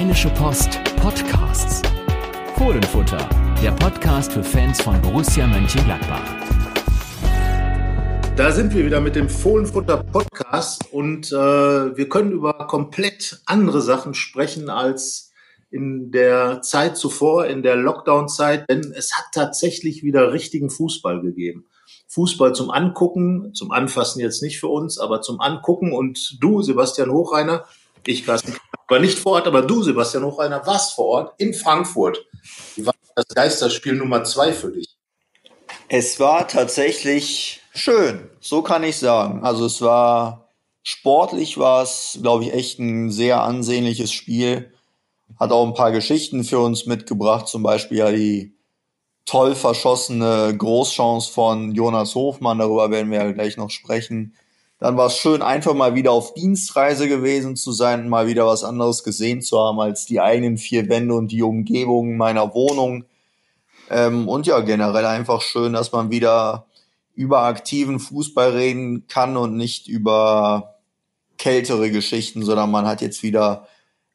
Rheinische 0.00 0.30
Post 0.30 0.82
Podcasts. 0.96 1.82
Fohlenfutter, 2.56 3.18
der 3.62 3.72
Podcast 3.72 4.32
für 4.32 4.42
Fans 4.42 4.80
von 4.80 4.98
Borussia 5.02 5.46
Mönchengladbach. 5.46 6.24
Da 8.34 8.50
sind 8.50 8.74
wir 8.74 8.86
wieder 8.86 9.02
mit 9.02 9.14
dem 9.14 9.28
Fohlenfutter 9.28 10.02
Podcast 10.02 10.90
und 10.90 11.30
äh, 11.30 11.36
wir 11.36 12.08
können 12.08 12.32
über 12.32 12.54
komplett 12.66 13.42
andere 13.44 13.82
Sachen 13.82 14.14
sprechen 14.14 14.70
als 14.70 15.34
in 15.70 16.10
der 16.10 16.62
Zeit 16.62 16.96
zuvor, 16.96 17.44
in 17.44 17.62
der 17.62 17.76
Lockdown-Zeit, 17.76 18.70
denn 18.70 18.94
es 18.96 19.14
hat 19.18 19.26
tatsächlich 19.34 20.02
wieder 20.02 20.32
richtigen 20.32 20.70
Fußball 20.70 21.20
gegeben. 21.20 21.66
Fußball 22.08 22.54
zum 22.54 22.70
Angucken, 22.70 23.52
zum 23.52 23.70
Anfassen 23.70 24.20
jetzt 24.20 24.42
nicht 24.42 24.60
für 24.60 24.68
uns, 24.68 24.98
aber 24.98 25.20
zum 25.20 25.42
Angucken. 25.42 25.92
Und 25.92 26.38
du, 26.40 26.62
Sebastian 26.62 27.10
Hochreiner, 27.10 27.66
ich 28.06 28.24
Carsten, 28.24 28.54
war 28.90 28.98
nicht 28.98 29.18
vor 29.18 29.32
Ort, 29.32 29.46
aber 29.46 29.62
du, 29.62 29.82
Sebastian 29.82 30.24
Hochreiner, 30.24 30.66
warst 30.66 30.94
vor 30.94 31.06
Ort 31.06 31.34
in 31.38 31.54
Frankfurt. 31.54 32.26
Wie 32.76 32.84
war 32.84 32.94
das 33.14 33.28
Geisterspiel 33.28 33.94
Nummer 33.94 34.24
zwei 34.24 34.52
für 34.52 34.72
dich? 34.72 34.96
Es 35.88 36.20
war 36.20 36.46
tatsächlich 36.48 37.60
schön, 37.74 38.28
so 38.40 38.62
kann 38.62 38.84
ich 38.84 38.98
sagen. 38.98 39.44
Also 39.44 39.66
es 39.66 39.80
war 39.80 40.48
sportlich 40.82 41.58
war 41.58 41.82
es, 41.82 42.18
glaube 42.20 42.44
ich, 42.44 42.52
echt 42.52 42.78
ein 42.78 43.10
sehr 43.10 43.42
ansehnliches 43.42 44.12
Spiel. 44.12 44.72
Hat 45.38 45.52
auch 45.52 45.66
ein 45.66 45.74
paar 45.74 45.92
Geschichten 45.92 46.44
für 46.44 46.58
uns 46.58 46.86
mitgebracht, 46.86 47.48
zum 47.48 47.62
Beispiel 47.62 47.98
ja 47.98 48.10
die 48.10 48.54
toll 49.24 49.54
verschossene 49.54 50.54
Großchance 50.56 51.30
von 51.30 51.72
Jonas 51.72 52.14
Hofmann, 52.14 52.58
darüber 52.58 52.90
werden 52.90 53.10
wir 53.10 53.22
ja 53.22 53.30
gleich 53.30 53.56
noch 53.56 53.70
sprechen. 53.70 54.34
Dann 54.80 54.96
war 54.96 55.08
es 55.08 55.16
schön, 55.18 55.42
einfach 55.42 55.74
mal 55.74 55.94
wieder 55.94 56.10
auf 56.10 56.32
Dienstreise 56.32 57.06
gewesen 57.06 57.54
zu 57.54 57.70
sein, 57.70 58.08
mal 58.08 58.26
wieder 58.26 58.46
was 58.46 58.64
anderes 58.64 59.04
gesehen 59.04 59.42
zu 59.42 59.58
haben 59.60 59.78
als 59.78 60.06
die 60.06 60.20
eigenen 60.20 60.56
vier 60.56 60.88
Wände 60.88 61.14
und 61.14 61.30
die 61.30 61.42
Umgebung 61.42 62.16
meiner 62.16 62.54
Wohnung. 62.54 63.04
Ähm, 63.90 64.26
und 64.26 64.46
ja, 64.46 64.60
generell 64.60 65.04
einfach 65.04 65.42
schön, 65.42 65.74
dass 65.74 65.92
man 65.92 66.10
wieder 66.10 66.64
über 67.14 67.42
aktiven 67.42 68.00
Fußball 68.00 68.52
reden 68.52 69.06
kann 69.06 69.36
und 69.36 69.54
nicht 69.54 69.86
über 69.86 70.76
kältere 71.36 71.90
Geschichten, 71.90 72.42
sondern 72.42 72.70
man 72.70 72.86
hat 72.86 73.02
jetzt 73.02 73.22
wieder 73.22 73.68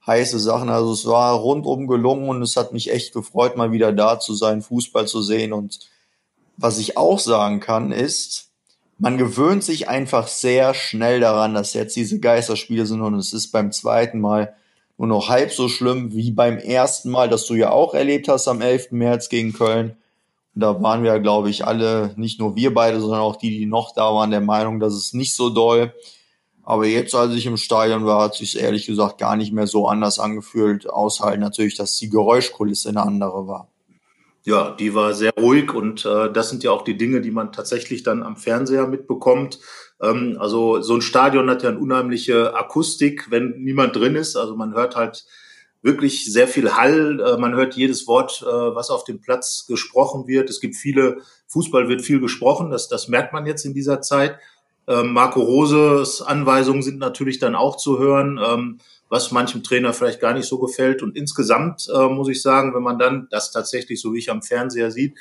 heiße 0.07 0.39
Sachen. 0.39 0.69
Also 0.69 0.93
es 0.93 1.05
war 1.05 1.35
rundum 1.35 1.85
gelungen 1.85 2.29
und 2.29 2.41
es 2.41 2.57
hat 2.57 2.73
mich 2.73 2.91
echt 2.91 3.13
gefreut, 3.13 3.55
mal 3.55 3.71
wieder 3.71 3.93
da 3.93 4.19
zu 4.19 4.33
sein, 4.33 4.63
Fußball 4.63 5.07
zu 5.07 5.21
sehen. 5.21 5.53
Und 5.53 5.79
was 6.57 6.79
ich 6.79 6.97
auch 6.97 7.19
sagen 7.19 7.59
kann, 7.59 7.91
ist, 7.91 8.44
man 8.97 9.17
gewöhnt 9.17 9.63
sich 9.63 9.89
einfach 9.89 10.27
sehr 10.27 10.73
schnell 10.73 11.19
daran, 11.19 11.53
dass 11.53 11.73
jetzt 11.73 11.95
diese 11.95 12.19
Geisterspiele 12.19 12.85
sind 12.85 13.01
und 13.01 13.15
es 13.15 13.33
ist 13.33 13.51
beim 13.51 13.71
zweiten 13.71 14.19
Mal 14.19 14.55
nur 14.97 15.07
noch 15.07 15.29
halb 15.29 15.51
so 15.51 15.67
schlimm 15.67 16.13
wie 16.13 16.31
beim 16.31 16.57
ersten 16.57 17.09
Mal, 17.09 17.29
das 17.29 17.45
du 17.45 17.55
ja 17.55 17.71
auch 17.71 17.93
erlebt 17.93 18.27
hast 18.29 18.47
am 18.47 18.61
11. 18.61 18.91
März 18.91 19.27
gegen 19.27 19.51
Köln. 19.51 19.97
Und 20.53 20.61
da 20.61 20.81
waren 20.81 21.03
wir, 21.03 21.19
glaube 21.19 21.49
ich, 21.49 21.65
alle, 21.65 22.13
nicht 22.15 22.39
nur 22.39 22.55
wir 22.55 22.73
beide, 22.73 23.01
sondern 23.01 23.19
auch 23.19 23.35
die, 23.35 23.49
die 23.49 23.65
noch 23.65 23.93
da 23.93 24.13
waren, 24.13 24.31
der 24.31 24.39
Meinung, 24.39 24.79
dass 24.79 24.93
es 24.93 25.11
nicht 25.11 25.35
so 25.35 25.49
doll. 25.49 25.93
Aber 26.63 26.85
jetzt, 26.85 27.13
als 27.13 27.33
ich 27.33 27.45
im 27.45 27.57
Stadion 27.57 28.05
war, 28.05 28.23
hat 28.23 28.35
sich 28.35 28.57
ehrlich 28.57 28.85
gesagt 28.85 29.17
gar 29.17 29.35
nicht 29.35 29.51
mehr 29.51 29.67
so 29.67 29.87
anders 29.87 30.17
angefühlt, 30.17 30.89
außer 30.89 31.25
halt 31.25 31.41
natürlich, 31.41 31.75
dass 31.75 31.97
die 31.97 32.09
Geräuschkulisse 32.09 32.89
eine 32.89 33.03
andere 33.03 33.47
war. 33.47 33.67
Ja, 34.47 34.69
die 34.69 34.93
war 34.93 35.15
sehr 35.15 35.33
ruhig 35.33 35.73
und 35.73 36.05
äh, 36.05 36.31
das 36.31 36.51
sind 36.51 36.63
ja 36.63 36.69
auch 36.69 36.83
die 36.83 36.97
Dinge, 36.97 37.19
die 37.19 37.31
man 37.31 37.51
tatsächlich 37.51 38.03
dann 38.03 38.21
am 38.21 38.37
Fernseher 38.37 38.85
mitbekommt. 38.85 39.59
Ähm, 39.99 40.37
also 40.39 40.81
so 40.81 40.93
ein 40.93 41.01
Stadion 41.01 41.49
hat 41.49 41.63
ja 41.63 41.69
eine 41.69 41.79
unheimliche 41.79 42.55
Akustik, 42.55 43.31
wenn 43.31 43.55
niemand 43.63 43.95
drin 43.95 44.15
ist. 44.15 44.35
Also 44.35 44.55
man 44.55 44.75
hört 44.75 44.95
halt 44.95 45.25
wirklich 45.81 46.31
sehr 46.31 46.47
viel 46.47 46.75
Hall. 46.75 47.19
Äh, 47.21 47.37
man 47.39 47.55
hört 47.55 47.73
jedes 47.73 48.05
Wort, 48.05 48.43
äh, 48.43 48.45
was 48.45 48.91
auf 48.91 49.03
dem 49.03 49.19
Platz 49.19 49.65
gesprochen 49.67 50.27
wird. 50.27 50.51
Es 50.51 50.59
gibt 50.59 50.75
viele, 50.75 51.17
Fußball 51.47 51.89
wird 51.89 52.03
viel 52.03 52.19
gesprochen, 52.19 52.69
das, 52.69 52.87
das 52.87 53.07
merkt 53.07 53.33
man 53.33 53.47
jetzt 53.47 53.65
in 53.65 53.73
dieser 53.73 54.01
Zeit. 54.01 54.37
Ähm, 54.87 55.13
Marco 55.13 55.41
Roses 55.41 56.21
Anweisungen 56.21 56.83
sind 56.83 56.99
natürlich 56.99 57.39
dann 57.39 57.55
auch 57.55 57.77
zu 57.77 57.97
hören, 57.97 58.39
ähm, 58.45 58.77
was 59.09 59.31
manchem 59.31 59.63
Trainer 59.63 59.93
vielleicht 59.93 60.19
gar 60.19 60.33
nicht 60.33 60.47
so 60.47 60.59
gefällt. 60.59 61.01
Und 61.03 61.15
insgesamt 61.15 61.87
äh, 61.93 62.07
muss 62.07 62.29
ich 62.29 62.41
sagen, 62.41 62.73
wenn 62.73 62.83
man 62.83 62.99
dann 62.99 63.27
das 63.31 63.51
tatsächlich 63.51 64.01
so 64.01 64.13
wie 64.13 64.19
ich 64.19 64.31
am 64.31 64.41
Fernseher 64.41 64.91
sieht, 64.91 65.17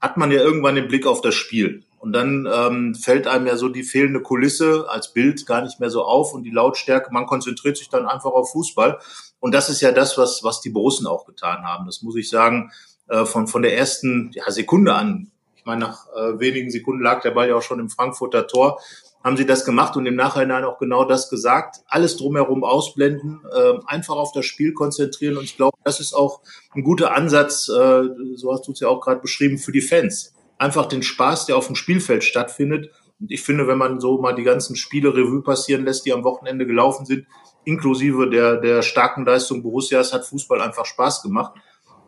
hat 0.00 0.16
man 0.16 0.30
ja 0.30 0.40
irgendwann 0.40 0.74
den 0.74 0.88
Blick 0.88 1.06
auf 1.06 1.20
das 1.20 1.34
Spiel. 1.34 1.84
Und 1.98 2.12
dann 2.12 2.46
ähm, 2.52 2.94
fällt 2.94 3.26
einem 3.26 3.46
ja 3.46 3.56
so 3.56 3.70
die 3.70 3.82
fehlende 3.82 4.20
Kulisse 4.20 4.86
als 4.90 5.14
Bild 5.14 5.46
gar 5.46 5.62
nicht 5.62 5.80
mehr 5.80 5.88
so 5.88 6.04
auf 6.04 6.34
und 6.34 6.42
die 6.42 6.50
Lautstärke. 6.50 7.10
Man 7.10 7.24
konzentriert 7.24 7.78
sich 7.78 7.88
dann 7.88 8.06
einfach 8.06 8.30
auf 8.30 8.52
Fußball. 8.52 8.98
Und 9.40 9.54
das 9.54 9.70
ist 9.70 9.80
ja 9.80 9.90
das, 9.90 10.18
was, 10.18 10.44
was 10.44 10.60
die 10.60 10.68
Borussen 10.68 11.06
auch 11.06 11.24
getan 11.24 11.64
haben. 11.64 11.86
Das 11.86 12.02
muss 12.02 12.16
ich 12.16 12.28
sagen, 12.28 12.70
äh, 13.08 13.24
von, 13.24 13.46
von 13.46 13.62
der 13.62 13.76
ersten 13.76 14.30
ja, 14.34 14.50
Sekunde 14.50 14.94
an. 14.94 15.30
Ich 15.56 15.64
meine, 15.64 15.80
nach 15.80 16.06
äh, 16.14 16.38
wenigen 16.38 16.70
Sekunden 16.70 17.02
lag 17.02 17.22
der 17.22 17.30
Ball 17.30 17.48
ja 17.48 17.56
auch 17.56 17.62
schon 17.62 17.80
im 17.80 17.88
Frankfurter 17.88 18.46
Tor 18.46 18.80
haben 19.24 19.38
sie 19.38 19.46
das 19.46 19.64
gemacht 19.64 19.96
und 19.96 20.04
im 20.04 20.16
Nachhinein 20.16 20.64
auch 20.64 20.78
genau 20.78 21.06
das 21.06 21.30
gesagt. 21.30 21.80
Alles 21.88 22.18
drumherum 22.18 22.62
ausblenden, 22.62 23.40
äh, 23.50 23.72
einfach 23.86 24.16
auf 24.16 24.32
das 24.32 24.44
Spiel 24.44 24.74
konzentrieren. 24.74 25.38
Und 25.38 25.44
ich 25.44 25.56
glaube, 25.56 25.78
das 25.82 25.98
ist 25.98 26.12
auch 26.12 26.42
ein 26.74 26.84
guter 26.84 27.14
Ansatz, 27.14 27.70
äh, 27.70 28.02
so 28.34 28.52
hast 28.52 28.68
du 28.68 28.72
es 28.72 28.80
ja 28.80 28.88
auch 28.88 29.00
gerade 29.00 29.22
beschrieben, 29.22 29.56
für 29.56 29.72
die 29.72 29.80
Fans. 29.80 30.34
Einfach 30.58 30.84
den 30.86 31.02
Spaß, 31.02 31.46
der 31.46 31.56
auf 31.56 31.66
dem 31.66 31.74
Spielfeld 31.74 32.22
stattfindet. 32.22 32.90
Und 33.18 33.30
ich 33.30 33.42
finde, 33.42 33.66
wenn 33.66 33.78
man 33.78 33.98
so 33.98 34.20
mal 34.20 34.34
die 34.34 34.42
ganzen 34.42 34.76
Spiele 34.76 35.14
Revue 35.14 35.42
passieren 35.42 35.86
lässt, 35.86 36.04
die 36.04 36.12
am 36.12 36.22
Wochenende 36.22 36.66
gelaufen 36.66 37.06
sind, 37.06 37.26
inklusive 37.64 38.28
der, 38.28 38.58
der 38.58 38.82
starken 38.82 39.24
Leistung 39.24 39.62
Borussias, 39.62 40.12
hat 40.12 40.26
Fußball 40.26 40.60
einfach 40.60 40.84
Spaß 40.84 41.22
gemacht. 41.22 41.54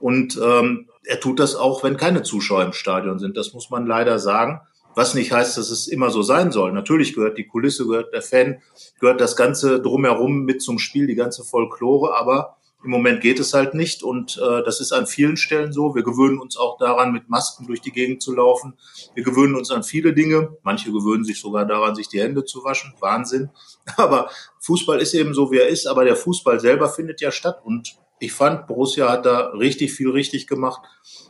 Und 0.00 0.38
ähm, 0.44 0.91
er 1.04 1.19
tut 1.19 1.41
das 1.41 1.54
auch, 1.56 1.83
wenn 1.83 1.97
keine 1.97 2.22
Zuschauer 2.22 2.62
im 2.65 2.75
Stadion 2.75 3.19
sind. 3.19 3.38
Das 3.38 3.54
muss 3.54 3.71
man 3.71 3.87
leider 3.87 4.19
sagen. 4.19 4.60
Was 4.96 5.12
nicht 5.12 5.30
heißt, 5.30 5.58
dass 5.58 5.68
es 5.70 5.88
immer 5.88 6.08
so 6.08 6.22
sein 6.22 6.50
soll. 6.50 6.72
Natürlich 6.72 7.14
gehört 7.14 7.36
die 7.36 7.46
Kulisse, 7.46 7.86
gehört 7.86 8.14
der 8.14 8.22
Fan, 8.22 8.62
gehört 8.98 9.20
das 9.20 9.36
Ganze 9.36 9.82
drumherum 9.82 10.44
mit 10.44 10.62
zum 10.62 10.78
Spiel, 10.78 11.06
die 11.06 11.14
ganze 11.14 11.44
Folklore, 11.44 12.16
aber 12.16 12.56
im 12.82 12.92
Moment 12.92 13.20
geht 13.20 13.38
es 13.38 13.52
halt 13.52 13.74
nicht 13.74 14.02
und 14.02 14.38
äh, 14.38 14.62
das 14.62 14.80
ist 14.80 14.92
an 14.92 15.06
vielen 15.06 15.36
Stellen 15.36 15.70
so. 15.70 15.94
Wir 15.94 16.02
gewöhnen 16.02 16.38
uns 16.38 16.56
auch 16.56 16.78
daran, 16.78 17.12
mit 17.12 17.28
Masken 17.28 17.66
durch 17.66 17.82
die 17.82 17.92
Gegend 17.92 18.22
zu 18.22 18.34
laufen. 18.34 18.78
Wir 19.14 19.22
gewöhnen 19.22 19.54
uns 19.54 19.70
an 19.70 19.82
viele 19.82 20.14
Dinge. 20.14 20.56
Manche 20.62 20.90
gewöhnen 20.90 21.24
sich 21.24 21.40
sogar 21.40 21.66
daran, 21.66 21.94
sich 21.94 22.08
die 22.08 22.22
Hände 22.22 22.46
zu 22.46 22.64
waschen. 22.64 22.94
Wahnsinn. 22.98 23.50
Aber 23.96 24.30
Fußball 24.60 25.00
ist 25.02 25.12
eben 25.12 25.34
so, 25.34 25.50
wie 25.50 25.58
er 25.58 25.68
ist. 25.68 25.86
Aber 25.86 26.04
der 26.04 26.16
Fußball 26.16 26.58
selber 26.58 26.88
findet 26.88 27.20
ja 27.20 27.30
statt 27.32 27.60
und 27.64 27.98
ich 28.19 28.32
fand, 28.32 28.66
Borussia 28.66 29.10
hat 29.10 29.27
da 29.27 29.49
richtig 29.50 29.93
viel 29.93 30.10
richtig 30.10 30.47
gemacht, 30.47 30.81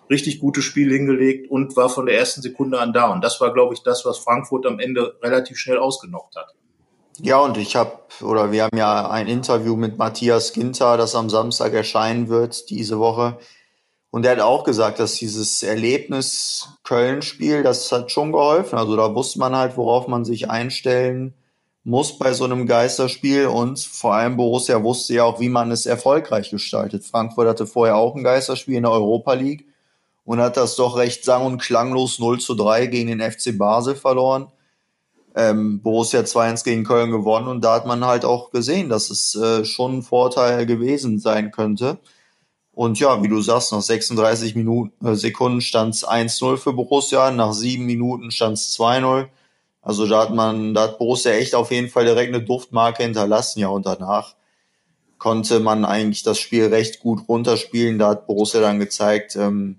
richtig 0.09 0.39
gutes 0.39 0.65
Spiel 0.65 0.93
hingelegt 0.93 1.51
und 1.51 1.77
war 1.77 1.89
von 1.89 2.07
der 2.07 2.17
ersten 2.17 2.43
Sekunde 2.43 2.81
an 2.81 2.93
da. 2.93 3.13
Und 3.13 3.23
das 3.23 3.41
war, 3.41 3.53
glaube 3.53 3.75
ich, 3.75 3.83
das, 3.83 4.05
was 4.05 4.19
Frankfurt 4.19 4.67
am 4.67 4.79
Ende 4.79 5.17
relativ 5.23 5.59
schnell 5.59 5.79
ausgenockt 5.79 6.37
hat. 6.37 6.55
Ja, 7.21 7.39
und 7.39 7.57
ich 7.57 7.77
habe, 7.77 7.93
oder 8.23 8.53
wir 8.53 8.65
haben 8.65 8.77
ja 8.77 9.09
ein 9.09 9.27
Interview 9.27 9.75
mit 9.75 9.97
Matthias 9.99 10.53
Ginter, 10.53 10.97
das 10.97 11.15
am 11.15 11.31
Samstag 11.31 11.73
erscheinen 11.73 12.29
wird, 12.29 12.69
diese 12.71 12.99
Woche. 12.99 13.39
Und 14.11 14.25
er 14.25 14.33
hat 14.33 14.41
auch 14.41 14.65
gesagt, 14.65 14.99
dass 14.99 15.15
dieses 15.15 15.63
Erlebnis 15.63 16.69
Köln-Spiel, 16.85 17.63
das 17.63 17.91
hat 17.91 18.13
schon 18.13 18.33
geholfen. 18.33 18.79
Also 18.79 18.97
da 18.97 19.15
wusste 19.15 19.39
man 19.39 19.57
halt, 19.57 19.77
worauf 19.77 20.09
man 20.09 20.25
sich 20.25 20.51
einstellen 20.51 21.35
muss 21.87 22.19
bei 22.19 22.33
so 22.33 22.43
einem 22.43 22.67
Geisterspiel 22.67 23.47
und 23.47 23.79
vor 23.79 24.13
allem 24.13 24.37
Borussia 24.37 24.83
wusste 24.83 25.15
ja 25.15 25.23
auch, 25.23 25.39
wie 25.39 25.49
man 25.49 25.71
es 25.71 25.87
erfolgreich 25.87 26.51
gestaltet. 26.51 27.05
Frankfurt 27.05 27.47
hatte 27.47 27.65
vorher 27.65 27.97
auch 27.97 28.17
ein 28.17 28.25
Geisterspiel 28.25 28.75
in 28.75 28.83
der 28.83 28.91
Europa 28.91 29.35
League 29.35 29.67
und 30.25 30.41
hat 30.41 30.57
das 30.57 30.75
doch 30.75 30.97
recht 30.97 31.25
sang- 31.25 31.47
und 31.47 31.63
klanglos 31.63 32.19
0 32.19 32.41
zu 32.41 32.57
3 32.57 32.87
gegen 32.87 33.17
den 33.17 33.21
FC 33.21 33.57
Basel 33.57 33.95
verloren. 33.95 34.49
Ähm, 35.37 35.81
Borussia 35.81 36.23
2-1 36.23 36.65
gegen 36.65 36.83
Köln 36.83 37.13
gewonnen 37.13 37.47
und 37.47 37.63
da 37.63 37.75
hat 37.75 37.87
man 37.87 38.05
halt 38.05 38.25
auch 38.25 38.51
gesehen, 38.51 38.89
dass 38.89 39.09
es 39.11 39.37
äh, 39.37 39.65
schon 39.65 39.99
ein 39.99 40.03
Vorteil 40.03 40.67
gewesen 40.67 41.21
sein 41.21 41.53
könnte. 41.53 41.99
Und 42.73 42.99
ja, 42.99 43.23
wie 43.23 43.29
du 43.29 43.41
sagst, 43.41 43.71
nach 43.71 43.81
36 43.81 44.57
Minuten, 44.57 45.07
äh, 45.07 45.15
Sekunden 45.15 45.61
stand 45.61 45.95
es 45.95 46.05
1-0 46.05 46.57
für 46.57 46.73
Borussia, 46.73 47.31
nach 47.31 47.53
sieben 47.53 47.87
Minuten 47.87 48.33
stand 48.33 48.59
es 48.59 48.77
2-0. 48.77 49.29
Also 49.87 50.05
da 50.09 50.23
hat 50.23 50.35
man, 50.35 50.75
da 50.75 50.83
hat 50.83 50.99
Borussia 50.99 51.31
echt 51.31 51.55
auf 51.55 51.71
jeden 51.71 51.89
Fall 51.89 52.05
direkt 52.07 52.35
eine 52.35 52.43
Duftmarke 52.43 53.05
hinterlassen, 53.05 53.61
ja, 53.61 53.69
und 53.69 53.87
danach 53.87 54.35
konnte 55.17 55.61
man 55.61 55.85
eigentlich 55.85 56.25
das 56.25 56.41
Spiel 56.41 56.67
recht 56.67 56.99
gut 56.99 57.29
runterspielen. 57.29 57.97
Da 57.97 58.09
hat 58.09 58.27
Borussia 58.27 58.61
dann 58.61 58.81
gezeigt, 58.81 59.37
ähm, 59.37 59.79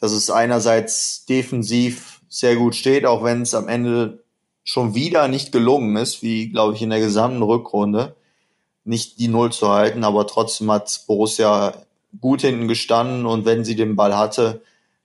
dass 0.00 0.10
es 0.10 0.28
einerseits 0.28 1.24
defensiv 1.24 2.20
sehr 2.28 2.56
gut 2.56 2.74
steht, 2.74 3.06
auch 3.06 3.22
wenn 3.22 3.42
es 3.42 3.54
am 3.54 3.68
Ende 3.68 4.24
schon 4.64 4.96
wieder 4.96 5.28
nicht 5.28 5.52
gelungen 5.52 5.96
ist, 5.96 6.20
wie 6.20 6.48
glaube 6.48 6.74
ich 6.74 6.82
in 6.82 6.90
der 6.90 6.98
gesamten 6.98 7.42
Rückrunde, 7.42 8.16
nicht 8.82 9.20
die 9.20 9.28
Null 9.28 9.52
zu 9.52 9.68
halten, 9.68 10.02
aber 10.02 10.26
trotzdem 10.26 10.68
hat 10.72 11.04
Borussia 11.06 11.74
gut 12.20 12.40
hinten 12.40 12.66
gestanden. 12.66 13.24
Und 13.24 13.44
wenn 13.44 13.64
sie 13.64 13.76
den 13.76 13.94
Ball 13.94 14.16
hatte, 14.16 14.62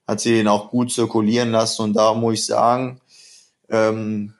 hat 0.08 0.18
sie 0.18 0.40
ihn 0.40 0.48
auch 0.48 0.70
gut 0.70 0.90
zirkulieren 0.90 1.52
lassen. 1.52 1.82
Und 1.82 1.92
da 1.92 2.14
muss 2.14 2.34
ich 2.34 2.46
sagen, 2.46 3.00
ähm, 3.68 4.34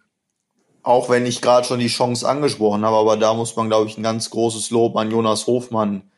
auch 0.82 1.08
wenn 1.08 1.26
ich 1.26 1.40
gerade 1.40 1.66
schon 1.66 1.80
die 1.80 1.88
Chance 1.88 2.28
angesprochen 2.28 2.84
habe, 2.84 2.96
aber 2.96 3.16
da 3.16 3.34
muss 3.34 3.56
man, 3.56 3.68
glaube 3.68 3.88
ich, 3.88 3.96
ein 3.96 4.02
ganz 4.02 4.30
großes 4.30 4.70
Lob 4.70 4.96
an 4.96 5.10
Jonas 5.10 5.46
Hofmann 5.46 6.10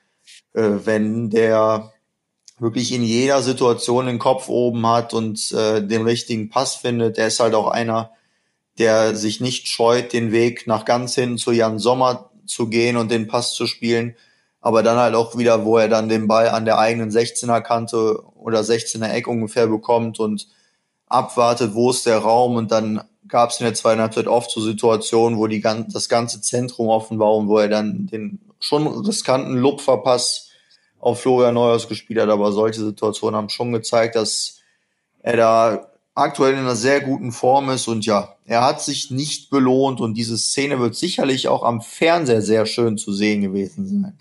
äh, 0.56 0.85
wenn 0.85 1.31
der 1.31 1.93
wirklich 2.58 2.93
in 2.93 3.03
jeder 3.03 3.43
Situation 3.43 4.06
den 4.06 4.19
Kopf 4.19 4.49
oben 4.49 4.87
hat 4.87 5.12
und 5.12 5.53
äh, 5.53 5.87
den 5.87 6.03
richtigen 6.03 6.49
Pass 6.49 6.75
findet. 6.75 7.19
Der 7.19 7.29
ist 7.29 7.41
halt 7.41 7.55
auch 7.55 7.69
einer, 7.69 8.11
der 8.79 9.14
sich 9.14 9.41
nicht 9.41 9.69
scheut, 9.69 10.12
den 10.12 10.32
Weg 10.32 10.67
nach 10.67 10.85
ganz 10.85 11.14
hinten 11.14 11.38
zu 11.38 11.53
Jan 11.53 11.79
Sommer 11.79 12.31
zu 12.47 12.69
gehen 12.69 12.97
und 12.97 13.11
den 13.11 13.26
Pass 13.26 13.53
zu 13.55 13.67
spielen. 13.67 14.17
Aber 14.61 14.82
dann 14.82 14.97
halt 14.97 15.14
auch 15.14 15.37
wieder, 15.37 15.64
wo 15.64 15.76
er 15.76 15.88
dann 15.88 16.08
den 16.08 16.26
Ball 16.26 16.49
an 16.49 16.64
der 16.64 16.79
eigenen 16.79 17.11
16er 17.11 17.61
Kante 17.61 18.25
oder 18.35 18.61
16er 18.61 19.11
Eck 19.11 19.29
ungefähr 19.29 19.67
bekommt 19.67 20.19
und 20.19 20.49
abwartet, 21.06 21.75
wo 21.75 21.91
ist 21.91 22.06
der 22.06 22.19
Raum 22.19 22.56
und 22.56 22.70
dann 22.70 23.03
gab 23.29 23.50
es 23.50 23.61
in 23.61 23.64
der 23.64 23.75
zweiten 23.75 24.00
Halbzeit 24.00 24.26
oft 24.26 24.50
so 24.50 24.61
Situationen, 24.61 25.38
wo 25.38 25.47
die, 25.47 25.61
das 25.61 26.08
ganze 26.08 26.41
Zentrum 26.41 26.88
offen 26.88 27.19
war 27.19 27.35
und 27.35 27.49
wo 27.49 27.58
er 27.58 27.69
dann 27.69 28.06
den 28.06 28.41
schon 28.61 28.87
riskanten 28.87 29.56
Lupferpass 29.56 30.50
auf 31.00 31.20
Florian 31.20 31.55
Neuhaus 31.55 31.88
gespielt 31.88 32.20
hat. 32.20 32.29
Aber 32.29 32.53
solche 32.53 32.85
Situationen 32.85 33.37
haben 33.37 33.49
schon 33.49 33.73
gezeigt, 33.73 34.17
dass 34.17 34.61
er 35.23 35.37
da 35.37 35.87
aktuell 36.14 36.55
in 36.55 36.61
einer 36.61 36.76
sehr 36.76 37.00
guten 37.00 37.31
Form 37.31 37.69
ist 37.70 37.88
und 37.88 38.06
ja, 38.06 38.37
er 38.47 38.64
hat 38.64 38.81
sich 38.81 39.11
nicht 39.11 39.50
belohnt 39.50 40.00
und 40.00 40.14
diese 40.14 40.38
Szene 40.38 40.81
wird 40.81 40.94
sicherlich 40.94 41.49
auch 41.49 41.62
am 41.62 41.82
Fernseher 41.82 42.41
sehr 42.41 42.64
schön 42.64 42.97
zu 42.97 43.12
sehen 43.12 43.43
gewesen 43.43 43.87
sein. 43.87 44.19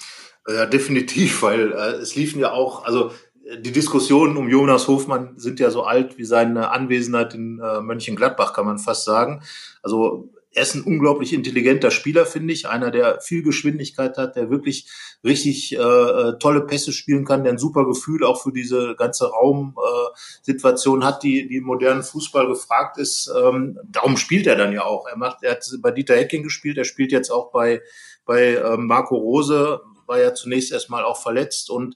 Ja, 0.48 0.66
definitiv, 0.66 1.42
weil 1.42 1.72
äh, 1.72 2.02
es 2.02 2.16
liefen 2.16 2.40
ja 2.40 2.52
auch, 2.52 2.84
also 2.84 3.12
die 3.60 3.72
Diskussionen 3.72 4.38
um 4.38 4.50
Jonas 4.50 4.88
Hofmann 4.88 5.38
sind 5.38 5.60
ja 5.60 5.70
so 5.70 5.84
alt 5.84 6.18
wie 6.18 6.26
seine 6.26 6.72
Anwesenheit 6.72 7.36
in 7.36 7.60
äh, 7.60 7.82
Mönchengladbach, 7.82 8.54
kann 8.54 8.66
man 8.66 8.80
fast 8.80 9.06
sagen. 9.06 9.44
Also 9.84 10.30
er 10.52 10.64
ist 10.64 10.74
ein 10.74 10.84
unglaublich 10.84 11.34
intelligenter 11.34 11.92
Spieler, 11.92 12.26
finde 12.26 12.54
ich. 12.54 12.68
Einer, 12.68 12.90
der 12.90 13.20
viel 13.20 13.44
Geschwindigkeit 13.44 14.18
hat, 14.18 14.38
der 14.38 14.50
wirklich 14.50 14.90
richtig 15.24 15.76
äh, 15.76 15.78
äh, 15.78 16.40
tolle 16.40 16.62
Pässe 16.62 16.94
spielen 16.94 17.26
kann, 17.26 17.44
der 17.44 17.54
ein 17.54 17.58
super 17.60 17.86
Gefühl 17.86 18.24
auch 18.24 18.42
für 18.42 18.54
diese 18.54 18.96
ganze 18.96 19.30
Raumsituation 19.30 21.02
äh, 21.02 21.06
hat, 21.06 21.24
die, 21.24 21.48
die 21.48 21.58
im 21.58 21.66
modernen 21.66 22.04
Fußball 22.04 22.48
gefragt 22.48 22.98
ist. 22.98 23.32
Ähm, 23.38 23.78
darum 23.86 24.16
spielt 24.18 24.48
er 24.48 24.56
dann 24.56 24.72
ja 24.72 24.86
auch. 24.86 25.08
Er 25.08 25.18
macht, 25.18 25.44
er 25.44 25.52
hat 25.52 25.70
bei 25.82 25.92
Dieter 25.92 26.16
Hecking 26.16 26.44
gespielt, 26.44 26.78
er 26.78 26.86
spielt 26.86 27.12
jetzt 27.12 27.30
auch 27.30 27.52
bei, 27.52 27.82
bei 28.26 28.56
ähm, 28.56 28.88
Marco 28.88 29.16
Rose, 29.18 29.82
war 30.08 30.20
ja 30.20 30.34
zunächst 30.34 30.72
erstmal 30.72 31.04
auch 31.04 31.22
verletzt 31.22 31.70
und 31.70 31.96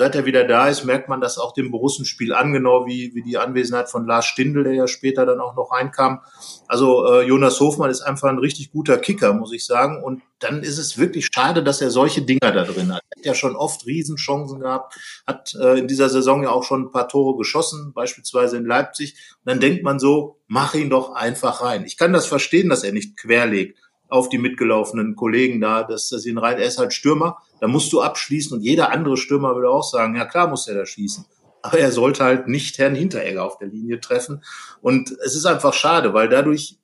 seit 0.00 0.14
er 0.14 0.24
wieder 0.24 0.44
da 0.44 0.66
ist, 0.66 0.84
merkt 0.84 1.10
man 1.10 1.20
das 1.20 1.36
auch 1.36 1.52
dem 1.52 1.70
Borussenspiel 1.70 2.32
an, 2.32 2.54
genau 2.54 2.86
wie, 2.86 3.14
wie 3.14 3.22
die 3.22 3.36
Anwesenheit 3.36 3.90
von 3.90 4.06
Lars 4.06 4.24
Stindl, 4.24 4.64
der 4.64 4.72
ja 4.72 4.88
später 4.88 5.26
dann 5.26 5.40
auch 5.40 5.54
noch 5.54 5.72
reinkam. 5.72 6.22
Also 6.68 7.06
äh, 7.06 7.28
Jonas 7.28 7.60
Hofmann 7.60 7.90
ist 7.90 8.00
einfach 8.00 8.30
ein 8.30 8.38
richtig 8.38 8.72
guter 8.72 8.96
Kicker, 8.96 9.34
muss 9.34 9.52
ich 9.52 9.66
sagen. 9.66 10.02
Und 10.02 10.22
dann 10.38 10.62
ist 10.62 10.78
es 10.78 10.96
wirklich 10.96 11.28
schade, 11.30 11.62
dass 11.62 11.82
er 11.82 11.90
solche 11.90 12.22
Dinger 12.22 12.50
da 12.50 12.64
drin 12.64 12.94
hat. 12.94 13.02
Er 13.10 13.18
hat 13.18 13.26
ja 13.26 13.34
schon 13.34 13.54
oft 13.54 13.84
Riesenchancen 13.84 14.60
gehabt, 14.60 14.96
hat 15.26 15.54
äh, 15.60 15.78
in 15.78 15.86
dieser 15.86 16.08
Saison 16.08 16.44
ja 16.44 16.48
auch 16.48 16.64
schon 16.64 16.84
ein 16.84 16.90
paar 16.92 17.06
Tore 17.06 17.36
geschossen, 17.36 17.92
beispielsweise 17.92 18.56
in 18.56 18.64
Leipzig. 18.64 19.16
Und 19.44 19.50
dann 19.50 19.60
denkt 19.60 19.84
man 19.84 19.98
so, 19.98 20.38
mach 20.46 20.72
ihn 20.72 20.88
doch 20.88 21.12
einfach 21.12 21.60
rein. 21.60 21.84
Ich 21.84 21.98
kann 21.98 22.14
das 22.14 22.24
verstehen, 22.24 22.70
dass 22.70 22.84
er 22.84 22.92
nicht 22.92 23.18
querlegt 23.18 23.76
auf 24.10 24.28
die 24.28 24.38
mitgelaufenen 24.38 25.16
Kollegen 25.16 25.60
da, 25.60 25.82
dass 25.82 26.08
das 26.08 26.26
ihn 26.26 26.38
rein, 26.38 26.58
er 26.58 26.66
ist 26.66 26.78
halt 26.78 26.92
Stürmer, 26.92 27.38
da 27.60 27.68
musst 27.68 27.92
du 27.92 28.02
abschließen 28.02 28.56
und 28.56 28.62
jeder 28.62 28.90
andere 28.90 29.16
Stürmer 29.16 29.54
würde 29.54 29.70
auch 29.70 29.84
sagen, 29.84 30.16
ja 30.16 30.24
klar 30.24 30.48
muss 30.48 30.68
er 30.68 30.74
da 30.74 30.84
schießen. 30.84 31.24
Aber 31.62 31.78
er 31.78 31.92
sollte 31.92 32.24
halt 32.24 32.48
nicht 32.48 32.78
Herrn 32.78 32.94
Hinteregger 32.94 33.44
auf 33.44 33.58
der 33.58 33.68
Linie 33.68 34.00
treffen. 34.00 34.42
Und 34.80 35.10
es 35.24 35.34
ist 35.34 35.44
einfach 35.44 35.74
schade, 35.74 36.14
weil 36.14 36.28
dadurch 36.28 36.79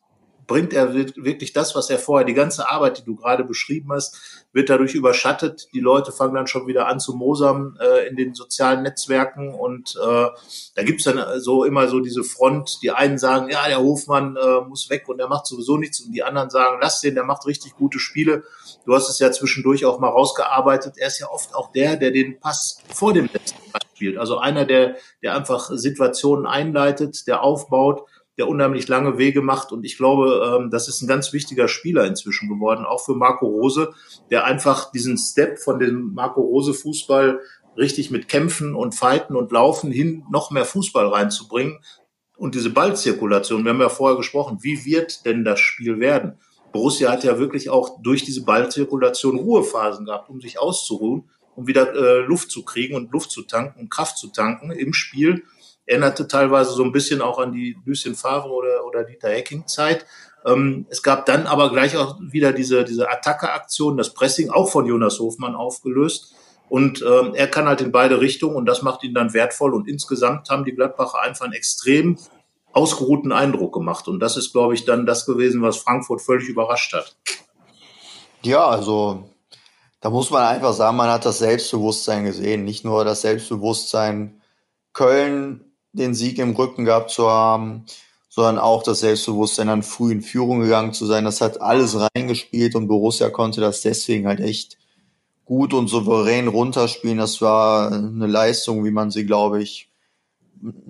bringt 0.47 0.73
er 0.73 0.95
wirklich 0.95 1.53
das, 1.53 1.75
was 1.75 1.91
er 1.91 1.99
vorher, 1.99 2.25
die 2.25 2.35
ganze 2.35 2.71
Arbeit, 2.71 2.99
die 2.99 3.05
du 3.05 3.17
gerade 3.17 3.45
beschrieben 3.45 3.93
hast, 3.93 4.47
wird 4.53 4.71
dadurch 4.71 4.95
überschattet. 4.95 5.69
Die 5.75 5.81
Leute 5.81 6.13
fangen 6.13 6.35
dann 6.35 6.47
schon 6.47 6.67
wieder 6.67 6.87
an 6.87 7.01
zu 7.01 7.15
mosern 7.15 7.77
äh, 7.81 8.07
in 8.09 8.17
den 8.17 8.35
sozialen 8.35 8.83
Netzwerken 8.83 9.55
und 9.55 9.97
äh, 9.97 10.27
da 10.75 10.83
gibt's 10.83 11.05
dann 11.05 11.41
so 11.41 11.65
immer 11.65 11.89
so 11.89 12.01
diese 12.01 12.23
Front. 12.23 12.79
Die 12.83 12.91
einen 12.91 13.19
sagen, 13.19 13.51
ja, 13.51 13.67
der 13.67 13.81
Hofmann 13.81 14.37
äh, 14.37 14.61
muss 14.67 14.89
weg 14.89 15.09
und 15.09 15.19
der 15.19 15.29
macht 15.29 15.47
sowieso 15.47 15.77
nichts 15.77 16.01
und 16.01 16.13
die 16.13 16.23
anderen 16.23 16.51
sagen, 16.51 16.79
lass 16.81 17.01
den, 17.01 17.15
der 17.15 17.25
macht 17.25 17.47
richtig 17.47 17.75
gute 17.77 17.99
Spiele. 17.99 18.45
Du 18.85 18.95
hast 18.95 19.09
es 19.09 19.19
ja 19.19 19.33
zwischendurch 19.33 19.85
auch 19.85 19.99
mal 19.99 20.09
rausgearbeitet. 20.09 20.95
Er 20.97 21.09
ist 21.09 21.19
ja 21.19 21.29
oft 21.29 21.55
auch 21.55 21.73
der, 21.73 21.97
der 21.97 22.13
den 22.13 22.39
Pass 22.39 22.79
vor 22.93 23.13
dem 23.13 23.29
letzten 23.33 23.59
Pass 23.73 23.83
spielt. 23.95 24.19
Also 24.19 24.39
einer, 24.39 24.65
der, 24.65 24.97
der 25.23 25.35
einfach 25.35 25.71
Situationen 25.73 26.47
einleitet, 26.47 27.27
der 27.27 27.43
aufbaut 27.43 28.03
der 28.39 28.49
unheimlich 28.49 28.89
lange 28.89 29.19
Wege 29.19 29.43
macht. 29.43 29.73
Und 29.73 29.85
ich 29.85 29.97
glaube, 29.97 30.59
ähm, 30.59 30.71
das 30.71 30.89
ist 30.89 31.03
ein 31.03 31.09
ganz 31.09 31.33
wichtiger 31.33 31.69
Spieler 31.69 32.05
inzwischen 32.05 32.49
geworden, 32.49 32.85
auch 32.85 33.05
für 33.05 33.15
Marco 33.15 33.47
Rose, 33.47 33.93
der 34.31 34.45
einfach 34.45 34.91
diesen 34.91 35.17
Step 35.17 35.59
von 35.59 35.79
dem 35.79 36.13
Marco 36.15 36.41
Rose 36.41 36.75
Fußball 36.75 37.41
richtig 37.77 38.11
mit 38.11 38.29
Kämpfen 38.29 38.75
und 38.75 38.95
Fighten 38.95 39.37
und 39.37 39.53
Laufen 39.53 39.91
hin 39.91 40.25
noch 40.31 40.51
mehr 40.51 40.65
Fußball 40.65 41.07
reinzubringen. 41.07 41.79
Und 42.37 42.55
diese 42.55 42.71
Ballzirkulation, 42.71 43.65
wir 43.65 43.73
haben 43.73 43.81
ja 43.81 43.89
vorher 43.89 44.17
gesprochen, 44.17 44.59
wie 44.61 44.85
wird 44.85 45.25
denn 45.25 45.45
das 45.45 45.59
Spiel 45.59 46.01
werden? 46.01 46.39
Borussia 46.73 47.11
hat 47.11 47.25
ja 47.25 47.39
wirklich 47.39 47.71
auch 47.71 48.03
durch 48.03 48.25
diese 48.25 48.45
Ballzirkulation 48.45 49.39
Ruhephasen 49.39 50.05
gehabt, 50.05 50.29
um 50.29 50.41
sich 50.43 50.59
auszuruhen, 50.59 51.31
um 51.55 51.67
wieder 51.67 51.95
äh, 51.95 52.21
Luft 52.27 52.51
zu 52.51 52.65
kriegen 52.65 52.95
und 52.95 53.11
Luft 53.13 53.31
zu 53.31 53.43
tanken 53.43 53.81
und 53.81 53.91
Kraft 53.91 54.19
zu 54.19 54.29
tanken 54.29 54.71
im 54.71 54.93
Spiel 54.93 55.45
erinnerte 55.87 56.29
teilweise 56.29 56.73
so 56.73 56.83
ein 56.83 56.93
bisschen 56.93 57.23
auch 57.23 57.39
an 57.39 57.53
die 57.53 57.77
Lucien 57.85 58.15
Favre 58.15 58.51
oder, 58.51 58.85
oder 58.85 59.05
Dieter 59.05 59.31
Hecking 59.31 59.67
Zeit. 59.67 60.05
Ähm, 60.45 60.87
es 60.91 61.03
gab 61.03 61.27
dann 61.27 61.47
aber 61.47 61.71
gleich 61.71 61.97
auch 61.97 62.19
wieder 62.21 62.53
diese, 62.53 62.85
diese 62.85 63.11
Attacke-Aktion, 63.11 63.97
das 63.97 64.13
Pressing, 64.13 64.51
auch 64.51 64.71
von 64.71 64.87
Jonas 64.87 65.19
Hofmann 65.19 65.55
aufgelöst. 65.55 66.35
Und 66.69 67.03
ähm, 67.03 67.35
er 67.35 67.47
kann 67.47 67.67
halt 67.67 67.81
in 67.81 67.93
beide 67.93 68.21
Richtungen 68.21 68.57
und 68.57 68.67
das 68.67 68.83
macht 68.83 69.05
ihn 69.05 69.15
dann 69.15 69.33
wertvoll. 69.33 69.73
Und 69.75 69.89
insgesamt 69.89 70.51
haben 70.51 70.65
die 70.65 70.75
Gladbacher 70.75 71.21
einfach 71.21 71.45
einen 71.45 71.55
extrem 71.55 72.19
ausgeruhten 72.73 73.33
Eindruck 73.33 73.73
gemacht. 73.73 74.09
Und 74.09 74.21
das 74.21 74.37
ist, 74.37 74.53
glaube 74.53 74.75
ich, 74.75 74.85
dann 74.85 75.07
das 75.07 75.27
gewesen, 75.27 75.63
was 75.63 75.79
Frankfurt 75.79 76.21
völlig 76.21 76.49
überrascht 76.49 76.93
hat. 76.93 77.17
Ja, 78.43 78.67
also 78.67 79.31
da 80.01 80.11
muss 80.11 80.31
man 80.31 80.43
einfach 80.43 80.73
sagen, 80.73 80.97
man 80.97 81.11
hat 81.11 81.25
das 81.25 81.39
Selbstbewusstsein 81.39 82.25
gesehen. 82.25 82.65
Nicht 82.65 82.85
nur 82.85 83.05
das 83.05 83.23
Selbstbewusstsein 83.23 84.43
Köln 84.93 85.66
den 85.97 86.15
Sieg 86.15 86.39
im 86.39 86.55
Rücken 86.55 86.85
gehabt 86.85 87.11
zu 87.11 87.29
haben, 87.29 87.85
sondern 88.29 88.59
auch 88.59 88.83
das 88.83 89.01
Selbstbewusstsein, 89.01 89.69
dann 89.69 89.83
früh 89.83 90.13
in 90.13 90.23
Führung 90.23 90.61
gegangen 90.61 90.93
zu 90.93 91.07
sein. 91.07 91.25
Das 91.25 91.41
hat 91.41 91.61
alles 91.61 91.97
reingespielt 91.99 92.75
und 92.75 92.89
Borussia 92.89 93.31
konnte 93.31 93.61
das 93.61 93.81
deswegen 93.81 94.27
halt 94.27 94.41
echt 94.41 94.77
gut 95.47 95.73
und 95.73 95.89
souverän 95.89 96.49
runterspielen. 96.49 97.19
Das 97.19 97.41
war 97.41 97.91
eine 97.91 98.27
Leistung, 98.27 98.85
wie 98.85 98.91
man 98.91 99.11
sie, 99.11 99.25
glaube 99.25 99.63
ich, 99.63 99.89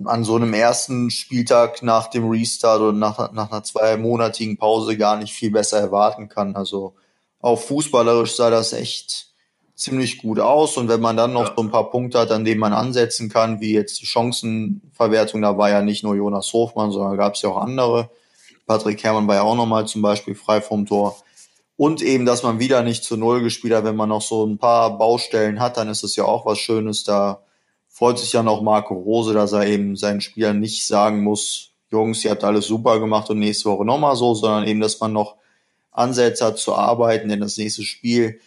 an 0.05 0.23
so 0.23 0.35
einem 0.35 0.53
ersten 0.53 1.09
Spieltag 1.09 1.83
nach 1.83 2.07
dem 2.07 2.29
Restart 2.29 2.81
oder 2.81 2.93
nach, 2.93 3.31
nach 3.31 3.51
einer 3.51 3.63
zweimonatigen 3.63 4.57
Pause 4.57 4.97
gar 4.97 5.17
nicht 5.17 5.33
viel 5.33 5.51
besser 5.51 5.79
erwarten 5.79 6.29
kann. 6.29 6.55
Also 6.55 6.95
auch 7.39 7.59
fußballerisch 7.59 8.35
sah 8.35 8.49
das 8.49 8.73
echt 8.73 9.27
ziemlich 9.77 10.17
gut 10.17 10.39
aus. 10.39 10.75
Und 10.75 10.89
wenn 10.89 10.99
man 10.99 11.15
dann 11.15 11.31
noch 11.31 11.49
ja. 11.49 11.53
so 11.55 11.61
ein 11.61 11.71
paar 11.71 11.89
Punkte 11.89 12.19
hat, 12.19 12.31
an 12.31 12.43
denen 12.43 12.59
man 12.59 12.73
ansetzen 12.73 13.29
kann, 13.29 13.61
wie 13.61 13.73
jetzt 13.73 14.01
die 14.01 14.05
Chancenverwertung, 14.05 15.41
da 15.41 15.57
war 15.57 15.69
ja 15.69 15.81
nicht 15.81 16.03
nur 16.03 16.15
Jonas 16.15 16.51
Hofmann, 16.51 16.91
sondern 16.91 17.15
gab 17.15 17.35
es 17.35 17.43
ja 17.43 17.49
auch 17.49 17.61
andere. 17.61 18.09
Patrick 18.65 19.01
Herrmann 19.03 19.27
war 19.27 19.35
ja 19.35 19.43
auch 19.43 19.55
nochmal 19.55 19.87
zum 19.87 20.01
Beispiel 20.01 20.35
frei 20.35 20.59
vom 20.59 20.85
Tor. 20.85 21.15
Und 21.77 22.01
eben, 22.01 22.25
dass 22.25 22.41
man 22.41 22.59
wieder 22.59 22.81
nicht 22.81 23.03
zu 23.03 23.15
Null 23.15 23.41
gespielt 23.43 23.73
hat, 23.73 23.85
wenn 23.85 23.95
man 23.95 24.09
noch 24.09 24.23
so 24.23 24.45
ein 24.45 24.57
paar 24.57 24.97
Baustellen 24.97 25.59
hat, 25.59 25.77
dann 25.77 25.89
ist 25.89 26.03
es 26.03 26.15
ja 26.15 26.25
auch 26.25 26.45
was 26.45 26.57
Schönes. 26.57 27.03
Da 27.03 27.43
freut 27.87 28.17
sich 28.17 28.33
ja 28.33 28.41
noch 28.41 28.63
Marco 28.63 28.95
Rose, 28.95 29.33
dass 29.33 29.51
er 29.51 29.67
eben 29.67 29.95
seinen 29.95 30.21
Spielern 30.21 30.59
nicht 30.59 30.87
sagen 30.87 31.23
muss, 31.23 31.69
Jungs, 31.89 32.25
ihr 32.25 32.31
habt 32.31 32.43
alles 32.43 32.65
super 32.65 32.99
gemacht 32.99 33.29
und 33.29 33.39
nächste 33.39 33.69
Woche 33.69 33.85
nochmal 33.85 34.15
so, 34.15 34.33
sondern 34.33 34.67
eben, 34.67 34.81
dass 34.81 34.99
man 34.99 35.13
noch 35.13 35.35
Ansätze 35.91 36.45
hat 36.45 36.57
zu 36.57 36.75
arbeiten, 36.75 37.29
denn 37.29 37.39
das 37.39 37.57
nächste 37.57 37.83
Spiel 37.83 38.39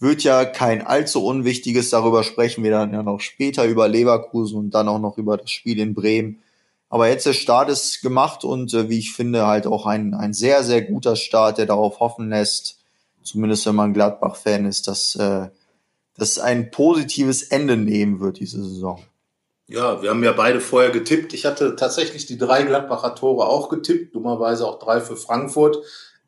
wird 0.00 0.22
ja 0.22 0.44
kein 0.44 0.86
allzu 0.86 1.24
unwichtiges, 1.24 1.90
darüber 1.90 2.22
sprechen 2.22 2.62
wir 2.62 2.70
dann 2.70 2.92
ja 2.92 3.02
noch 3.02 3.20
später 3.20 3.64
über 3.64 3.88
Leverkusen 3.88 4.58
und 4.58 4.70
dann 4.70 4.88
auch 4.88 5.00
noch 5.00 5.18
über 5.18 5.36
das 5.36 5.50
Spiel 5.50 5.78
in 5.80 5.94
Bremen. 5.94 6.42
Aber 6.88 7.08
jetzt 7.08 7.26
der 7.26 7.32
Start 7.32 7.68
ist 7.68 8.00
gemacht 8.00 8.44
und 8.44 8.72
äh, 8.72 8.88
wie 8.88 8.98
ich 8.98 9.12
finde 9.12 9.46
halt 9.46 9.66
auch 9.66 9.86
ein, 9.86 10.14
ein 10.14 10.32
sehr, 10.32 10.62
sehr 10.62 10.82
guter 10.82 11.16
Start, 11.16 11.58
der 11.58 11.66
darauf 11.66 12.00
hoffen 12.00 12.30
lässt, 12.30 12.78
zumindest 13.22 13.66
wenn 13.66 13.74
man 13.74 13.92
Gladbach-Fan 13.92 14.64
ist, 14.64 14.88
dass 14.88 15.14
äh, 15.16 15.48
das 16.16 16.38
ein 16.38 16.70
positives 16.70 17.42
Ende 17.42 17.76
nehmen 17.76 18.20
wird, 18.20 18.40
diese 18.40 18.64
Saison. 18.64 19.00
Ja, 19.66 20.00
wir 20.00 20.10
haben 20.10 20.24
ja 20.24 20.32
beide 20.32 20.60
vorher 20.60 20.90
getippt. 20.90 21.34
Ich 21.34 21.44
hatte 21.44 21.76
tatsächlich 21.76 22.24
die 22.24 22.38
drei 22.38 22.62
Gladbacher 22.62 23.14
Tore 23.14 23.46
auch 23.46 23.68
getippt, 23.68 24.14
dummerweise 24.14 24.66
auch 24.66 24.78
drei 24.78 25.02
für 25.02 25.16
Frankfurt 25.16 25.76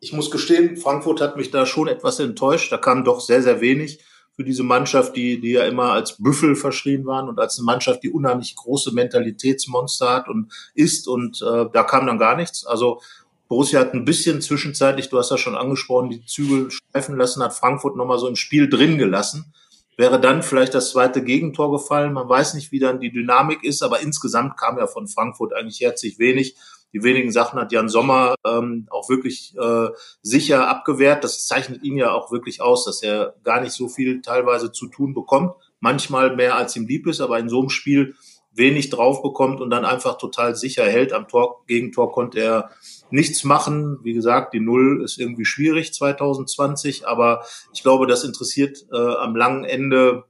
ich 0.00 0.12
muss 0.12 0.30
gestehen, 0.30 0.76
Frankfurt 0.76 1.20
hat 1.20 1.36
mich 1.36 1.50
da 1.50 1.66
schon 1.66 1.86
etwas 1.86 2.18
enttäuscht. 2.18 2.72
Da 2.72 2.78
kam 2.78 3.04
doch 3.04 3.20
sehr, 3.20 3.42
sehr 3.42 3.60
wenig 3.60 4.00
für 4.34 4.44
diese 4.44 4.62
Mannschaft, 4.62 5.14
die, 5.16 5.40
die 5.40 5.52
ja 5.52 5.64
immer 5.64 5.92
als 5.92 6.16
Büffel 6.16 6.56
verschrien 6.56 7.04
waren 7.04 7.28
und 7.28 7.38
als 7.38 7.58
eine 7.58 7.66
Mannschaft, 7.66 8.02
die 8.02 8.10
unheimlich 8.10 8.56
große 8.56 8.92
Mentalitätsmonster 8.92 10.08
hat 10.08 10.28
und 10.28 10.50
ist. 10.74 11.06
Und 11.06 11.42
äh, 11.42 11.66
da 11.70 11.82
kam 11.82 12.06
dann 12.06 12.18
gar 12.18 12.36
nichts. 12.36 12.64
Also 12.64 13.02
Borussia 13.48 13.80
hat 13.80 13.92
ein 13.92 14.06
bisschen 14.06 14.40
zwischenzeitlich, 14.40 15.10
du 15.10 15.18
hast 15.18 15.30
ja 15.30 15.36
schon 15.36 15.56
angesprochen, 15.56 16.08
die 16.08 16.24
Zügel 16.24 16.70
schleifen 16.70 17.16
lassen, 17.16 17.42
hat 17.42 17.52
Frankfurt 17.52 17.96
nochmal 17.96 18.18
so 18.18 18.28
ein 18.28 18.36
Spiel 18.36 18.70
drin 18.70 18.96
gelassen. 18.96 19.52
wäre 19.98 20.18
dann 20.18 20.42
vielleicht 20.42 20.72
das 20.72 20.92
zweite 20.92 21.22
Gegentor 21.22 21.70
gefallen. 21.72 22.14
Man 22.14 22.26
weiß 22.26 22.54
nicht, 22.54 22.72
wie 22.72 22.78
dann 22.78 23.00
die 23.00 23.12
Dynamik 23.12 23.64
ist, 23.64 23.82
aber 23.82 24.00
insgesamt 24.00 24.56
kam 24.56 24.78
ja 24.78 24.86
von 24.86 25.08
Frankfurt 25.08 25.52
eigentlich 25.52 25.80
herzlich 25.80 26.18
wenig. 26.18 26.56
Die 26.92 27.02
wenigen 27.02 27.30
Sachen 27.30 27.60
hat 27.60 27.72
Jan 27.72 27.88
Sommer 27.88 28.34
ähm, 28.44 28.86
auch 28.90 29.08
wirklich 29.08 29.54
äh, 29.56 29.88
sicher 30.22 30.68
abgewehrt. 30.68 31.22
Das 31.22 31.46
zeichnet 31.46 31.82
ihn 31.82 31.96
ja 31.96 32.12
auch 32.12 32.32
wirklich 32.32 32.60
aus, 32.60 32.84
dass 32.84 33.02
er 33.02 33.34
gar 33.44 33.60
nicht 33.60 33.72
so 33.72 33.88
viel 33.88 34.22
teilweise 34.22 34.72
zu 34.72 34.88
tun 34.88 35.14
bekommt. 35.14 35.54
Manchmal 35.78 36.34
mehr 36.34 36.56
als 36.56 36.76
ihm 36.76 36.86
lieb 36.86 37.06
ist, 37.06 37.20
aber 37.20 37.38
in 37.38 37.48
so 37.48 37.60
einem 37.60 37.70
Spiel 37.70 38.14
wenig 38.52 38.90
drauf 38.90 39.22
bekommt 39.22 39.60
und 39.60 39.70
dann 39.70 39.84
einfach 39.84 40.18
total 40.18 40.56
sicher 40.56 40.84
hält. 40.84 41.12
Am 41.12 41.28
Tor, 41.28 41.64
Gegentor 41.66 42.12
konnte 42.12 42.40
er 42.40 42.70
nichts 43.10 43.44
machen. 43.44 43.98
Wie 44.02 44.12
gesagt, 44.12 44.54
die 44.54 44.60
Null 44.60 45.02
ist 45.04 45.18
irgendwie 45.18 45.44
schwierig 45.44 45.94
2020, 45.94 47.06
aber 47.06 47.44
ich 47.72 47.82
glaube, 47.82 48.06
das 48.06 48.24
interessiert 48.24 48.86
äh, 48.92 48.96
am 48.96 49.36
langen 49.36 49.64
Ende 49.64 50.24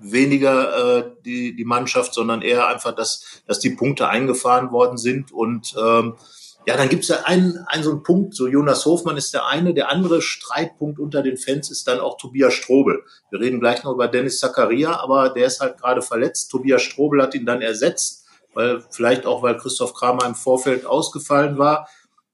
weniger 0.00 0.98
äh, 0.98 1.10
die, 1.24 1.56
die 1.56 1.64
Mannschaft, 1.64 2.14
sondern 2.14 2.42
eher 2.42 2.66
einfach, 2.68 2.94
dass, 2.94 3.42
dass 3.46 3.58
die 3.58 3.70
Punkte 3.70 4.08
eingefahren 4.08 4.70
worden 4.72 4.98
sind 4.98 5.32
und 5.32 5.74
ähm, 5.78 6.14
ja, 6.66 6.78
dann 6.78 6.88
gibt's 6.88 7.08
ja 7.08 7.24
einen, 7.24 7.58
einen 7.66 7.82
so 7.82 7.90
einen 7.90 8.02
Punkt, 8.02 8.34
so 8.34 8.46
Jonas 8.46 8.86
Hofmann 8.86 9.18
ist 9.18 9.34
der 9.34 9.46
eine, 9.46 9.74
der 9.74 9.90
andere 9.90 10.22
Streitpunkt 10.22 10.98
unter 10.98 11.22
den 11.22 11.36
Fans 11.36 11.70
ist 11.70 11.86
dann 11.86 12.00
auch 12.00 12.16
Tobias 12.16 12.54
Strobel. 12.54 13.02
Wir 13.30 13.40
reden 13.40 13.60
gleich 13.60 13.84
noch 13.84 13.92
über 13.92 14.08
Dennis 14.08 14.40
Zakaria, 14.40 14.98
aber 14.98 15.28
der 15.28 15.46
ist 15.46 15.60
halt 15.60 15.78
gerade 15.78 16.00
verletzt. 16.00 16.50
Tobias 16.50 16.82
Strobel 16.82 17.20
hat 17.20 17.34
ihn 17.34 17.44
dann 17.44 17.60
ersetzt, 17.60 18.24
weil 18.54 18.82
vielleicht 18.90 19.26
auch, 19.26 19.42
weil 19.42 19.58
Christoph 19.58 19.92
Kramer 19.92 20.24
im 20.24 20.34
Vorfeld 20.34 20.86
ausgefallen 20.86 21.58
war. 21.58 21.86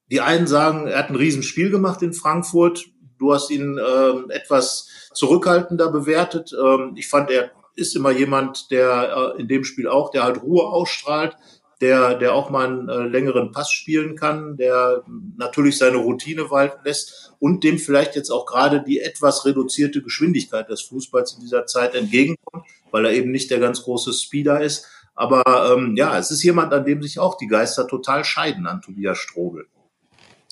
Die 0.09 0.21
einen 0.21 0.47
sagen, 0.47 0.87
er 0.87 0.99
hat 0.99 1.09
ein 1.09 1.15
Riesenspiel 1.15 1.69
gemacht 1.69 2.01
in 2.01 2.13
Frankfurt. 2.13 2.85
Du 3.17 3.33
hast 3.33 3.49
ihn 3.49 3.77
äh, 3.77 4.33
etwas 4.33 4.87
zurückhaltender 5.13 5.91
bewertet. 5.91 6.51
Ähm, 6.53 6.93
ich 6.95 7.07
fand, 7.07 7.29
er 7.29 7.51
ist 7.75 7.95
immer 7.95 8.11
jemand, 8.11 8.71
der 8.71 9.35
äh, 9.37 9.41
in 9.41 9.47
dem 9.47 9.63
Spiel 9.63 9.87
auch, 9.87 10.11
der 10.11 10.23
halt 10.23 10.41
Ruhe 10.41 10.63
ausstrahlt, 10.63 11.35
der, 11.81 12.15
der 12.15 12.35
auch 12.35 12.49
mal 12.49 12.67
einen 12.67 12.89
äh, 12.89 13.07
längeren 13.07 13.51
Pass 13.51 13.71
spielen 13.71 14.15
kann, 14.15 14.55
der 14.55 15.03
natürlich 15.37 15.77
seine 15.77 15.97
Routine 15.97 16.51
walten 16.51 16.79
lässt 16.85 17.33
und 17.39 17.63
dem 17.63 17.79
vielleicht 17.79 18.15
jetzt 18.15 18.29
auch 18.29 18.45
gerade 18.45 18.83
die 18.83 18.99
etwas 18.99 19.45
reduzierte 19.45 20.01
Geschwindigkeit 20.03 20.69
des 20.69 20.81
Fußballs 20.83 21.33
in 21.33 21.41
dieser 21.41 21.65
Zeit 21.65 21.95
entgegenkommt, 21.95 22.65
weil 22.91 23.05
er 23.05 23.13
eben 23.13 23.31
nicht 23.31 23.49
der 23.49 23.59
ganz 23.59 23.81
große 23.81 24.13
Speeder 24.13 24.61
ist. 24.61 24.85
Aber 25.15 25.43
ähm, 25.73 25.95
ja, 25.97 26.17
es 26.17 26.29
ist 26.29 26.43
jemand, 26.43 26.71
an 26.71 26.85
dem 26.85 27.01
sich 27.01 27.19
auch 27.19 27.35
die 27.35 27.47
Geister 27.47 27.87
total 27.87 28.23
scheiden, 28.23 28.67
an 28.67 28.81
Tobias 28.81 29.17
Strobel. 29.17 29.65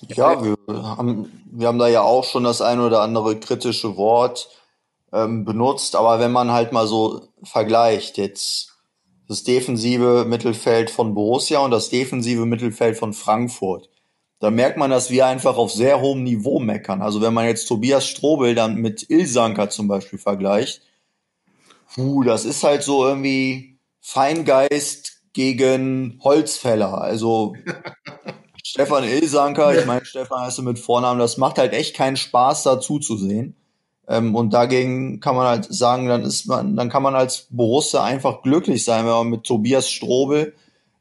Ja, 0.07 0.41
wir 0.43 0.57
haben, 0.67 1.43
wir 1.51 1.67
haben 1.67 1.79
da 1.79 1.87
ja 1.87 2.01
auch 2.01 2.23
schon 2.23 2.43
das 2.43 2.61
ein 2.61 2.79
oder 2.79 3.01
andere 3.01 3.39
kritische 3.39 3.97
Wort 3.97 4.49
ähm, 5.11 5.45
benutzt, 5.45 5.95
aber 5.95 6.19
wenn 6.19 6.31
man 6.31 6.51
halt 6.51 6.71
mal 6.71 6.87
so 6.87 7.27
vergleicht, 7.43 8.17
jetzt 8.17 8.77
das 9.27 9.43
defensive 9.43 10.25
Mittelfeld 10.25 10.89
von 10.89 11.13
Borussia 11.13 11.59
und 11.59 11.71
das 11.71 11.89
defensive 11.89 12.45
Mittelfeld 12.45 12.97
von 12.97 13.13
Frankfurt. 13.13 13.89
Da 14.39 14.49
merkt 14.49 14.77
man, 14.77 14.89
dass 14.89 15.11
wir 15.11 15.27
einfach 15.27 15.57
auf 15.57 15.71
sehr 15.71 16.01
hohem 16.01 16.23
Niveau 16.23 16.59
meckern. 16.59 17.01
Also 17.01 17.21
wenn 17.21 17.33
man 17.33 17.45
jetzt 17.45 17.65
Tobias 17.67 18.07
Strobel 18.07 18.55
dann 18.55 18.75
mit 18.75 19.07
Ilsanker 19.09 19.69
zum 19.69 19.87
Beispiel 19.87 20.17
vergleicht, 20.17 20.81
puh, 21.93 22.23
das 22.23 22.45
ist 22.45 22.63
halt 22.63 22.83
so 22.83 23.05
irgendwie 23.05 23.77
Feingeist 23.99 25.21
gegen 25.33 26.19
Holzfäller. 26.23 26.99
Also 26.99 27.53
Stefan 28.69 29.03
Ilsanker, 29.03 29.77
ich 29.79 29.85
meine, 29.88 30.05
Stefan 30.05 30.41
heißt 30.41 30.59
du 30.59 30.61
mit 30.61 30.77
Vornamen, 30.77 31.19
das 31.19 31.38
macht 31.38 31.57
halt 31.57 31.73
echt 31.73 31.95
keinen 31.95 32.17
Spaß, 32.17 32.61
dazu 32.63 32.99
zu 32.99 33.17
sehen. 33.17 33.55
Ähm, 34.07 34.35
und 34.35 34.53
dagegen 34.53 35.19
kann 35.19 35.35
man 35.35 35.47
halt 35.47 35.73
sagen, 35.73 36.07
dann 36.07 36.23
ist 36.23 36.45
man, 36.45 36.75
dann 36.75 36.89
kann 36.89 37.01
man 37.01 37.15
als 37.15 37.47
Borussia 37.49 38.03
einfach 38.03 38.43
glücklich 38.43 38.85
sein, 38.85 39.05
wenn 39.05 39.11
man 39.11 39.29
mit 39.29 39.43
Tobias 39.43 39.89
Strobel 39.89 40.53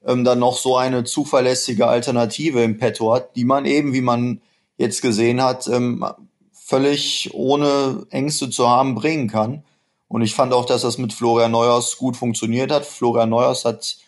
ähm, 0.06 0.24
dann 0.24 0.38
noch 0.38 0.56
so 0.56 0.78
eine 0.78 1.04
zuverlässige 1.04 1.86
Alternative 1.88 2.62
im 2.62 2.78
Petto 2.78 3.12
hat, 3.12 3.36
die 3.36 3.44
man 3.44 3.66
eben, 3.66 3.92
wie 3.92 4.00
man 4.00 4.40
jetzt 4.78 5.02
gesehen 5.02 5.42
hat, 5.42 5.68
ähm, 5.68 6.06
völlig 6.52 7.30
ohne 7.34 8.06
Ängste 8.08 8.48
zu 8.48 8.66
haben 8.66 8.94
bringen 8.94 9.28
kann. 9.28 9.62
Und 10.08 10.22
ich 10.22 10.34
fand 10.34 10.54
auch, 10.54 10.64
dass 10.64 10.82
das 10.82 10.96
mit 10.96 11.12
Florian 11.12 11.50
Neuers 11.50 11.98
gut 11.98 12.16
funktioniert 12.16 12.72
hat. 12.72 12.86
Florian 12.86 13.28
Neuers 13.28 13.66
hat 13.66 13.98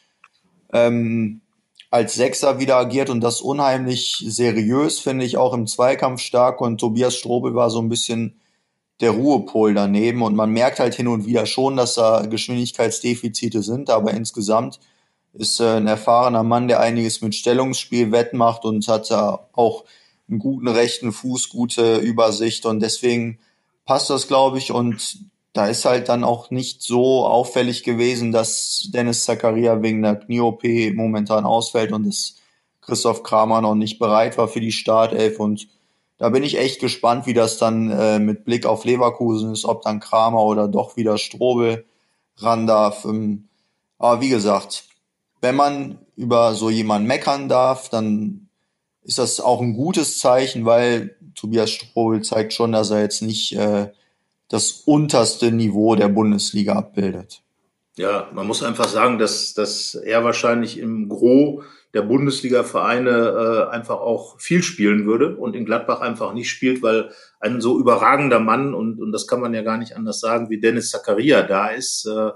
ähm, 0.72 1.42
als 1.90 2.14
Sechser 2.14 2.60
wieder 2.60 2.76
agiert 2.76 3.10
und 3.10 3.20
das 3.20 3.40
unheimlich 3.40 4.22
seriös, 4.24 5.00
finde 5.00 5.24
ich, 5.24 5.36
auch 5.36 5.52
im 5.52 5.66
Zweikampf 5.66 6.20
stark. 6.20 6.60
Und 6.60 6.78
Tobias 6.78 7.16
Strobel 7.16 7.54
war 7.54 7.68
so 7.68 7.80
ein 7.80 7.88
bisschen 7.88 8.40
der 9.00 9.10
Ruhepol 9.10 9.74
daneben. 9.74 10.22
Und 10.22 10.36
man 10.36 10.50
merkt 10.50 10.78
halt 10.78 10.94
hin 10.94 11.08
und 11.08 11.26
wieder 11.26 11.46
schon, 11.46 11.76
dass 11.76 11.94
da 11.94 12.26
Geschwindigkeitsdefizite 12.26 13.62
sind, 13.62 13.90
aber 13.90 14.12
insgesamt 14.12 14.78
ist 15.32 15.60
äh, 15.60 15.76
ein 15.76 15.86
erfahrener 15.86 16.42
Mann, 16.42 16.68
der 16.68 16.80
einiges 16.80 17.20
mit 17.22 17.34
Stellungsspiel 17.34 18.12
wettmacht 18.12 18.64
und 18.64 18.86
hat 18.88 19.10
da 19.10 19.48
auch 19.52 19.84
einen 20.28 20.38
guten 20.38 20.68
rechten 20.68 21.12
Fuß, 21.12 21.48
gute 21.48 21.96
Übersicht. 21.96 22.66
Und 22.66 22.80
deswegen 22.80 23.38
passt 23.84 24.10
das, 24.10 24.28
glaube 24.28 24.58
ich, 24.58 24.70
und 24.72 25.18
da 25.52 25.66
ist 25.66 25.84
halt 25.84 26.08
dann 26.08 26.24
auch 26.24 26.50
nicht 26.50 26.82
so 26.82 27.26
auffällig 27.26 27.82
gewesen, 27.82 28.32
dass 28.32 28.88
Dennis 28.94 29.24
Zakaria 29.24 29.82
wegen 29.82 30.02
der 30.02 30.16
Knie-OP 30.16 30.62
momentan 30.94 31.44
ausfällt 31.44 31.92
und 31.92 32.06
dass 32.06 32.36
Christoph 32.80 33.22
Kramer 33.22 33.60
noch 33.60 33.74
nicht 33.74 33.98
bereit 33.98 34.38
war 34.38 34.48
für 34.48 34.60
die 34.60 34.72
Startelf 34.72 35.40
und 35.40 35.68
da 36.18 36.28
bin 36.28 36.42
ich 36.42 36.58
echt 36.58 36.80
gespannt, 36.80 37.26
wie 37.26 37.32
das 37.32 37.56
dann 37.56 37.90
äh, 37.90 38.18
mit 38.18 38.44
Blick 38.44 38.66
auf 38.66 38.84
Leverkusen 38.84 39.52
ist, 39.52 39.64
ob 39.64 39.80
dann 39.82 40.00
Kramer 40.00 40.44
oder 40.44 40.68
doch 40.68 40.98
wieder 40.98 41.16
Strobel 41.16 41.86
ran 42.36 42.66
darf. 42.66 43.06
Ähm, 43.06 43.48
aber 43.98 44.20
wie 44.20 44.28
gesagt, 44.28 44.84
wenn 45.40 45.56
man 45.56 45.98
über 46.16 46.54
so 46.54 46.68
jemanden 46.68 47.08
meckern 47.08 47.48
darf, 47.48 47.88
dann 47.88 48.48
ist 49.02 49.16
das 49.16 49.40
auch 49.40 49.62
ein 49.62 49.72
gutes 49.72 50.18
Zeichen, 50.18 50.66
weil 50.66 51.16
Tobias 51.34 51.70
Strobel 51.70 52.22
zeigt 52.22 52.52
schon, 52.52 52.72
dass 52.72 52.90
er 52.90 53.00
jetzt 53.00 53.22
nicht 53.22 53.56
äh, 53.56 53.88
das 54.50 54.82
unterste 54.84 55.52
Niveau 55.52 55.94
der 55.94 56.08
Bundesliga 56.08 56.74
abbildet. 56.74 57.42
Ja, 57.96 58.28
man 58.34 58.46
muss 58.46 58.62
einfach 58.62 58.88
sagen, 58.88 59.18
dass, 59.18 59.54
dass 59.54 59.94
er 59.94 60.24
wahrscheinlich 60.24 60.78
im 60.78 61.08
Gro 61.08 61.62
der 61.94 62.02
Bundesliga-Vereine 62.02 63.68
äh, 63.68 63.74
einfach 63.74 64.00
auch 64.00 64.38
viel 64.38 64.62
spielen 64.62 65.06
würde 65.06 65.36
und 65.36 65.56
in 65.56 65.64
Gladbach 65.64 66.00
einfach 66.00 66.32
nicht 66.32 66.50
spielt, 66.50 66.82
weil 66.82 67.10
ein 67.40 67.60
so 67.60 67.78
überragender 67.78 68.38
Mann, 68.38 68.74
und, 68.74 69.00
und 69.00 69.12
das 69.12 69.26
kann 69.26 69.40
man 69.40 69.54
ja 69.54 69.62
gar 69.62 69.76
nicht 69.76 69.96
anders 69.96 70.20
sagen, 70.20 70.50
wie 70.50 70.60
Dennis 70.60 70.90
Zakaria 70.90 71.42
da 71.42 71.68
ist, 71.68 72.06
äh, 72.06 72.30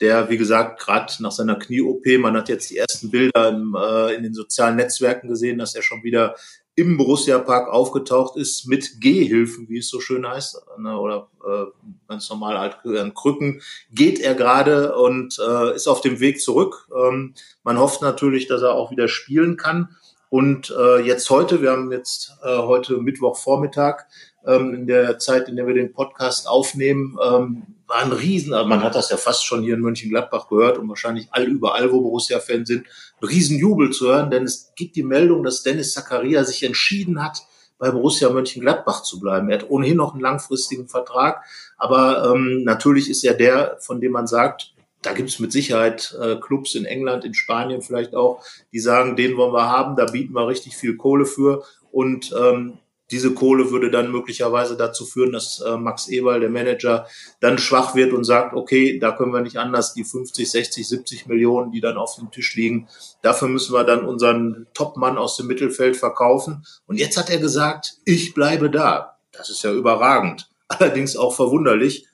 der, 0.00 0.28
wie 0.28 0.36
gesagt, 0.36 0.80
gerade 0.80 1.12
nach 1.20 1.32
seiner 1.32 1.58
Knie-OP, 1.58 2.04
man 2.18 2.36
hat 2.36 2.48
jetzt 2.48 2.70
die 2.70 2.78
ersten 2.78 3.10
Bilder 3.10 3.48
im, 3.48 3.76
äh, 3.78 4.14
in 4.14 4.22
den 4.22 4.34
sozialen 4.34 4.76
Netzwerken 4.76 5.28
gesehen, 5.28 5.58
dass 5.58 5.74
er 5.74 5.82
schon 5.82 6.02
wieder 6.02 6.34
im 6.76 6.98
Borussia 6.98 7.38
Park 7.38 7.68
aufgetaucht 7.72 8.36
ist 8.36 8.66
mit 8.66 9.00
Gehhilfen, 9.00 9.68
wie 9.68 9.78
es 9.78 9.88
so 9.88 9.98
schön 9.98 10.28
heißt, 10.28 10.62
ne, 10.78 10.98
oder 10.98 11.28
äh, 11.44 11.64
ganz 12.06 12.28
normal 12.28 12.58
halt 12.58 12.76
an 12.84 13.14
Krücken, 13.14 13.62
geht 13.90 14.20
er 14.20 14.34
gerade 14.34 14.94
und 14.94 15.38
äh, 15.38 15.74
ist 15.74 15.88
auf 15.88 16.02
dem 16.02 16.20
Weg 16.20 16.40
zurück. 16.40 16.86
Ähm, 16.94 17.34
man 17.64 17.78
hofft 17.78 18.02
natürlich, 18.02 18.46
dass 18.46 18.60
er 18.60 18.74
auch 18.74 18.90
wieder 18.90 19.08
spielen 19.08 19.56
kann. 19.56 19.96
Und 20.28 20.74
äh, 20.76 21.00
jetzt 21.00 21.30
heute, 21.30 21.62
wir 21.62 21.70
haben 21.70 21.90
jetzt 21.92 22.32
äh, 22.42 22.58
heute 22.58 22.98
Mittwochvormittag, 22.98 24.04
ähm, 24.46 24.74
in 24.74 24.86
der 24.86 25.18
Zeit, 25.18 25.48
in 25.48 25.56
der 25.56 25.66
wir 25.66 25.74
den 25.74 25.92
Podcast 25.92 26.48
aufnehmen, 26.48 27.18
ähm, 27.22 27.62
war 27.86 28.02
ein 28.02 28.12
Riesen, 28.12 28.50
man 28.50 28.82
hat 28.82 28.96
das 28.96 29.10
ja 29.10 29.16
fast 29.16 29.44
schon 29.44 29.62
hier 29.62 29.74
in 29.74 29.80
Mönchengladbach 29.80 30.48
gehört 30.48 30.76
und 30.76 30.88
wahrscheinlich 30.88 31.28
all 31.30 31.44
überall, 31.44 31.92
wo 31.92 32.00
Borussia-Fans 32.00 32.66
sind, 32.66 32.86
ein 33.20 33.28
Riesenjubel 33.28 33.90
zu 33.90 34.08
hören, 34.08 34.30
denn 34.30 34.42
es 34.42 34.72
gibt 34.74 34.96
die 34.96 35.04
Meldung, 35.04 35.44
dass 35.44 35.62
Dennis 35.62 35.92
Zakaria 35.92 36.42
sich 36.42 36.64
entschieden 36.64 37.22
hat, 37.22 37.42
bei 37.78 37.90
Borussia 37.90 38.30
Mönchengladbach 38.30 39.02
zu 39.02 39.20
bleiben. 39.20 39.50
Er 39.50 39.58
hat 39.58 39.70
ohnehin 39.70 39.98
noch 39.98 40.14
einen 40.14 40.22
langfristigen 40.22 40.88
Vertrag, 40.88 41.44
aber 41.76 42.32
ähm, 42.32 42.64
natürlich 42.64 43.10
ist 43.10 43.22
er 43.22 43.34
der, 43.34 43.76
von 43.80 44.00
dem 44.00 44.12
man 44.12 44.26
sagt, 44.26 44.72
da 45.02 45.12
gibt 45.12 45.28
es 45.28 45.38
mit 45.38 45.52
Sicherheit 45.52 46.16
äh, 46.20 46.36
Clubs 46.36 46.74
in 46.74 46.84
England, 46.84 47.24
in 47.24 47.34
Spanien 47.34 47.82
vielleicht 47.82 48.14
auch, 48.14 48.42
die 48.72 48.80
sagen, 48.80 49.14
den 49.14 49.36
wollen 49.36 49.52
wir 49.52 49.68
haben, 49.68 49.94
da 49.94 50.06
bieten 50.06 50.34
wir 50.34 50.48
richtig 50.48 50.76
viel 50.76 50.96
Kohle 50.96 51.26
für. 51.26 51.62
Und 51.92 52.34
ähm, 52.36 52.78
diese 53.10 53.34
Kohle 53.34 53.70
würde 53.70 53.90
dann 53.90 54.10
möglicherweise 54.10 54.76
dazu 54.76 55.04
führen, 55.04 55.32
dass 55.32 55.60
äh, 55.60 55.76
Max 55.76 56.08
Eberl, 56.08 56.40
der 56.40 56.50
Manager, 56.50 57.06
dann 57.40 57.58
schwach 57.58 57.94
wird 57.94 58.12
und 58.12 58.24
sagt, 58.24 58.54
okay, 58.54 58.98
da 58.98 59.12
können 59.12 59.32
wir 59.32 59.42
nicht 59.42 59.58
anders, 59.58 59.94
die 59.94 60.04
50, 60.04 60.50
60, 60.50 60.88
70 60.88 61.26
Millionen, 61.26 61.70
die 61.70 61.80
dann 61.80 61.96
auf 61.96 62.16
dem 62.16 62.30
Tisch 62.30 62.54
liegen, 62.56 62.88
dafür 63.22 63.48
müssen 63.48 63.72
wir 63.72 63.84
dann 63.84 64.04
unseren 64.04 64.66
Top-Mann 64.74 65.18
aus 65.18 65.36
dem 65.36 65.46
Mittelfeld 65.46 65.96
verkaufen. 65.96 66.64
Und 66.86 66.98
jetzt 66.98 67.16
hat 67.16 67.30
er 67.30 67.38
gesagt, 67.38 67.94
ich 68.04 68.34
bleibe 68.34 68.70
da. 68.70 69.16
Das 69.32 69.50
ist 69.50 69.62
ja 69.62 69.72
überragend. 69.72 70.48
Allerdings 70.68 71.16
auch 71.16 71.34
verwunderlich, 71.34 72.06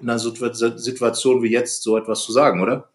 in 0.00 0.10
einer 0.10 0.18
Situation 0.18 1.42
wie 1.42 1.50
jetzt 1.50 1.82
so 1.82 1.96
etwas 1.96 2.22
zu 2.22 2.32
sagen, 2.32 2.62
oder? 2.62 2.88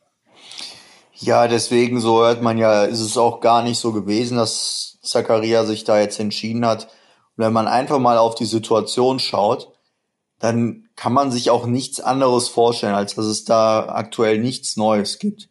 Ja, 1.15 1.47
deswegen, 1.47 1.99
so 1.99 2.21
hört 2.21 2.41
man 2.41 2.57
ja, 2.57 2.85
ist 2.85 2.99
es 2.99 3.17
auch 3.17 3.41
gar 3.41 3.63
nicht 3.63 3.79
so 3.79 3.91
gewesen, 3.91 4.37
dass 4.37 4.97
Zakaria 5.03 5.65
sich 5.65 5.83
da 5.83 5.99
jetzt 5.99 6.19
entschieden 6.19 6.65
hat, 6.65 6.87
wenn 7.41 7.53
man 7.53 7.67
einfach 7.67 7.99
mal 7.99 8.17
auf 8.17 8.35
die 8.35 8.45
Situation 8.45 9.19
schaut, 9.19 9.73
dann 10.39 10.89
kann 10.95 11.13
man 11.13 11.31
sich 11.31 11.49
auch 11.49 11.65
nichts 11.65 11.99
anderes 11.99 12.47
vorstellen, 12.47 12.95
als 12.95 13.15
dass 13.15 13.25
es 13.25 13.43
da 13.43 13.89
aktuell 13.89 14.39
nichts 14.39 14.77
Neues 14.77 15.19
gibt. 15.19 15.49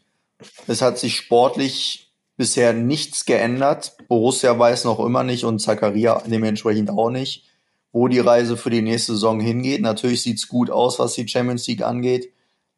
Es 0.67 0.83
hat 0.83 0.99
sich 0.99 1.17
sportlich 1.17 2.13
bisher 2.37 2.73
nichts 2.73 3.25
geändert. 3.27 3.97
Borussia 4.09 4.59
weiß 4.59 4.85
noch 4.85 4.99
immer 5.01 5.23
nicht 5.23 5.45
und 5.45 5.59
Zakaria 5.61 6.23
dementsprechend 6.27 6.91
auch 6.91 7.11
nicht, 7.11 7.45
wo 7.93 8.09
die 8.09 8.19
Reise 8.19 8.57
für 8.57 8.71
die 8.71 8.83
nächste 8.83 9.13
Saison 9.13 9.41
hingeht. 9.41 9.83
Natürlich 9.83 10.23
sieht's 10.23 10.49
gut 10.49 10.71
aus, 10.71 10.99
was 10.99 11.13
die 11.13 11.29
Champions 11.29 11.67
League 11.67 11.83
angeht. 11.83 12.33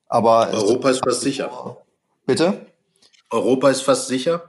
Aber 0.09 0.51
Europa 0.51 0.91
ist 0.91 1.05
fast 1.05 1.21
sicher. 1.23 1.77
Bitte? 2.27 2.67
Europa 3.31 3.71
ist 3.71 3.83
fast 3.83 4.09
sicher. 4.09 4.43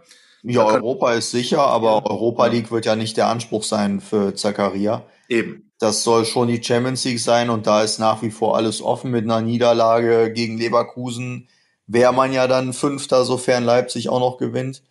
Ja, 0.44 0.66
Europa 0.66 1.14
ist 1.14 1.32
sicher, 1.32 1.62
aber 1.62 2.06
Europa 2.06 2.48
League 2.48 2.70
wird 2.70 2.86
ja 2.86 2.96
nicht 2.96 3.16
der 3.16 3.28
Anspruch 3.28 3.64
sein 3.64 4.02
für 4.02 4.36
Zakaria. 4.36 5.04
Eben. 5.30 5.72
Das 5.80 6.04
soll 6.04 6.26
schon 6.26 6.50
die 6.50 6.62
Champions 6.62 7.06
League 7.06 7.20
sein 7.20 7.50
und 7.50 7.66
da 7.66 7.82
ist 7.82 7.98
nach 7.98 8.22
wie 8.22 8.32
vor 8.32 8.58
alles 8.58 8.82
offen 8.82 9.12
mit 9.12 9.24
einer 9.24 9.42
Niederlage 9.42 10.32
gegen 10.34 10.58
Leverkusen. 10.58 11.48
Wäre 11.88 12.14
man 12.14 12.34
ja 12.34 12.48
dann 12.48 12.74
Fünfter, 12.74 13.24
sofern 13.24 13.64
Leipzig 13.64 14.10
auch 14.10 14.20
noch 14.20 14.38
gewinnt. 14.38 14.84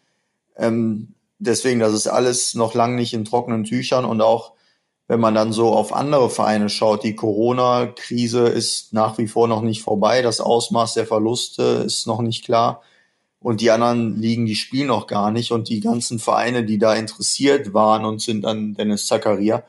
Ähm, 0.57 1.15
deswegen, 1.39 1.81
das 1.81 1.93
ist 1.93 2.07
alles 2.07 2.55
noch 2.55 2.75
lang 2.75 2.95
nicht 2.95 3.13
in 3.13 3.25
trockenen 3.25 3.65
Tüchern 3.65 4.05
und 4.05 4.23
auch 4.23 4.53
wenn 5.09 5.21
man 5.21 5.35
dann 5.35 5.53
so 5.53 5.73
auf 5.73 5.93
andere 5.93 6.31
Vereine 6.31 6.71
schaut, 6.71 7.05
die 7.05 7.15
Corona-Krise 7.15 8.49
ist 8.49 8.95
nach 8.95 9.19
wie 9.19 9.29
vor 9.29 9.49
noch 9.49 9.61
nicht 9.61 9.83
vorbei. 9.83 10.23
Das 10.23 10.41
Ausmaß 10.41 10.95
der 10.95 11.07
Verluste 11.07 11.83
ist 11.85 12.07
noch 12.07 12.23
nicht 12.23 12.45
klar. 12.45 12.81
Und 13.43 13.61
die 13.61 13.71
anderen 13.71 14.21
liegen, 14.21 14.47
die 14.47 14.55
spielen 14.55 14.89
noch 14.89 15.07
gar 15.07 15.31
nicht. 15.31 15.51
Und 15.51 15.69
die 15.69 15.81
ganzen 15.81 16.19
Vereine, 16.19 16.65
die 16.65 16.79
da 16.79 16.95
interessiert 16.95 17.75
waren 17.75 18.05
und 18.05 18.23
sind 18.23 18.47
an 18.47 18.75
Dennis 18.75 19.07
Zakaria, 19.07 19.65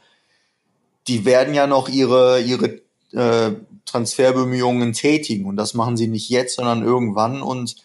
die 1.07 1.25
werden 1.25 1.53
ja 1.53 1.67
noch 1.67 1.89
ihre, 1.89 2.41
ihre 2.41 2.81
äh, 3.11 3.55
Transferbemühungen 3.85 4.93
tätigen. 4.93 5.45
Und 5.45 5.57
das 5.57 5.73
machen 5.73 5.97
sie 5.97 6.07
nicht 6.07 6.29
jetzt, 6.29 6.55
sondern 6.55 6.83
irgendwann. 6.83 7.41
Und 7.41 7.75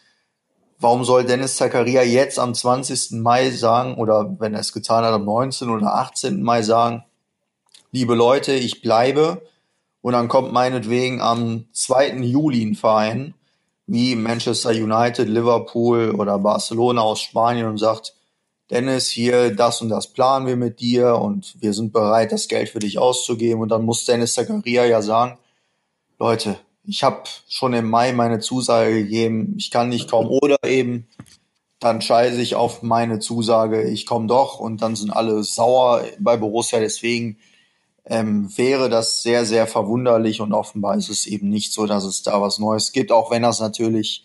warum 0.78 1.04
soll 1.04 1.25
Dennis 1.25 1.57
Zakaria 1.57 2.02
jetzt 2.02 2.38
am 2.38 2.54
20. 2.54 3.12
Mai 3.23 3.50
sagen, 3.50 3.95
oder 3.95 4.37
wenn 4.38 4.54
er 4.54 4.61
es 4.61 4.73
getan 4.73 5.04
hat, 5.04 5.12
am 5.12 5.25
19. 5.25 5.71
oder 5.71 5.95
18. 5.95 6.42
Mai 6.42 6.62
sagen, 6.62 7.04
liebe 7.92 8.14
Leute, 8.14 8.52
ich 8.52 8.83
bleibe. 8.83 9.42
Und 10.02 10.12
dann 10.12 10.28
kommt 10.28 10.52
meinetwegen 10.52 11.21
am 11.21 11.64
2. 11.73 12.18
Juli 12.18 12.62
ein 12.62 12.75
Verein 12.75 13.35
wie 13.88 14.14
Manchester 14.14 14.71
United, 14.71 15.28
Liverpool 15.28 16.14
oder 16.16 16.38
Barcelona 16.38 17.00
aus 17.00 17.21
Spanien 17.21 17.66
und 17.66 17.78
sagt, 17.78 18.14
Dennis, 18.71 19.09
hier 19.09 19.54
das 19.54 19.80
und 19.80 19.88
das 19.88 20.12
planen 20.12 20.47
wir 20.47 20.57
mit 20.57 20.78
dir 20.78 21.14
und 21.16 21.57
wir 21.61 21.73
sind 21.73 21.90
bereit, 21.92 22.30
das 22.30 22.49
Geld 22.49 22.68
für 22.68 22.80
dich 22.80 22.99
auszugeben. 22.99 23.62
Und 23.62 23.71
dann 23.71 23.87
muss 23.87 24.04
Dennis 24.04 24.35
Zakaria 24.35 24.85
ja 24.85 25.00
sagen, 25.00 25.38
Leute, 26.18 26.59
ich 26.85 27.02
habe 27.02 27.23
schon 27.49 27.73
im 27.73 27.88
Mai 27.88 28.12
meine 28.12 28.40
Zusage 28.40 28.92
gegeben, 28.92 29.54
ich 29.57 29.71
kann 29.71 29.88
nicht 29.88 30.11
kommen. 30.11 30.28
Oder 30.28 30.59
eben, 30.66 31.07
dann 31.80 32.02
scheiße 32.02 32.42
ich 32.42 32.57
auf 32.57 32.83
meine 32.83 33.21
Zusage, 33.21 33.85
ich 33.85 34.04
komme 34.04 34.26
doch 34.26 34.61
und 34.61 34.83
dann 34.83 34.97
sind 34.97 35.11
alle 35.11 35.42
sauer 35.45 36.04
bei 36.18 36.37
Borussia. 36.37 36.78
Deswegen 36.78 37.38
ähm, 38.09 38.50
wäre 38.57 38.88
das 38.88 39.23
sehr, 39.23 39.45
sehr 39.45 39.67
verwunderlich 39.67 40.41
und 40.41 40.53
offenbar 40.53 40.97
ist 40.97 41.11
es 41.11 41.27
eben 41.27 41.49
nicht 41.49 41.73
so, 41.73 41.87
dass 41.87 42.05
es 42.05 42.23
da 42.23 42.41
was 42.41 42.59
Neues 42.59 42.93
gibt, 42.93 43.12
auch 43.12 43.31
wenn 43.31 43.43
das 43.43 43.61
natürlich 43.61 44.25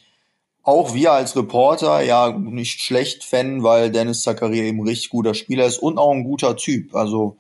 auch 0.64 0.94
wir 0.94 1.12
als 1.12 1.36
Reporter 1.36 2.02
ja 2.02 2.32
nicht 2.32 2.82
schlecht 2.82 3.26
fänden, 3.26 3.64
weil 3.64 3.92
Dennis 3.92 4.22
Zakaria 4.22 4.64
eben 4.64 4.82
richtig 4.82 5.10
guter 5.10 5.34
Spieler 5.34 5.66
ist 5.66 5.80
und 5.80 5.98
auch 5.98 6.12
ein 6.12 6.24
guter 6.24 6.56
Typ. 6.56 6.96
Also 6.96 7.38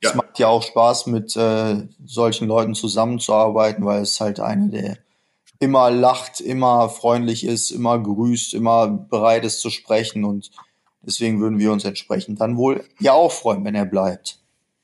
ja. 0.00 0.10
es 0.10 0.14
macht 0.14 0.38
ja 0.38 0.46
auch 0.46 0.62
Spaß, 0.62 1.06
mit 1.06 1.36
äh, 1.36 1.88
solchen 2.04 2.46
Leuten 2.46 2.74
zusammenzuarbeiten, 2.74 3.84
weil 3.84 4.02
es 4.02 4.20
halt 4.20 4.38
einer, 4.38 4.68
der 4.68 4.98
immer 5.58 5.90
lacht, 5.90 6.40
immer 6.40 6.88
freundlich 6.88 7.44
ist, 7.44 7.72
immer 7.72 7.98
grüßt, 7.98 8.54
immer 8.54 8.86
bereit 8.86 9.44
ist 9.44 9.60
zu 9.60 9.70
sprechen 9.70 10.24
und 10.24 10.50
deswegen 11.02 11.40
würden 11.40 11.58
wir 11.58 11.72
uns 11.72 11.84
entsprechend 11.84 12.40
dann 12.40 12.56
wohl 12.56 12.84
ja 13.00 13.12
auch 13.12 13.32
freuen, 13.32 13.64
wenn 13.64 13.74
er 13.74 13.84
bleibt. 13.84 14.39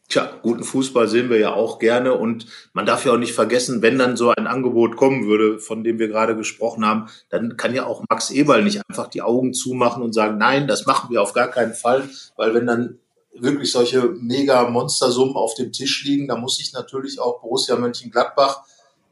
Tja, 0.09 0.31
guten 0.43 0.63
Fußball 0.63 1.09
sehen 1.09 1.31
wir 1.31 1.39
ja 1.39 1.53
auch 1.53 1.81
gerne 1.81 2.15
und 2.15 2.47
man 2.73 2.87
darf 2.87 3.05
ja 3.05 3.13
auch 3.13 3.19
nicht 3.19 3.33
vergessen, 3.33 3.83
wenn 3.83 3.99
dann 3.99 4.17
so 4.17 4.31
ein 4.31 4.47
Angebot 4.47 4.97
kommen 4.97 5.27
würde, 5.27 5.59
von 5.59 5.83
dem 5.83 5.99
wir 5.99 6.07
gerade 6.07 6.37
gesprochen 6.37 6.87
haben, 6.87 7.09
dann 7.29 7.57
kann 7.57 7.75
ja 7.75 7.87
auch 7.87 8.05
Max 8.09 8.31
Eberl 8.31 8.63
nicht 8.63 8.81
einfach 8.89 9.09
die 9.09 9.23
Augen 9.23 9.53
zumachen 9.53 10.05
und 10.05 10.13
sagen, 10.13 10.39
nein, 10.39 10.69
das 10.69 10.87
machen 10.87 11.11
wir 11.11 11.23
auf 11.23 11.33
gar 11.33 11.49
keinen 11.49 11.75
Fall, 11.75 12.09
weil 12.37 12.55
wenn 12.55 12.67
dann 12.67 13.01
wirklich 13.35 13.73
solche 13.73 14.15
mega 14.21 14.69
Monstersummen 14.71 15.35
auf 15.35 15.55
dem 15.55 15.73
Tisch 15.73 16.05
liegen, 16.05 16.29
dann 16.29 16.41
muss 16.41 16.57
sich 16.57 16.73
natürlich 16.73 17.19
auch 17.19 17.41
Borussia 17.41 17.77
Mönchengladbach 17.77 18.63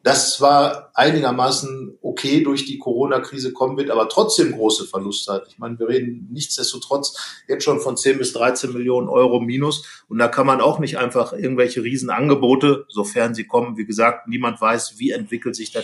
das 0.05 0.35
zwar 0.35 0.91
einigermaßen 0.93 1.99
okay 2.03 2.43
durch 2.43 2.67
die 2.67 2.79
Corona-Krise 2.79 3.55
kommen 3.55 3.79
wird, 3.79 3.91
aber 3.91 4.11
trotzdem 4.11 4.53
große 4.53 4.85
Verluste 4.85 5.33
hat. 5.33 5.47
Ich 5.49 5.59
meine, 5.59 5.79
wir 5.79 5.89
reden 5.89 6.29
nichtsdestotrotz 6.31 7.43
jetzt 7.49 7.65
schon 7.65 7.81
von 7.81 7.97
10 7.97 8.19
bis 8.19 8.35
13 8.35 8.75
Millionen 8.75 9.09
Euro 9.09 9.41
Minus. 9.41 10.05
Und 10.09 10.19
da 10.19 10.29
kann 10.29 10.47
man 10.47 10.61
auch 10.61 10.79
nicht 10.79 10.99
einfach 10.99 11.33
irgendwelche 11.33 11.83
Riesenangebote, 11.83 12.85
sofern 12.91 13.35
sie 13.35 13.45
kommen, 13.45 13.79
wie 13.79 13.87
gesagt, 13.87 14.29
niemand 14.29 14.61
weiß, 14.61 14.99
wie 14.99 15.11
entwickelt 15.11 15.57
sich 15.57 15.73
der 15.73 15.83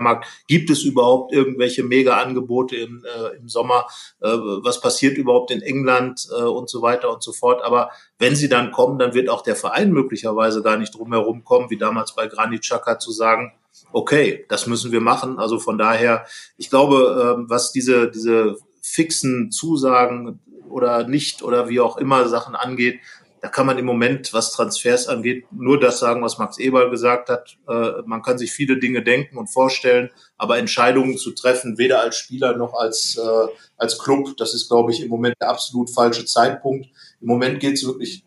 Transfermarkt. 0.00 0.26
Gibt 0.46 0.70
es 0.70 0.82
überhaupt 0.82 1.32
irgendwelche 1.32 1.84
Mega-Angebote 1.84 2.76
im, 2.76 3.04
äh, 3.04 3.36
im 3.36 3.48
Sommer? 3.48 3.86
Äh, 4.20 4.28
was 4.28 4.80
passiert 4.80 5.16
überhaupt 5.16 5.50
in 5.50 5.62
England 5.62 6.26
äh, 6.30 6.42
und 6.42 6.68
so 6.68 6.82
weiter 6.82 7.12
und 7.12 7.22
so 7.22 7.32
fort? 7.32 7.62
Aber 7.62 7.90
wenn 8.18 8.34
sie 8.34 8.48
dann 8.48 8.72
kommen, 8.72 8.98
dann 8.98 9.14
wird 9.14 9.28
auch 9.28 9.42
der 9.42 9.56
Verein 9.56 9.92
möglicherweise 9.92 10.62
gar 10.62 10.76
nicht 10.76 10.94
drum 10.94 11.12
herum 11.12 11.44
kommen, 11.44 11.70
wie 11.70 11.78
damals 11.78 12.14
bei 12.14 12.26
Granit 12.26 12.62
Xhaka 12.62 12.98
zu 12.98 13.12
sagen, 13.12 13.52
okay, 13.92 14.44
das 14.48 14.66
müssen 14.66 14.92
wir 14.92 15.00
machen. 15.00 15.38
Also 15.38 15.58
von 15.58 15.78
daher, 15.78 16.26
ich 16.56 16.70
glaube, 16.70 17.36
ähm, 17.38 17.46
was 17.48 17.72
diese, 17.72 18.10
diese 18.10 18.56
fixen 18.82 19.50
Zusagen 19.50 20.40
oder 20.68 21.06
nicht 21.06 21.42
oder 21.42 21.68
wie 21.68 21.80
auch 21.80 21.96
immer 21.96 22.28
Sachen 22.28 22.54
angeht, 22.54 23.00
da 23.42 23.48
kann 23.48 23.66
man 23.66 23.78
im 23.78 23.86
Moment, 23.86 24.32
was 24.34 24.52
Transfers 24.52 25.08
angeht, 25.08 25.46
nur 25.50 25.80
das 25.80 25.98
sagen, 25.98 26.22
was 26.22 26.38
Max 26.38 26.58
Eberl 26.58 26.90
gesagt 26.90 27.28
hat. 27.30 27.56
Äh, 27.68 28.02
man 28.04 28.22
kann 28.22 28.38
sich 28.38 28.52
viele 28.52 28.78
Dinge 28.78 29.02
denken 29.02 29.38
und 29.38 29.48
vorstellen, 29.48 30.10
aber 30.36 30.58
Entscheidungen 30.58 31.16
zu 31.16 31.32
treffen, 31.32 31.78
weder 31.78 32.00
als 32.00 32.16
Spieler 32.16 32.56
noch 32.56 32.74
als, 32.74 33.16
äh, 33.16 33.48
als 33.76 33.98
Club, 33.98 34.36
das 34.36 34.54
ist, 34.54 34.68
glaube 34.68 34.92
ich, 34.92 35.02
im 35.02 35.08
Moment 35.08 35.36
der 35.40 35.48
absolut 35.48 35.90
falsche 35.90 36.26
Zeitpunkt. 36.26 36.88
Im 37.20 37.28
Moment 37.28 37.60
geht 37.60 37.74
es 37.74 37.86
wirklich 37.86 38.24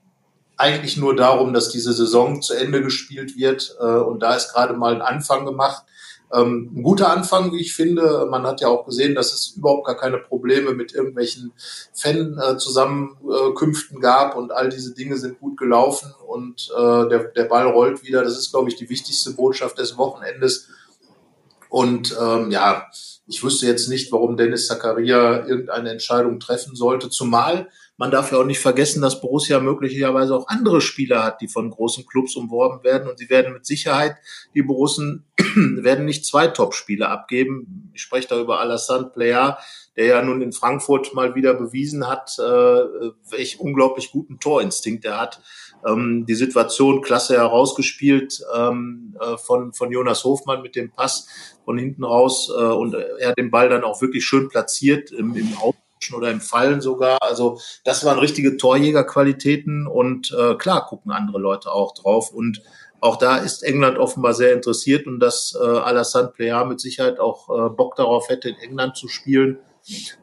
eigentlich 0.58 0.97
nur 0.97 1.15
darum, 1.15 1.54
dass 1.54 1.69
diese 1.69 1.93
Saison 1.93 2.41
zu 2.41 2.54
Ende 2.54 2.82
gespielt 2.82 3.36
wird. 3.38 3.76
Äh, 3.80 3.84
und 3.84 4.21
da 4.21 4.36
ist 4.36 4.54
gerade 4.54 4.73
mal 4.73 4.95
ein 4.95 5.02
Anfang 5.02 5.45
gemacht. 5.45 5.84
Ähm, 6.34 6.72
ein 6.76 6.84
guter 6.84 7.12
Anfang, 7.12 7.52
wie 7.52 7.62
ich 7.62 7.76
finde. 7.76 8.28
Man 8.30 8.43
hat 8.43 8.62
ja 8.62 8.67
auch 8.67 8.86
gesehen, 8.86 9.13
dass 9.13 9.34
es 9.34 9.54
überhaupt 9.56 9.86
gar 9.86 9.98
keine 9.98 10.17
Probleme 10.17 10.74
mit 10.74 10.93
irgendwelchen 10.93 11.54
Fan-Zusammenkünften 11.93 14.00
gab 14.00 14.36
und 14.36 14.52
all 14.52 14.69
diese 14.69 14.96
Dinge 14.96 15.17
sind 15.17 15.39
gut 15.39 15.58
gelaufen 15.58 16.12
und 16.28 16.72
äh, 16.76 17.10
der, 17.10 17.26
der 17.36 17.46
Ball 17.46 17.67
rollt 17.67 18.04
wieder. 18.04 18.24
Das 18.24 18.38
ist, 18.38 18.52
glaube 18.52 18.69
ich, 18.69 18.76
die 18.76 18.89
wichtigste 18.89 19.32
Botschaft 19.32 19.78
des 19.78 19.98
Wochenendes. 19.98 20.69
Und 21.69 22.15
ähm, 22.19 22.52
ja, 22.52 22.88
ich 23.28 23.43
wüsste 23.43 23.67
jetzt 23.67 23.88
nicht, 23.88 24.12
warum 24.12 24.38
Dennis 24.38 24.67
Zakaria 24.67 25.46
irgendeine 25.46 25.91
Entscheidung 25.91 26.39
treffen 26.39 26.76
sollte, 26.76 27.10
zumal 27.10 27.69
man 27.97 28.10
darf 28.10 28.32
ja 28.32 28.39
auch 28.39 28.45
nicht 28.45 28.60
vergessen, 28.60 29.01
dass 29.01 29.21
Borussia 29.21 29.60
möglicherweise 29.60 30.36
auch 30.36 30.47
andere 30.47 30.82
Spieler 30.82 31.23
hat, 31.23 31.41
die 31.41 31.47
von 31.47 31.69
großen 31.69 32.06
Clubs 32.06 32.36
umworben 32.36 32.84
werden. 32.84 33.08
Und 33.08 33.19
sie 33.19 33.29
werden 33.29 33.53
mit 33.53 33.65
Sicherheit, 33.65 34.15
die 34.56 34.63
Borussen 34.63 35.25
werden 35.56 36.06
nicht 36.06 36.25
zwei 36.25 36.47
Top-Spieler 36.47 37.10
abgeben. 37.10 37.91
Ich 37.93 38.01
spreche 38.01 38.29
da 38.29 38.39
über 38.39 38.60
Alassane 38.60 39.12
Player, 39.13 39.60
der 39.95 40.06
ja 40.06 40.21
nun 40.23 40.41
in 40.41 40.53
Frankfurt 40.53 41.13
mal 41.13 41.36
wieder 41.36 41.53
bewiesen 41.53 42.08
hat, 42.08 42.36
äh, 42.39 42.41
welch 43.29 43.60
unglaublich 43.60 44.12
guten 44.12 44.39
Torinstinkt 44.39 45.06
er 45.06 45.19
hat. 45.19 45.41
Ähm, 45.86 46.25
die 46.25 46.36
Situation 46.36 47.01
klasse 47.03 47.38
herausgespielt 47.38 48.41
ähm, 48.56 49.15
äh, 49.19 49.38
von, 49.38 49.73
von 49.73 49.91
Jonas 49.91 50.23
Hofmann 50.23 50.63
mit 50.63 50.75
dem 50.75 50.91
Pass 50.91 51.27
von 51.63 51.77
hinten 51.77 52.03
raus 52.03 52.51
äh, 52.58 52.62
und 52.63 52.95
er 52.95 53.29
hat 53.29 53.38
den 53.38 53.51
Ball 53.51 53.69
dann 53.69 53.84
auch 53.84 54.01
wirklich 54.01 54.25
schön 54.25 54.49
platziert 54.49 55.12
im, 55.12 55.36
im 55.36 55.56
Auto 55.58 55.83
oder 56.12 56.32
im 56.32 56.42
Fallen 56.42 56.82
sogar. 56.82 57.18
Also 57.22 57.60
das 57.84 58.04
waren 58.04 58.20
richtige 58.20 58.58
Torjägerqualitäten 58.58 59.88
und 59.88 60.36
äh, 60.38 60.56
klar 60.56 60.86
gucken 60.86 61.12
andere 61.12 61.39
Leute 61.39 61.72
auch 61.72 61.94
drauf 61.94 62.32
und 62.32 62.62
auch 63.00 63.18
da 63.18 63.38
ist 63.38 63.63
England 63.63 63.98
offenbar 63.98 64.34
sehr 64.34 64.54
interessiert 64.54 65.08
und 65.08 65.20
dass 65.20 65.58
äh, 65.62 65.66
Alassane 65.66 66.30
Plea 66.30 66.63
mit 66.63 66.80
Sicherheit 66.80 67.20
auch 67.20 67.50
äh, 67.50 67.70
Bock 67.70 67.98
darauf 67.98 68.30
hätte, 68.30 68.48
in 68.48 68.56
England 68.56 68.96
zu 68.96 69.10
spielen 69.10 69.60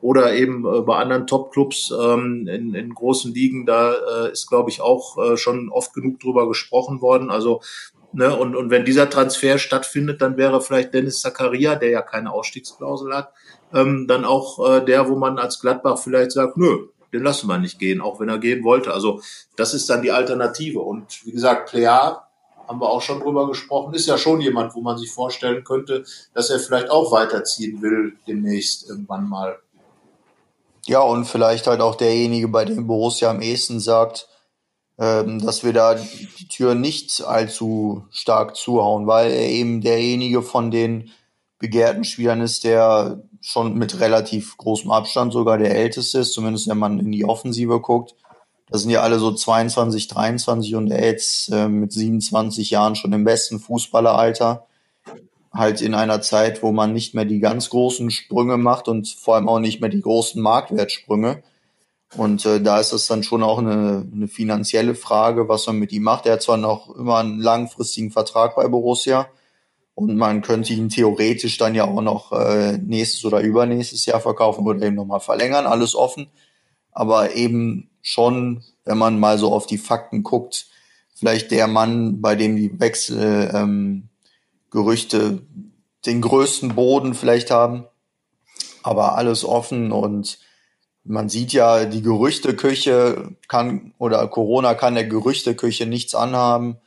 oder 0.00 0.32
eben 0.32 0.64
äh, 0.64 0.80
bei 0.80 0.96
anderen 0.96 1.26
Top-Clubs 1.26 1.92
ähm, 1.92 2.48
in, 2.48 2.74
in 2.74 2.94
großen 2.94 3.34
Ligen. 3.34 3.66
Da 3.66 3.92
äh, 3.92 4.32
ist, 4.32 4.48
glaube 4.48 4.70
ich, 4.70 4.80
auch 4.80 5.18
äh, 5.18 5.36
schon 5.36 5.68
oft 5.68 5.92
genug 5.92 6.20
drüber 6.20 6.48
gesprochen 6.48 7.02
worden. 7.02 7.30
Also 7.30 7.60
Ne, 8.12 8.36
und, 8.36 8.56
und 8.56 8.70
wenn 8.70 8.84
dieser 8.84 9.08
Transfer 9.08 9.56
stattfindet, 9.58 10.20
dann 10.20 10.36
wäre 10.36 10.60
vielleicht 10.60 10.92
Dennis 10.92 11.20
Zakaria, 11.20 11.76
der 11.76 11.90
ja 11.90 12.02
keine 12.02 12.32
Ausstiegsklausel 12.32 13.14
hat, 13.14 13.32
ähm, 13.72 14.06
dann 14.06 14.24
auch 14.24 14.58
äh, 14.68 14.84
der, 14.84 15.08
wo 15.08 15.16
man 15.16 15.38
als 15.38 15.60
Gladbach 15.60 15.98
vielleicht 15.98 16.32
sagt, 16.32 16.56
nö, 16.56 16.88
den 17.12 17.22
lassen 17.22 17.48
wir 17.48 17.58
nicht 17.58 17.78
gehen, 17.78 18.00
auch 18.00 18.20
wenn 18.20 18.28
er 18.28 18.38
gehen 18.38 18.64
wollte. 18.64 18.92
Also 18.92 19.20
das 19.56 19.74
ist 19.74 19.90
dann 19.90 20.02
die 20.02 20.12
Alternative. 20.12 20.80
Und 20.80 21.24
wie 21.24 21.32
gesagt, 21.32 21.70
Plea 21.70 22.22
haben 22.68 22.80
wir 22.80 22.88
auch 22.88 23.02
schon 23.02 23.20
drüber 23.20 23.48
gesprochen, 23.48 23.94
ist 23.94 24.06
ja 24.06 24.16
schon 24.16 24.40
jemand, 24.40 24.74
wo 24.74 24.80
man 24.80 24.96
sich 24.96 25.10
vorstellen 25.10 25.64
könnte, 25.64 26.04
dass 26.34 26.50
er 26.50 26.60
vielleicht 26.60 26.90
auch 26.90 27.10
weiterziehen 27.10 27.82
will 27.82 28.16
demnächst 28.28 28.88
irgendwann 28.88 29.28
mal. 29.28 29.58
Ja, 30.86 31.00
und 31.00 31.24
vielleicht 31.24 31.66
halt 31.66 31.80
auch 31.80 31.96
derjenige, 31.96 32.48
bei 32.48 32.64
dem 32.64 32.86
Borussia 32.86 33.28
am 33.28 33.42
ehesten 33.42 33.80
sagt, 33.80 34.28
ähm, 34.98 35.44
dass 35.44 35.64
wir 35.64 35.72
da 35.72 35.94
die 35.94 36.48
Tür 36.48 36.74
nicht 36.74 37.22
allzu 37.22 38.04
stark 38.10 38.54
zuhauen, 38.54 39.06
weil 39.06 39.32
er 39.32 39.48
eben 39.48 39.80
derjenige 39.80 40.42
von 40.42 40.70
den 40.70 41.10
begehrten 41.58 42.04
Spielern 42.04 42.40
ist, 42.40 42.64
der 42.64 43.22
schon 43.40 43.74
mit 43.74 44.00
relativ 44.00 44.56
großem 44.56 44.90
Abstand 44.90 45.32
sogar 45.32 45.58
der 45.58 45.74
älteste 45.74 46.18
ist, 46.18 46.32
zumindest 46.32 46.68
wenn 46.68 46.78
man 46.78 46.98
in 46.98 47.12
die 47.12 47.24
Offensive 47.24 47.80
guckt. 47.80 48.14
Das 48.70 48.82
sind 48.82 48.90
ja 48.90 49.00
alle 49.00 49.18
so 49.18 49.32
22, 49.32 50.08
23 50.08 50.74
und 50.76 50.90
er 50.90 51.04
jetzt 51.04 51.50
äh, 51.52 51.68
mit 51.68 51.92
27 51.92 52.70
Jahren 52.70 52.94
schon 52.94 53.12
im 53.12 53.24
besten 53.24 53.58
Fußballeralter. 53.58 54.66
Halt 55.52 55.80
in 55.80 55.94
einer 55.94 56.20
Zeit, 56.20 56.62
wo 56.62 56.70
man 56.70 56.92
nicht 56.92 57.14
mehr 57.14 57.24
die 57.24 57.40
ganz 57.40 57.70
großen 57.70 58.12
Sprünge 58.12 58.56
macht 58.56 58.86
und 58.86 59.08
vor 59.08 59.34
allem 59.34 59.48
auch 59.48 59.58
nicht 59.58 59.80
mehr 59.80 59.90
die 59.90 60.00
großen 60.00 60.40
Marktwertsprünge. 60.40 61.42
Und 62.16 62.44
äh, 62.46 62.60
da 62.60 62.78
ist 62.78 62.92
es 62.92 63.08
dann 63.08 63.24
schon 63.24 63.42
auch 63.42 63.58
eine, 63.58 64.06
eine 64.12 64.28
finanzielle 64.28 64.94
Frage, 64.94 65.48
was 65.48 65.66
man 65.66 65.76
mit 65.76 65.90
ihm 65.90 66.04
macht. 66.04 66.26
Er 66.26 66.34
hat 66.34 66.42
zwar 66.42 66.56
noch 66.56 66.94
immer 66.94 67.16
einen 67.16 67.40
langfristigen 67.40 68.12
Vertrag 68.12 68.54
bei 68.54 68.68
Borussia 68.68 69.28
und 70.00 70.16
man 70.16 70.40
könnte 70.40 70.72
ihn 70.72 70.88
theoretisch 70.88 71.58
dann 71.58 71.74
ja 71.74 71.84
auch 71.84 72.00
noch 72.00 72.32
äh, 72.32 72.78
nächstes 72.78 73.22
oder 73.26 73.40
übernächstes 73.40 74.06
Jahr 74.06 74.20
verkaufen 74.20 74.66
oder 74.66 74.86
eben 74.86 74.96
nochmal 74.96 75.20
verlängern, 75.20 75.66
alles 75.66 75.94
offen. 75.94 76.28
Aber 76.90 77.34
eben 77.34 77.90
schon, 78.00 78.64
wenn 78.86 78.96
man 78.96 79.20
mal 79.20 79.36
so 79.36 79.52
auf 79.52 79.66
die 79.66 79.76
Fakten 79.76 80.22
guckt, 80.22 80.68
vielleicht 81.14 81.50
der 81.50 81.66
Mann, 81.66 82.22
bei 82.22 82.34
dem 82.34 82.56
die 82.56 82.80
Wechselgerüchte 82.80 85.16
ähm, 85.18 85.46
den 86.06 86.22
größten 86.22 86.74
Boden 86.74 87.12
vielleicht 87.12 87.50
haben. 87.50 87.84
Aber 88.82 89.16
alles 89.16 89.44
offen 89.44 89.92
und 89.92 90.38
man 91.04 91.28
sieht 91.28 91.52
ja, 91.52 91.84
die 91.84 92.00
Gerüchteküche 92.00 93.36
kann 93.48 93.92
oder 93.98 94.26
Corona 94.28 94.72
kann 94.72 94.94
der 94.94 95.04
Gerüchteküche 95.04 95.84
nichts 95.84 96.14
anhaben. 96.14 96.78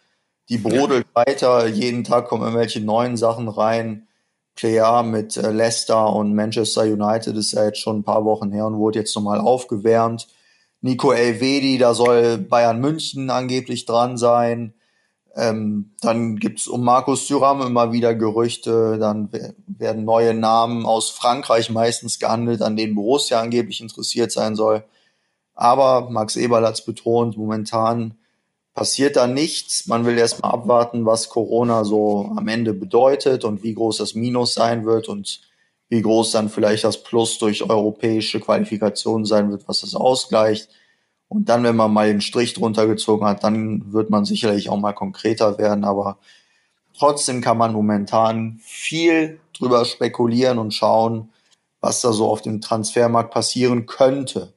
Die 0.50 0.58
brodelt 0.58 1.08
ja. 1.16 1.26
weiter, 1.26 1.68
jeden 1.68 2.04
Tag 2.04 2.28
kommen 2.28 2.44
irgendwelche 2.44 2.82
neuen 2.82 3.18
Sachen 3.18 3.48
rein. 3.48 4.08
Player 4.56 5.04
mit 5.04 5.36
äh, 5.38 5.52
Leicester 5.52 6.14
und 6.14 6.36
Manchester 6.36 6.84
United 6.84 7.36
ist 7.36 7.54
ja 7.54 7.66
jetzt 7.66 7.80
schon 7.80 8.00
ein 8.00 8.04
paar 8.04 8.24
Wochen 8.24 8.52
her 8.52 8.68
und 8.68 8.78
wurde 8.78 9.00
jetzt 9.00 9.16
nochmal 9.16 9.40
aufgewärmt. 9.40 10.28
Nico 10.82 11.12
Elvedi, 11.12 11.78
da 11.78 11.94
soll 11.94 12.38
Bayern 12.38 12.80
München 12.80 13.30
angeblich 13.30 13.86
dran 13.86 14.18
sein. 14.18 14.74
Ähm, 15.36 15.94
dann 16.02 16.36
gibt's 16.36 16.68
um 16.68 16.84
Markus 16.84 17.28
Thuram 17.28 17.62
immer 17.62 17.92
wieder 17.92 18.14
Gerüchte. 18.14 19.00
Dann 19.00 19.30
werden 19.66 20.06
neue 20.06 20.34
Namen 20.34 20.86
aus 20.86 21.10
Frankreich 21.10 21.70
meistens 21.72 22.20
gehandelt, 22.20 22.62
an 22.62 22.76
denen 22.76 22.96
Borussia 22.96 23.40
angeblich 23.40 23.82
interessiert 23.82 24.32
sein 24.32 24.56
soll. 24.56 24.84
Aber 25.56 26.10
Max 26.10 26.36
Eberl 26.36 26.66
hat's 26.66 26.86
betont, 26.86 27.38
momentan 27.38 28.16
passiert 28.74 29.16
da 29.16 29.28
nichts. 29.28 29.88
Man 29.88 30.06
will 30.06 30.18
erstmal 30.18 30.52
abwarten, 30.52 31.06
was 31.06 31.30
Corona 31.30 31.84
so 31.84 32.32
am 32.36 32.48
Ende 32.48 32.74
bedeutet 32.74 33.46
und 33.46 33.64
wie 33.64 33.74
groß 33.74 33.98
das 33.98 34.16
Minus 34.16 34.54
sein 34.54 34.86
wird 34.86 35.08
und 35.10 35.42
wie 35.90 36.02
groß 36.02 36.32
dann 36.32 36.50
vielleicht 36.50 36.84
das 36.84 37.04
Plus 37.04 37.38
durch 37.38 37.70
europäische 37.70 38.40
Qualifikation 38.40 39.26
sein 39.26 39.52
wird, 39.52 39.68
was 39.68 39.82
das 39.82 39.94
ausgleicht. 39.94 40.70
Und 41.28 41.50
dann, 41.50 41.64
wenn 41.64 41.76
man 41.76 41.94
mal 41.94 42.08
den 42.08 42.22
Strich 42.22 42.54
drunter 42.54 42.88
gezogen 42.88 43.26
hat, 43.26 43.44
dann 43.44 43.94
wird 43.94 44.10
man 44.10 44.26
sicherlich 44.26 44.70
auch 44.70 44.78
mal 44.78 44.94
konkreter 44.94 45.58
werden. 45.58 45.84
Aber 45.84 46.18
trotzdem 46.98 47.42
kann 47.42 47.58
man 47.58 47.74
momentan 47.74 48.60
viel 48.64 49.40
drüber 49.58 49.86
spekulieren 49.86 50.58
und 50.58 50.74
schauen, 50.74 51.30
was 51.80 52.02
da 52.02 52.12
so 52.12 52.28
auf 52.28 52.42
dem 52.42 52.62
Transfermarkt 52.62 53.34
passieren 53.34 53.86
könnte. 53.86 54.54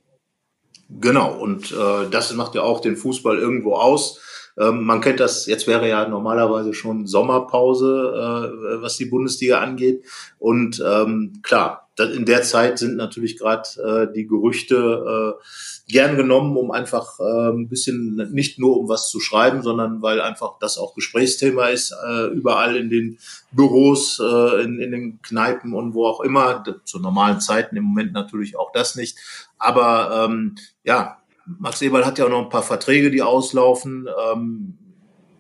Genau, 0.89 1.35
und 1.35 1.73
äh, 1.73 2.09
das 2.11 2.33
macht 2.35 2.55
ja 2.55 2.63
auch 2.63 2.81
den 2.81 2.97
Fußball 2.97 3.39
irgendwo 3.39 3.75
aus. 3.75 4.21
Ähm, 4.59 4.85
man 4.85 5.01
kennt 5.01 5.21
das, 5.21 5.47
jetzt 5.47 5.67
wäre 5.67 5.89
ja 5.89 6.09
normalerweise 6.09 6.73
schon 6.73 7.07
Sommerpause, 7.07 8.13
äh, 8.15 8.83
was 8.83 8.97
die 8.97 9.07
Bundesliga 9.07 9.61
angeht. 9.61 10.05
Und 10.39 10.83
ähm, 10.87 11.41
klar, 11.43 11.89
in 11.99 12.25
der 12.25 12.43
Zeit 12.43 12.79
sind 12.79 12.97
natürlich 12.97 13.39
gerade 13.39 13.69
äh, 13.83 14.13
die 14.13 14.27
Gerüchte 14.27 15.37
äh, 15.39 15.43
gern 15.89 16.17
genommen, 16.17 16.57
um 16.57 16.71
einfach 16.73 17.21
äh, 17.21 17.51
ein 17.51 17.69
bisschen 17.69 18.17
nicht 18.33 18.59
nur 18.59 18.79
um 18.79 18.89
was 18.89 19.09
zu 19.09 19.21
schreiben, 19.21 19.63
sondern 19.63 20.03
weil 20.03 20.21
einfach 20.21 20.59
das 20.59 20.79
auch 20.79 20.95
Gesprächsthema 20.95 21.67
ist, 21.67 21.93
äh, 21.93 22.27
überall 22.27 22.77
in 22.77 22.91
den 22.91 23.19
Büros, 23.53 24.21
äh, 24.21 24.63
in, 24.63 24.81
in 24.81 24.91
den 24.91 25.23
Kneipen 25.23 25.75
und 25.75 25.95
wo 25.95 26.07
auch 26.07 26.21
immer, 26.21 26.65
zu 26.85 26.99
normalen 26.99 27.41
Zeiten 27.41 27.77
im 27.77 27.85
Moment 27.85 28.13
natürlich 28.13 28.59
auch 28.59 28.73
das 28.73 28.97
nicht. 28.97 29.17
Aber 29.59 30.27
ähm, 30.29 30.57
ja, 30.83 31.19
Max 31.47 31.81
Eberl 31.83 32.05
hat 32.05 32.19
ja 32.19 32.25
auch 32.25 32.31
noch 32.31 32.43
ein 32.43 32.49
paar 32.51 32.65
Verträge, 32.65 33.11
die 33.11 33.23
auslaufen. 33.23 34.09
Ähm, 34.33 34.79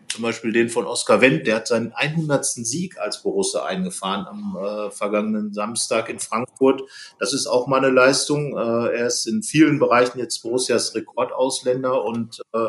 zum 0.09 0.23
Beispiel 0.23 0.53
den 0.53 0.69
von 0.69 0.87
Oskar 0.87 1.21
Wendt, 1.21 1.47
der 1.47 1.57
hat 1.57 1.66
seinen 1.66 1.92
100. 1.92 2.45
Sieg 2.45 2.99
als 2.99 3.23
Borussia 3.23 3.64
eingefahren 3.64 4.27
am 4.27 4.57
äh, 4.57 4.90
vergangenen 4.90 5.53
Samstag 5.53 6.09
in 6.09 6.19
Frankfurt. 6.19 6.83
Das 7.19 7.33
ist 7.33 7.47
auch 7.47 7.66
mal 7.66 7.79
eine 7.79 7.90
Leistung. 7.90 8.57
Äh, 8.57 8.97
er 8.97 9.07
ist 9.07 9.27
in 9.27 9.42
vielen 9.42 9.79
Bereichen 9.79 10.19
jetzt 10.19 10.42
Borussias 10.42 10.95
Rekordausländer 10.95 12.05
und 12.05 12.40
äh, 12.53 12.69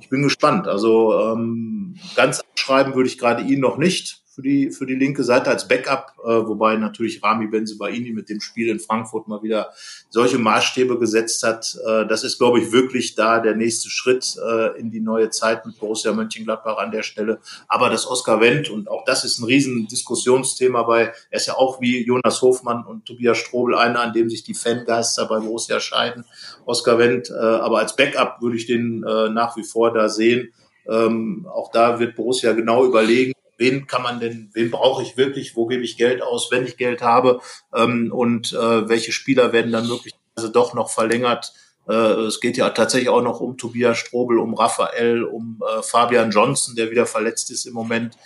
ich 0.00 0.08
bin 0.08 0.22
gespannt. 0.22 0.68
Also 0.68 1.18
ähm, 1.18 1.96
ganz 2.14 2.40
abschreiben 2.40 2.94
würde 2.94 3.08
ich 3.08 3.18
gerade 3.18 3.42
ihn 3.42 3.60
noch 3.60 3.78
nicht 3.78 4.17
für 4.38 4.42
die, 4.42 4.70
für 4.70 4.86
die 4.86 4.94
linke 4.94 5.24
Seite 5.24 5.50
als 5.50 5.66
Backup, 5.66 6.12
äh, 6.22 6.28
wobei 6.28 6.76
natürlich 6.76 7.24
Rami 7.24 7.48
Benzebaini 7.48 8.12
mit 8.12 8.28
dem 8.28 8.40
Spiel 8.40 8.68
in 8.68 8.78
Frankfurt 8.78 9.26
mal 9.26 9.42
wieder 9.42 9.70
solche 10.10 10.38
Maßstäbe 10.38 10.96
gesetzt 10.96 11.42
hat. 11.42 11.76
Äh, 11.84 12.06
das 12.06 12.22
ist, 12.22 12.38
glaube 12.38 12.60
ich, 12.60 12.70
wirklich 12.70 13.16
da 13.16 13.40
der 13.40 13.56
nächste 13.56 13.90
Schritt 13.90 14.36
äh, 14.48 14.78
in 14.78 14.92
die 14.92 15.00
neue 15.00 15.30
Zeit 15.30 15.66
mit 15.66 15.80
Borussia 15.80 16.12
Mönchengladbach 16.12 16.78
an 16.78 16.92
der 16.92 17.02
Stelle. 17.02 17.40
Aber 17.66 17.90
das 17.90 18.06
Oscar 18.06 18.40
Wendt, 18.40 18.70
und 18.70 18.88
auch 18.88 19.04
das 19.04 19.24
ist 19.24 19.40
ein 19.40 19.44
riesen 19.44 19.88
Diskussionsthema 19.88 20.84
bei, 20.84 21.12
er 21.30 21.36
ist 21.36 21.46
ja 21.48 21.54
auch 21.54 21.80
wie 21.80 22.06
Jonas 22.06 22.40
Hofmann 22.40 22.86
und 22.86 23.06
Tobias 23.06 23.38
Strobel 23.38 23.74
einer, 23.74 23.98
an 23.98 24.12
dem 24.12 24.30
sich 24.30 24.44
die 24.44 24.54
Fangeister 24.54 25.26
bei 25.26 25.40
Borussia 25.40 25.80
scheiden. 25.80 26.24
Oscar 26.64 27.00
Wendt, 27.00 27.28
äh, 27.28 27.34
aber 27.34 27.80
als 27.80 27.96
Backup 27.96 28.40
würde 28.40 28.56
ich 28.56 28.66
den 28.66 29.02
äh, 29.02 29.30
nach 29.30 29.56
wie 29.56 29.64
vor 29.64 29.92
da 29.92 30.08
sehen. 30.08 30.52
Ähm, 30.88 31.46
auch 31.52 31.72
da 31.72 31.98
wird 31.98 32.14
Borussia 32.14 32.52
genau 32.52 32.86
überlegen, 32.86 33.32
wen 33.58 33.86
kann 33.86 34.02
man 34.02 34.20
denn, 34.20 34.50
wen 34.54 34.70
brauche 34.70 35.02
ich 35.02 35.16
wirklich, 35.16 35.56
wo 35.56 35.66
gebe 35.66 35.82
ich 35.82 35.98
Geld 35.98 36.22
aus, 36.22 36.50
wenn 36.50 36.64
ich 36.64 36.76
Geld 36.76 37.02
habe 37.02 37.40
ähm, 37.74 38.10
und 38.12 38.52
äh, 38.52 38.88
welche 38.88 39.12
Spieler 39.12 39.52
werden 39.52 39.72
dann 39.72 39.88
möglicherweise 39.88 40.50
doch 40.52 40.72
noch 40.72 40.90
verlängert. 40.90 41.52
Äh, 41.88 41.92
es 41.92 42.40
geht 42.40 42.56
ja 42.56 42.70
tatsächlich 42.70 43.08
auch 43.08 43.22
noch 43.22 43.40
um 43.40 43.56
Tobias 43.58 43.98
Strobel, 43.98 44.38
um 44.38 44.54
Raphael, 44.54 45.24
um 45.24 45.60
äh, 45.66 45.82
Fabian 45.82 46.30
Johnson, 46.30 46.76
der 46.76 46.90
wieder 46.90 47.06
verletzt 47.06 47.50
ist 47.50 47.66
im 47.66 47.74
Moment 47.74 48.16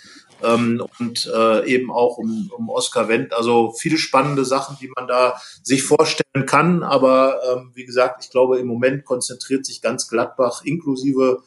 ähm, 0.43 0.83
und 0.99 1.31
äh, 1.33 1.65
eben 1.67 1.91
auch 1.91 2.17
um, 2.17 2.51
um 2.55 2.69
Oscar 2.69 3.07
Wendt. 3.07 3.33
Also 3.33 3.71
viele 3.71 3.97
spannende 3.97 4.45
Sachen, 4.45 4.77
die 4.81 4.89
man 4.95 5.07
da 5.07 5.39
sich 5.61 5.83
vorstellen 5.83 6.45
kann. 6.45 6.83
Aber 6.83 7.39
ähm, 7.51 7.71
wie 7.73 7.85
gesagt, 7.85 8.23
ich 8.23 8.31
glaube, 8.31 8.59
im 8.59 8.67
Moment 8.67 9.05
konzentriert 9.05 9.65
sich 9.65 9.81
ganz 9.81 10.07
Gladbach 10.07 10.63
inklusive 10.63 11.43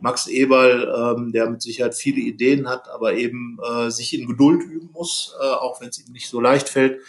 Max 0.00 0.26
Eberl, 0.28 1.16
ähm, 1.18 1.32
der 1.32 1.50
mit 1.50 1.62
Sicherheit 1.62 1.94
viele 1.94 2.20
Ideen 2.20 2.68
hat, 2.68 2.88
aber 2.88 3.14
eben 3.14 3.58
äh, 3.68 3.90
sich 3.90 4.14
in 4.14 4.26
Geduld 4.26 4.62
üben 4.62 4.90
muss, 4.92 5.34
äh, 5.40 5.44
auch 5.44 5.80
wenn 5.80 5.88
es 5.88 5.98
ihm 5.98 6.12
nicht 6.12 6.28
so 6.28 6.40
leicht 6.40 6.68
fällt, 6.68 7.00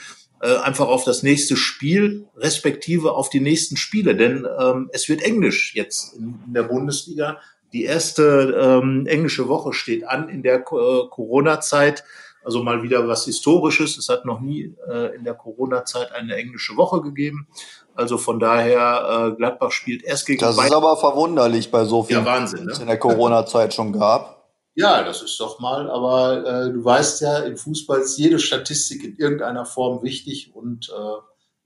äh, 0.41 0.55
einfach 0.55 0.87
auf 0.87 1.03
das 1.03 1.21
nächste 1.21 1.55
Spiel, 1.55 2.27
respektive 2.35 3.11
auf 3.11 3.29
die 3.29 3.41
nächsten 3.41 3.77
Spiele. 3.77 4.15
Denn 4.15 4.47
ähm, 4.59 4.89
es 4.93 5.09
wird 5.09 5.21
Englisch 5.21 5.75
jetzt 5.75 6.15
in, 6.15 6.39
in 6.47 6.53
der 6.53 6.63
Bundesliga. 6.63 7.39
Die 7.73 7.83
erste 7.83 8.81
ähm, 8.83 9.05
englische 9.05 9.47
Woche 9.47 9.73
steht 9.73 10.07
an 10.07 10.29
in 10.29 10.43
der 10.43 10.59
äh, 10.59 10.61
Corona-Zeit. 11.09 12.03
Also 12.43 12.63
mal 12.63 12.81
wieder 12.81 13.07
was 13.07 13.25
Historisches. 13.25 13.97
Es 13.97 14.09
hat 14.09 14.25
noch 14.25 14.39
nie 14.39 14.75
äh, 14.87 15.15
in 15.15 15.23
der 15.23 15.35
Corona-Zeit 15.35 16.11
eine 16.13 16.35
englische 16.35 16.77
Woche 16.77 17.01
gegeben. 17.01 17.47
Also 17.93 18.17
von 18.17 18.39
daher, 18.39 19.31
äh, 19.33 19.35
Gladbach 19.35 19.71
spielt 19.71 20.03
erst 20.03 20.25
gegen 20.25 20.39
Das 20.39 20.57
ist 20.57 20.71
aber 20.71 20.95
verwunderlich 20.97 21.69
bei 21.69 21.83
so 21.83 22.03
vielen, 22.03 22.25
ja, 22.25 22.25
Wahnsinn, 22.25 22.65
ne? 22.65 22.71
es 22.71 22.79
in 22.79 22.87
der 22.87 22.97
Corona-Zeit 22.97 23.73
schon 23.73 23.91
gab. 23.91 24.39
Ja, 24.75 25.03
das 25.03 25.21
ist 25.21 25.37
doch 25.41 25.59
mal, 25.59 25.89
aber 25.89 26.45
äh, 26.45 26.71
du 26.71 26.83
weißt 26.83 27.21
ja, 27.21 27.39
im 27.39 27.57
Fußball 27.57 27.99
ist 27.99 28.17
jede 28.17 28.39
Statistik 28.39 29.03
in 29.03 29.17
irgendeiner 29.17 29.65
Form 29.65 30.01
wichtig 30.03 30.51
und 30.55 30.89
äh, 30.89 30.93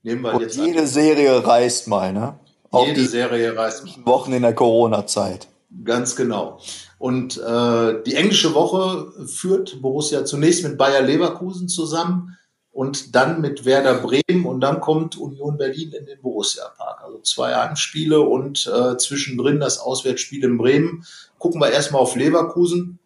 nehmen 0.02 0.22
wir 0.22 0.34
und 0.34 0.40
jetzt 0.40 0.56
jede 0.56 0.80
an. 0.80 0.86
Serie 0.88 1.46
reißt 1.46 1.86
mal, 1.86 2.12
ne? 2.12 2.40
Auch 2.72 2.88
jede 2.88 3.04
Serie 3.04 3.56
reißt 3.56 3.84
mal. 3.84 4.06
Wochen 4.06 4.32
in 4.32 4.42
der 4.42 4.54
Corona-Zeit. 4.54 5.46
Ganz 5.82 6.14
genau. 6.14 6.60
Und 6.98 7.36
äh, 7.38 8.02
die 8.04 8.14
englische 8.14 8.54
Woche 8.54 9.12
führt 9.26 9.82
Borussia 9.82 10.24
zunächst 10.24 10.62
mit 10.62 10.78
Bayer 10.78 11.02
Leverkusen 11.02 11.68
zusammen 11.68 12.36
und 12.70 13.14
dann 13.14 13.40
mit 13.40 13.64
Werder 13.64 13.94
Bremen 13.94 14.46
und 14.46 14.60
dann 14.60 14.80
kommt 14.80 15.16
Union 15.16 15.56
Berlin 15.56 15.92
in 15.92 16.06
den 16.06 16.20
Borussia 16.20 16.68
Park. 16.76 17.02
Also 17.04 17.18
zwei 17.20 17.54
Heimspiele 17.54 18.20
und 18.20 18.66
äh, 18.66 18.96
zwischendrin 18.96 19.60
das 19.60 19.78
Auswärtsspiel 19.78 20.44
in 20.44 20.58
Bremen. 20.58 21.04
Gucken 21.38 21.60
wir 21.60 21.70
erstmal 21.70 22.02
auf 22.02 22.16
Leverkusen. 22.16 22.98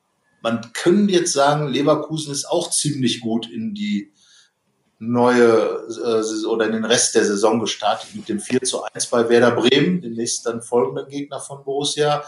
man 0.42 0.60
könnte 0.72 1.12
jetzt 1.14 1.32
sagen, 1.32 1.68
Leverkusen 1.68 2.32
ist 2.32 2.46
auch 2.46 2.70
ziemlich 2.70 3.20
gut 3.20 3.50
in 3.50 3.74
die 3.74 4.12
neue 4.98 5.86
äh, 6.04 6.46
oder 6.46 6.66
in 6.66 6.72
den 6.72 6.84
Rest 6.84 7.14
der 7.14 7.24
Saison 7.24 7.60
gestartet 7.60 8.14
mit 8.14 8.28
dem 8.28 8.40
4 8.40 8.62
zu 8.62 8.82
1 8.82 9.06
bei 9.06 9.28
Werder 9.28 9.52
Bremen, 9.52 10.00
den 10.00 10.14
nächsten 10.14 10.50
dann 10.50 10.62
folgenden 10.62 11.08
Gegner 11.08 11.40
von 11.40 11.62
Borussia. 11.64 12.24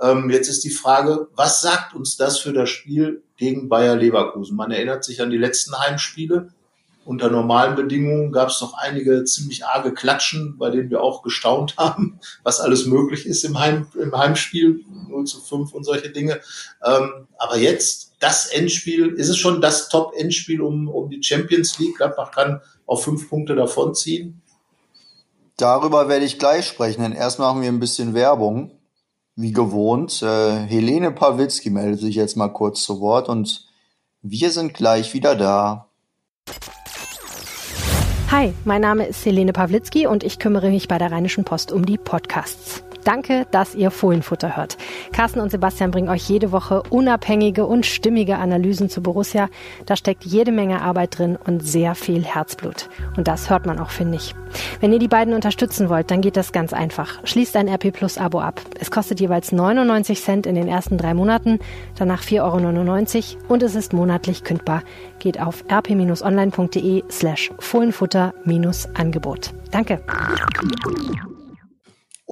Ähm, 0.00 0.30
jetzt 0.30 0.48
ist 0.48 0.64
die 0.64 0.70
Frage, 0.70 1.28
was 1.34 1.60
sagt 1.62 1.94
uns 1.94 2.16
das 2.16 2.38
für 2.38 2.52
das 2.52 2.70
Spiel 2.70 3.22
gegen 3.36 3.68
Bayer 3.68 3.96
Leverkusen? 3.96 4.56
Man 4.56 4.70
erinnert 4.70 5.04
sich 5.04 5.20
an 5.20 5.30
die 5.30 5.38
letzten 5.38 5.76
Heimspiele. 5.78 6.50
Unter 7.04 7.30
normalen 7.30 7.74
Bedingungen 7.74 8.30
gab 8.30 8.50
es 8.50 8.60
noch 8.60 8.74
einige 8.74 9.24
ziemlich 9.24 9.66
arge 9.66 9.92
Klatschen, 9.92 10.56
bei 10.56 10.70
denen 10.70 10.90
wir 10.90 11.02
auch 11.02 11.22
gestaunt 11.22 11.76
haben, 11.78 12.20
was 12.44 12.60
alles 12.60 12.86
möglich 12.86 13.26
ist 13.26 13.44
im, 13.44 13.58
Heim, 13.58 13.88
im 14.00 14.16
Heimspiel, 14.16 14.84
0 15.08 15.24
zu 15.24 15.40
5 15.40 15.72
und 15.72 15.82
solche 15.82 16.10
Dinge. 16.10 16.40
Ähm, 16.84 17.26
aber 17.38 17.58
jetzt, 17.58 18.11
das 18.22 18.46
Endspiel, 18.46 19.08
ist 19.08 19.28
es 19.28 19.36
schon 19.36 19.60
das 19.60 19.88
Top-Endspiel 19.88 20.60
um, 20.60 20.88
um 20.88 21.10
die 21.10 21.22
Champions 21.22 21.78
League? 21.78 21.96
Gladbach 21.96 22.30
kann 22.30 22.60
auf 22.86 23.04
fünf 23.04 23.28
Punkte 23.28 23.54
davonziehen. 23.54 24.40
Darüber 25.56 26.08
werde 26.08 26.24
ich 26.24 26.38
gleich 26.38 26.66
sprechen, 26.66 27.02
denn 27.02 27.12
erst 27.12 27.38
machen 27.38 27.62
wir 27.62 27.68
ein 27.68 27.80
bisschen 27.80 28.14
Werbung. 28.14 28.70
Wie 29.34 29.52
gewohnt, 29.52 30.22
äh, 30.22 30.56
Helene 30.56 31.10
Pawlitzki 31.10 31.70
meldet 31.70 32.00
sich 32.00 32.14
jetzt 32.14 32.36
mal 32.36 32.48
kurz 32.48 32.84
zu 32.84 33.00
Wort 33.00 33.28
und 33.28 33.66
wir 34.22 34.50
sind 34.50 34.74
gleich 34.74 35.14
wieder 35.14 35.34
da. 35.34 35.88
Hi, 38.30 38.52
mein 38.64 38.80
Name 38.80 39.06
ist 39.06 39.24
Helene 39.26 39.52
Pawlitzki 39.52 40.06
und 40.06 40.22
ich 40.22 40.38
kümmere 40.38 40.70
mich 40.70 40.86
bei 40.86 40.98
der 40.98 41.10
Rheinischen 41.10 41.44
Post 41.44 41.72
um 41.72 41.84
die 41.84 41.98
Podcasts. 41.98 42.82
Danke, 43.04 43.46
dass 43.50 43.74
ihr 43.74 43.90
Fohlenfutter 43.90 44.56
hört. 44.56 44.76
Carsten 45.12 45.40
und 45.40 45.50
Sebastian 45.50 45.90
bringen 45.90 46.08
euch 46.08 46.28
jede 46.28 46.52
Woche 46.52 46.82
unabhängige 46.90 47.66
und 47.66 47.86
stimmige 47.86 48.38
Analysen 48.38 48.88
zu 48.88 49.02
Borussia. 49.02 49.48
Da 49.86 49.96
steckt 49.96 50.24
jede 50.24 50.52
Menge 50.52 50.82
Arbeit 50.82 51.18
drin 51.18 51.36
und 51.36 51.66
sehr 51.66 51.94
viel 51.94 52.24
Herzblut. 52.24 52.88
Und 53.16 53.28
das 53.28 53.50
hört 53.50 53.66
man 53.66 53.78
auch, 53.78 53.90
finde 53.90 54.16
ich. 54.16 54.34
Wenn 54.80 54.92
ihr 54.92 54.98
die 54.98 55.08
beiden 55.08 55.34
unterstützen 55.34 55.88
wollt, 55.88 56.10
dann 56.10 56.20
geht 56.20 56.36
das 56.36 56.52
ganz 56.52 56.72
einfach. 56.72 57.20
Schließt 57.24 57.56
ein 57.56 57.68
RP 57.68 57.92
Plus 57.92 58.18
Abo 58.18 58.40
ab. 58.40 58.60
Es 58.78 58.90
kostet 58.90 59.20
jeweils 59.20 59.52
99 59.52 60.22
Cent 60.22 60.46
in 60.46 60.54
den 60.54 60.68
ersten 60.68 60.98
drei 60.98 61.14
Monaten, 61.14 61.58
danach 61.96 62.22
4,99 62.22 63.36
Euro 63.36 63.52
und 63.54 63.62
es 63.62 63.74
ist 63.74 63.92
monatlich 63.92 64.44
kündbar. 64.44 64.82
Geht 65.18 65.40
auf 65.40 65.64
rp-online.de 65.70 67.04
slash 67.10 67.50
Fohlenfutter-Angebot. 67.58 69.52
Danke. 69.70 70.02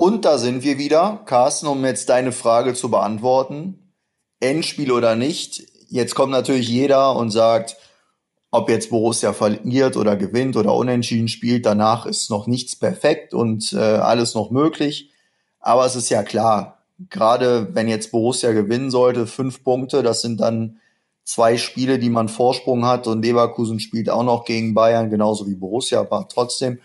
Und 0.01 0.25
da 0.25 0.39
sind 0.39 0.65
wir 0.65 0.79
wieder. 0.79 1.21
Carsten, 1.27 1.67
um 1.67 1.85
jetzt 1.85 2.09
deine 2.09 2.33
Frage 2.33 2.73
zu 2.73 2.91
beantworten. 2.91 3.93
Endspiel 4.41 4.93
oder 4.93 5.15
nicht. 5.15 5.63
Jetzt 5.91 6.15
kommt 6.15 6.33
natürlich 6.33 6.71
jeder 6.71 7.15
und 7.17 7.29
sagt, 7.29 7.77
ob 8.51 8.71
jetzt 8.71 8.89
Borussia 8.89 9.35
verliert 9.35 9.99
oder 9.99 10.17
gewinnt 10.17 10.57
oder 10.57 10.75
unentschieden 10.75 11.29
spielt, 11.29 11.67
danach 11.67 12.07
ist 12.07 12.31
noch 12.31 12.47
nichts 12.47 12.77
perfekt 12.77 13.35
und 13.35 13.75
äh, 13.75 13.77
alles 13.77 14.35
noch 14.35 14.51
möglich. 14.51 15.11
Aber 15.61 15.85
es 15.85 15.97
ist 15.97 16.09
ja 16.09 16.23
klar, 16.23 16.79
gerade 17.11 17.75
wenn 17.75 17.87
jetzt 17.87 18.11
Borussia 18.11 18.53
gewinnen 18.53 18.91
sollte, 18.91 19.27
fünf 19.27 19.63
Punkte, 19.63 20.03
das 20.03 20.23
sind 20.23 20.41
dann 20.41 20.79
zwei 21.25 21.59
Spiele, 21.59 21.99
die 21.99 22.09
man 22.09 22.31
Vorsprung 22.31 22.87
hat 22.87 23.07
und 23.07 23.23
Leverkusen 23.23 23.81
spielt 23.81 24.09
auch 24.09 24.25
noch 24.25 24.47
gegen 24.47 24.73
Bayern, 24.73 25.11
genauso 25.11 25.47
wie 25.47 25.57
Borussia, 25.57 26.01
aber 26.01 26.27
trotzdem. 26.27 26.81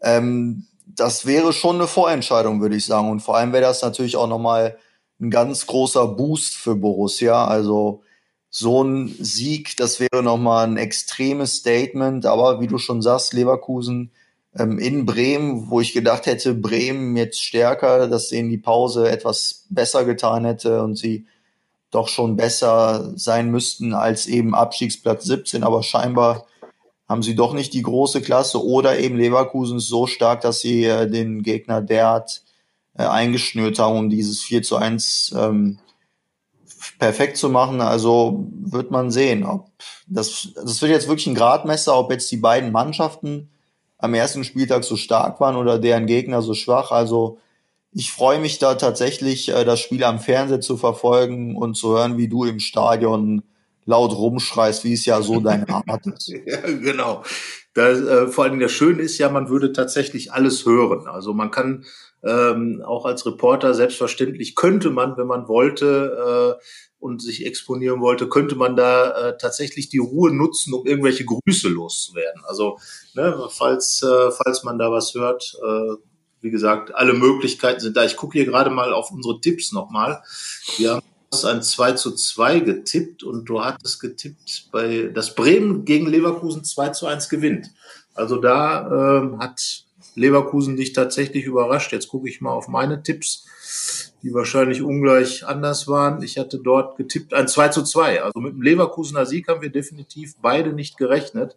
Ähm, 0.00 0.64
das 0.96 1.26
wäre 1.26 1.52
schon 1.52 1.76
eine 1.76 1.86
Vorentscheidung, 1.86 2.60
würde 2.60 2.76
ich 2.76 2.86
sagen. 2.86 3.10
Und 3.10 3.20
vor 3.20 3.36
allem 3.36 3.52
wäre 3.52 3.62
das 3.62 3.82
natürlich 3.82 4.16
auch 4.16 4.28
nochmal 4.28 4.78
ein 5.20 5.30
ganz 5.30 5.66
großer 5.66 6.06
Boost 6.08 6.56
für 6.56 6.74
Borussia. 6.74 7.46
Also 7.46 8.02
so 8.50 8.82
ein 8.82 9.14
Sieg, 9.18 9.76
das 9.76 10.00
wäre 10.00 10.22
nochmal 10.22 10.66
ein 10.66 10.76
extremes 10.76 11.56
Statement. 11.56 12.26
Aber 12.26 12.60
wie 12.60 12.66
du 12.66 12.78
schon 12.78 13.02
sagst, 13.02 13.32
Leverkusen 13.32 14.10
ähm, 14.58 14.78
in 14.78 15.06
Bremen, 15.06 15.70
wo 15.70 15.80
ich 15.80 15.92
gedacht 15.92 16.26
hätte, 16.26 16.54
Bremen 16.54 17.16
jetzt 17.16 17.42
stärker, 17.42 18.08
dass 18.08 18.28
denen 18.28 18.50
die 18.50 18.58
Pause 18.58 19.10
etwas 19.10 19.66
besser 19.68 20.04
getan 20.04 20.44
hätte 20.44 20.82
und 20.82 20.96
sie 20.96 21.26
doch 21.90 22.08
schon 22.08 22.36
besser 22.36 23.12
sein 23.16 23.50
müssten 23.50 23.94
als 23.94 24.26
eben 24.26 24.54
Abstiegsplatz 24.54 25.24
17. 25.24 25.62
Aber 25.62 25.82
scheinbar 25.82 26.46
haben 27.08 27.22
sie 27.22 27.34
doch 27.34 27.52
nicht 27.52 27.72
die 27.72 27.82
große 27.82 28.20
Klasse 28.20 28.64
oder 28.64 28.98
eben 28.98 29.16
Leverkusen 29.16 29.78
ist 29.78 29.88
so 29.88 30.06
stark, 30.06 30.40
dass 30.40 30.60
sie 30.60 30.84
äh, 30.84 31.08
den 31.08 31.42
Gegner 31.42 31.80
derart 31.80 32.42
äh, 32.94 33.04
eingeschnürt 33.04 33.78
haben, 33.78 33.98
um 33.98 34.10
dieses 34.10 34.42
4 34.42 34.62
zu 34.62 34.76
1 34.76 35.34
ähm, 35.36 35.78
perfekt 36.98 37.36
zu 37.36 37.48
machen. 37.48 37.80
Also 37.80 38.46
wird 38.50 38.90
man 38.90 39.10
sehen, 39.10 39.44
ob 39.44 39.70
das, 40.06 40.48
das 40.54 40.82
wird 40.82 40.92
jetzt 40.92 41.08
wirklich 41.08 41.26
ein 41.26 41.34
Gradmesser, 41.34 41.96
ob 41.96 42.10
jetzt 42.10 42.30
die 42.30 42.36
beiden 42.36 42.72
Mannschaften 42.72 43.50
am 43.98 44.14
ersten 44.14 44.44
Spieltag 44.44 44.84
so 44.84 44.96
stark 44.96 45.40
waren 45.40 45.56
oder 45.56 45.78
deren 45.78 46.06
Gegner 46.06 46.42
so 46.42 46.54
schwach. 46.54 46.90
Also 46.90 47.38
ich 47.92 48.12
freue 48.12 48.38
mich 48.38 48.58
da 48.58 48.74
tatsächlich, 48.74 49.48
äh, 49.48 49.64
das 49.64 49.80
Spiel 49.80 50.04
am 50.04 50.18
Fernseher 50.18 50.60
zu 50.60 50.76
verfolgen 50.76 51.56
und 51.56 51.76
zu 51.76 51.96
hören, 51.96 52.18
wie 52.18 52.28
du 52.28 52.44
im 52.44 52.60
Stadion 52.60 53.42
laut 53.86 54.12
rumschreist, 54.12 54.84
wie 54.84 54.92
es 54.92 55.06
ja 55.06 55.22
so 55.22 55.40
deine 55.40 55.68
Art 55.68 56.06
ist. 56.06 56.28
ja, 56.28 56.60
genau. 56.60 57.22
Das, 57.72 58.00
äh, 58.00 58.26
vor 58.28 58.44
allem 58.44 58.60
das 58.60 58.72
Schöne 58.72 59.02
ist 59.02 59.18
ja, 59.18 59.28
man 59.30 59.48
würde 59.48 59.72
tatsächlich 59.72 60.32
alles 60.32 60.66
hören. 60.66 61.06
Also 61.06 61.32
man 61.32 61.50
kann 61.50 61.84
ähm, 62.24 62.82
auch 62.84 63.04
als 63.04 63.24
Reporter 63.26 63.74
selbstverständlich 63.74 64.54
könnte 64.54 64.90
man, 64.90 65.16
wenn 65.16 65.26
man 65.26 65.48
wollte 65.48 66.58
äh, 66.60 66.64
und 66.98 67.22
sich 67.22 67.46
exponieren 67.46 68.00
wollte, 68.00 68.28
könnte 68.28 68.56
man 68.56 68.74
da 68.74 69.10
äh, 69.10 69.38
tatsächlich 69.38 69.88
die 69.90 69.98
Ruhe 69.98 70.34
nutzen, 70.34 70.72
um 70.74 70.86
irgendwelche 70.86 71.24
Grüße 71.24 71.68
loszuwerden. 71.68 72.42
Also 72.46 72.78
ne, 73.14 73.48
falls 73.50 74.02
äh, 74.02 74.30
falls 74.30 74.64
man 74.64 74.78
da 74.78 74.90
was 74.90 75.14
hört. 75.14 75.56
Äh, 75.62 75.96
wie 76.42 76.50
gesagt, 76.50 76.94
alle 76.94 77.12
Möglichkeiten 77.12 77.80
sind 77.80 77.96
da. 77.96 78.04
Ich 78.04 78.16
gucke 78.16 78.38
hier 78.38 78.46
gerade 78.46 78.70
mal 78.70 78.92
auf 78.92 79.10
unsere 79.10 79.40
Tipps 79.40 79.72
nochmal. 79.72 80.22
Wir 80.76 80.92
haben 80.92 81.06
hast 81.36 81.44
ein 81.44 81.62
2 81.62 81.92
zu 81.92 82.12
2 82.12 82.60
getippt 82.60 83.22
und 83.22 83.44
du 83.46 83.62
hattest 83.62 84.00
getippt, 84.00 84.68
bei, 84.72 85.10
dass 85.12 85.34
Bremen 85.34 85.84
gegen 85.84 86.06
Leverkusen 86.06 86.64
2 86.64 86.90
zu 86.90 87.06
1 87.06 87.28
gewinnt. 87.28 87.70
Also 88.14 88.36
da 88.36 89.20
ähm, 89.20 89.38
hat 89.38 89.84
Leverkusen 90.14 90.76
dich 90.76 90.94
tatsächlich 90.94 91.44
überrascht. 91.44 91.92
Jetzt 91.92 92.08
gucke 92.08 92.28
ich 92.28 92.40
mal 92.40 92.52
auf 92.52 92.68
meine 92.68 93.02
Tipps, 93.02 93.44
die 94.22 94.32
wahrscheinlich 94.32 94.80
ungleich 94.80 95.46
anders 95.46 95.88
waren. 95.88 96.22
Ich 96.22 96.38
hatte 96.38 96.58
dort 96.58 96.96
getippt 96.96 97.34
ein 97.34 97.48
2 97.48 97.68
zu 97.68 97.82
2. 97.82 98.22
Also 98.22 98.40
mit 98.40 98.54
dem 98.54 98.62
Leverkusener 98.62 99.26
Sieg 99.26 99.48
haben 99.48 99.60
wir 99.60 99.70
definitiv 99.70 100.34
beide 100.40 100.72
nicht 100.72 100.96
gerechnet. 100.96 101.56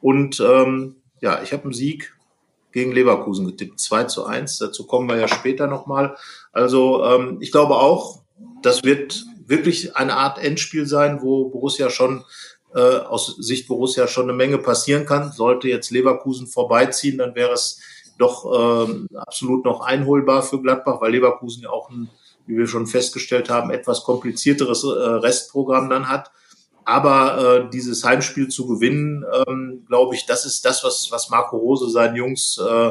Und 0.00 0.40
ähm, 0.40 0.96
ja, 1.20 1.40
ich 1.42 1.52
habe 1.52 1.64
einen 1.64 1.72
Sieg 1.72 2.16
gegen 2.72 2.90
Leverkusen 2.90 3.46
getippt, 3.46 3.78
2 3.78 4.04
zu 4.04 4.24
1. 4.26 4.58
Dazu 4.58 4.84
kommen 4.86 5.08
wir 5.08 5.16
ja 5.16 5.28
später 5.28 5.68
nochmal. 5.68 6.16
Also 6.50 7.04
ähm, 7.04 7.38
ich 7.40 7.52
glaube 7.52 7.76
auch, 7.76 8.21
das 8.62 8.84
wird 8.84 9.24
wirklich 9.46 9.96
eine 9.96 10.16
Art 10.16 10.38
Endspiel 10.38 10.86
sein, 10.86 11.20
wo 11.22 11.48
Borussia 11.50 11.90
schon 11.90 12.24
äh, 12.74 12.80
aus 12.80 13.36
Sicht 13.38 13.68
Borussia 13.68 14.06
schon 14.06 14.24
eine 14.24 14.32
Menge 14.32 14.58
passieren 14.58 15.04
kann. 15.04 15.32
Sollte 15.32 15.68
jetzt 15.68 15.90
Leverkusen 15.90 16.46
vorbeiziehen, 16.46 17.18
dann 17.18 17.34
wäre 17.34 17.52
es 17.52 17.80
doch 18.18 18.88
äh, 18.88 19.16
absolut 19.16 19.64
noch 19.64 19.80
einholbar 19.80 20.42
für 20.42 20.60
Gladbach, 20.60 21.00
weil 21.00 21.12
Leverkusen 21.12 21.64
ja 21.64 21.70
auch 21.70 21.90
ein, 21.90 22.08
wie 22.46 22.56
wir 22.56 22.66
schon 22.66 22.86
festgestellt 22.86 23.50
haben, 23.50 23.70
etwas 23.70 24.04
komplizierteres 24.04 24.84
äh, 24.84 24.86
Restprogramm 24.88 25.90
dann 25.90 26.08
hat. 26.08 26.30
Aber 26.84 27.38
äh, 27.66 27.70
dieses 27.70 28.04
Heimspiel 28.04 28.48
zu 28.48 28.66
gewinnen, 28.66 29.24
ähm, 29.46 29.84
glaube 29.86 30.16
ich, 30.16 30.26
das 30.26 30.44
ist 30.46 30.64
das, 30.64 30.82
was, 30.82 31.08
was 31.10 31.30
Marco 31.30 31.56
Rose 31.56 31.88
seinen 31.90 32.16
Jungs 32.16 32.58
äh, 32.58 32.90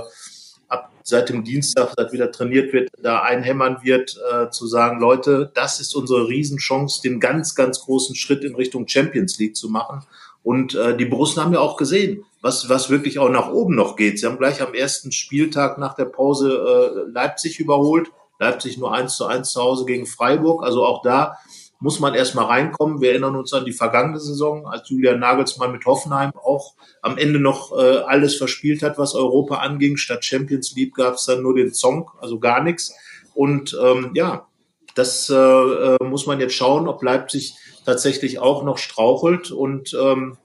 seit 1.11 1.29
dem 1.29 1.43
Dienstag, 1.43 1.93
seit 1.95 2.11
wieder 2.11 2.31
trainiert 2.31 2.73
wird, 2.73 2.89
da 2.99 3.21
einhämmern 3.21 3.77
wird, 3.83 4.17
äh, 4.33 4.49
zu 4.49 4.65
sagen, 4.65 4.99
Leute, 4.99 5.51
das 5.53 5.79
ist 5.79 5.95
unsere 5.95 6.27
Riesenchance, 6.27 7.01
den 7.03 7.19
ganz, 7.19 7.53
ganz 7.53 7.81
großen 7.81 8.15
Schritt 8.15 8.43
in 8.43 8.55
Richtung 8.55 8.87
Champions 8.87 9.37
League 9.37 9.55
zu 9.55 9.69
machen. 9.69 10.03
Und 10.43 10.73
äh, 10.73 10.97
die 10.97 11.05
Borussen 11.05 11.43
haben 11.43 11.53
ja 11.53 11.59
auch 11.59 11.77
gesehen, 11.77 12.25
was, 12.41 12.67
was 12.69 12.89
wirklich 12.89 13.19
auch 13.19 13.29
nach 13.29 13.51
oben 13.51 13.75
noch 13.75 13.95
geht. 13.95 14.19
Sie 14.19 14.25
haben 14.25 14.39
gleich 14.39 14.61
am 14.61 14.73
ersten 14.73 15.11
Spieltag 15.11 15.77
nach 15.77 15.93
der 15.93 16.05
Pause 16.05 17.05
äh, 17.07 17.11
Leipzig 17.11 17.59
überholt. 17.59 18.07
Leipzig 18.39 18.79
nur 18.79 18.91
eins 18.91 19.17
zu 19.17 19.27
eins 19.27 19.51
zu 19.51 19.61
Hause 19.61 19.85
gegen 19.85 20.07
Freiburg. 20.07 20.63
Also 20.63 20.83
auch 20.83 21.03
da 21.03 21.37
muss 21.81 21.99
man 21.99 22.13
erstmal 22.13 22.45
reinkommen. 22.45 23.01
Wir 23.01 23.09
erinnern 23.09 23.35
uns 23.35 23.51
an 23.53 23.65
die 23.65 23.73
vergangene 23.73 24.19
Saison, 24.19 24.67
als 24.67 24.87
Julian 24.87 25.19
Nagelsmann 25.19 25.71
mit 25.71 25.85
Hoffenheim 25.85 26.31
auch 26.35 26.75
am 27.01 27.17
Ende 27.17 27.39
noch 27.39 27.77
äh, 27.77 27.97
alles 28.05 28.35
verspielt 28.35 28.83
hat, 28.83 28.99
was 28.99 29.15
Europa 29.15 29.57
anging. 29.57 29.97
Statt 29.97 30.23
Champions 30.23 30.75
League 30.75 30.95
gab 30.95 31.15
es 31.15 31.25
dann 31.25 31.41
nur 31.41 31.55
den 31.55 31.73
Song, 31.73 32.09
also 32.21 32.39
gar 32.39 32.63
nichts. 32.63 32.93
Und 33.33 33.77
ähm, 33.83 34.11
ja, 34.13 34.47
das 34.93 35.29
äh, 35.29 35.35
äh, 35.35 36.03
muss 36.03 36.27
man 36.27 36.39
jetzt 36.39 36.53
schauen, 36.53 36.87
ob 36.87 37.01
Leipzig 37.01 37.55
tatsächlich 37.83 38.37
auch 38.37 38.63
noch 38.63 38.77
strauchelt 38.77 39.49
und 39.51 39.97
ähm, 39.99 40.37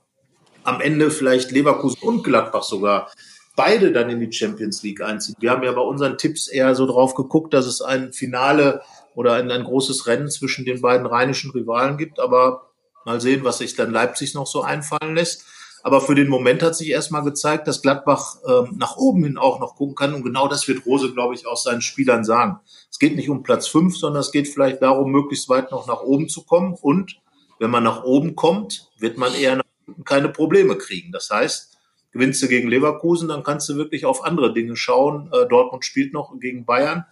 am 0.65 0.81
Ende 0.81 1.11
vielleicht 1.11 1.51
Leverkusen 1.51 2.03
und 2.03 2.25
Gladbach 2.25 2.63
sogar 2.63 3.11
beide 3.57 3.93
dann 3.93 4.09
in 4.09 4.21
die 4.21 4.33
Champions 4.33 4.83
League 4.83 5.03
einziehen. 5.03 5.37
Wir 5.39 5.51
haben 5.51 5.63
ja 5.63 5.73
bei 5.73 5.83
unseren 5.83 6.17
Tipps 6.17 6.49
eher 6.49 6.75
so 6.75 6.87
drauf 6.87 7.15
geguckt, 7.15 7.53
dass 7.53 7.67
es 7.67 7.83
ein 7.83 8.13
Finale 8.15 8.81
oder 9.17 9.33
ein, 9.33 9.51
ein 9.51 9.65
großes 9.65 10.07
Rennen 10.07 10.31
zwischen 10.31 10.65
den 10.67 10.83
beiden 10.83 11.07
rheinischen 11.07 11.51
Rivalen 11.51 11.97
gibt, 11.97 12.21
aber 12.21 12.71
mal 13.07 13.21
sehen, 13.21 13.45
was 13.45 13.59
sich 13.59 13.75
dann 13.75 13.91
Leipzig 13.91 14.35
noch 14.35 14.47
so 14.47 14.63
einfallen 14.63 15.17
lässt. 15.17 15.47
Aber 15.83 16.01
für 16.01 16.15
den 16.15 16.29
Moment 16.29 16.63
hat 16.63 16.77
sich 16.77 16.91
erstmal 16.91 17.23
gezeigt, 17.23 17.67
dass 17.67 17.81
Gladbach 17.81 18.37
ähm, 18.47 18.75
nach 18.77 18.97
oben 18.97 19.25
hin 19.25 19.39
auch 19.39 19.59
noch 19.59 19.77
gucken 19.77 19.95
kann. 19.95 20.15
Und 20.15 20.23
genau 20.23 20.49
das 20.49 20.69
wird 20.69 20.85
Rose, 20.85 21.13
glaube 21.13 21.35
ich, 21.35 21.47
auch 21.47 21.57
seinen 21.57 21.81
Spielern 21.81 22.25
sagen. 22.25 22.61
Es 22.91 22.99
geht 22.99 23.17
nicht 23.17 23.31
um 23.31 23.43
Platz 23.43 23.69
fünf, 23.69 23.97
sondern 23.97 24.21
es 24.21 24.33
geht 24.33 24.49
vielleicht 24.49 24.83
darum, 24.83 25.13
möglichst 25.13 25.49
weit 25.49 25.71
noch 25.71 25.87
nach 25.87 26.03
oben 26.03 26.29
zu 26.29 26.43
kommen. 26.43 26.75
Und 26.75 27.17
wenn 27.59 27.71
man 27.71 27.85
nach 27.85 28.05
oben 28.05 28.35
kommt, 28.35 28.91
wird 28.99 29.17
man 29.17 29.33
eher 29.33 29.63
keine 30.05 30.29
Probleme 30.29 30.77
kriegen. 30.77 31.13
Das 31.13 31.31
heißt, 31.31 31.79
gewinnst 32.11 32.43
du 32.43 32.49
gegen 32.49 32.69
Leverkusen, 32.69 33.29
dann 33.29 33.45
kannst 33.45 33.69
du 33.69 33.77
wirklich 33.77 34.05
auf 34.05 34.25
andere 34.25 34.53
Dinge 34.53 34.77
schauen. 34.77 35.31
Äh, 35.33 35.47
Dortmund 35.47 35.85
spielt 35.85 36.13
noch 36.13 36.39
gegen 36.41 36.67
Bayern. 36.67 37.07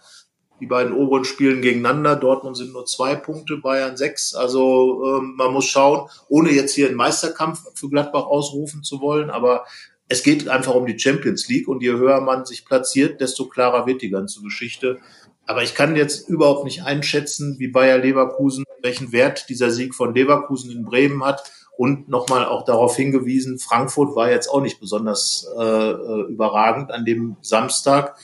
Die 0.61 0.67
beiden 0.67 0.93
oberen 0.93 1.25
spielen 1.25 1.61
gegeneinander. 1.61 2.15
Dortmund 2.15 2.55
sind 2.55 2.71
nur 2.71 2.85
zwei 2.85 3.15
Punkte, 3.15 3.57
Bayern 3.57 3.97
sechs. 3.97 4.33
Also 4.33 5.03
ähm, 5.05 5.33
man 5.35 5.51
muss 5.51 5.65
schauen, 5.65 6.09
ohne 6.29 6.51
jetzt 6.51 6.73
hier 6.73 6.87
einen 6.87 6.95
Meisterkampf 6.95 7.63
für 7.73 7.89
Gladbach 7.89 8.25
ausrufen 8.25 8.83
zu 8.83 9.01
wollen, 9.01 9.29
aber 9.29 9.65
es 10.07 10.23
geht 10.23 10.47
einfach 10.47 10.75
um 10.75 10.85
die 10.85 10.99
Champions 10.99 11.47
League 11.49 11.67
und 11.67 11.81
je 11.81 11.93
höher 11.93 12.21
man 12.21 12.45
sich 12.45 12.65
platziert, 12.65 13.21
desto 13.21 13.47
klarer 13.47 13.87
wird 13.87 14.01
die 14.01 14.11
ganze 14.11 14.41
Geschichte. 14.41 14.99
Aber 15.47 15.63
ich 15.63 15.75
kann 15.75 15.95
jetzt 15.95 16.27
überhaupt 16.29 16.63
nicht 16.63 16.83
einschätzen, 16.83 17.55
wie 17.59 17.67
Bayer 17.67 17.97
Leverkusen, 17.97 18.65
welchen 18.81 19.11
Wert 19.11 19.49
dieser 19.49 19.71
Sieg 19.71 19.93
von 19.93 20.13
Leverkusen 20.13 20.71
in 20.71 20.85
Bremen 20.85 21.23
hat. 21.23 21.43
Und 21.77 22.07
nochmal 22.07 22.45
auch 22.45 22.63
darauf 22.63 22.95
hingewiesen, 22.95 23.59
Frankfurt 23.59 24.15
war 24.15 24.31
jetzt 24.31 24.47
auch 24.47 24.61
nicht 24.61 24.79
besonders 24.79 25.45
äh, 25.57 25.61
äh 25.61 26.21
überragend 26.29 26.91
an 26.91 27.03
dem 27.03 27.35
Samstag. 27.41 28.15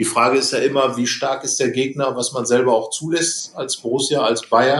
Die 0.00 0.06
Frage 0.06 0.38
ist 0.38 0.50
ja 0.54 0.60
immer, 0.60 0.96
wie 0.96 1.06
stark 1.06 1.44
ist 1.44 1.60
der 1.60 1.72
Gegner, 1.72 2.16
was 2.16 2.32
man 2.32 2.46
selber 2.46 2.72
auch 2.72 2.88
zulässt 2.88 3.54
als 3.54 3.76
Borussia, 3.76 4.22
als 4.22 4.48
Bayer. 4.48 4.78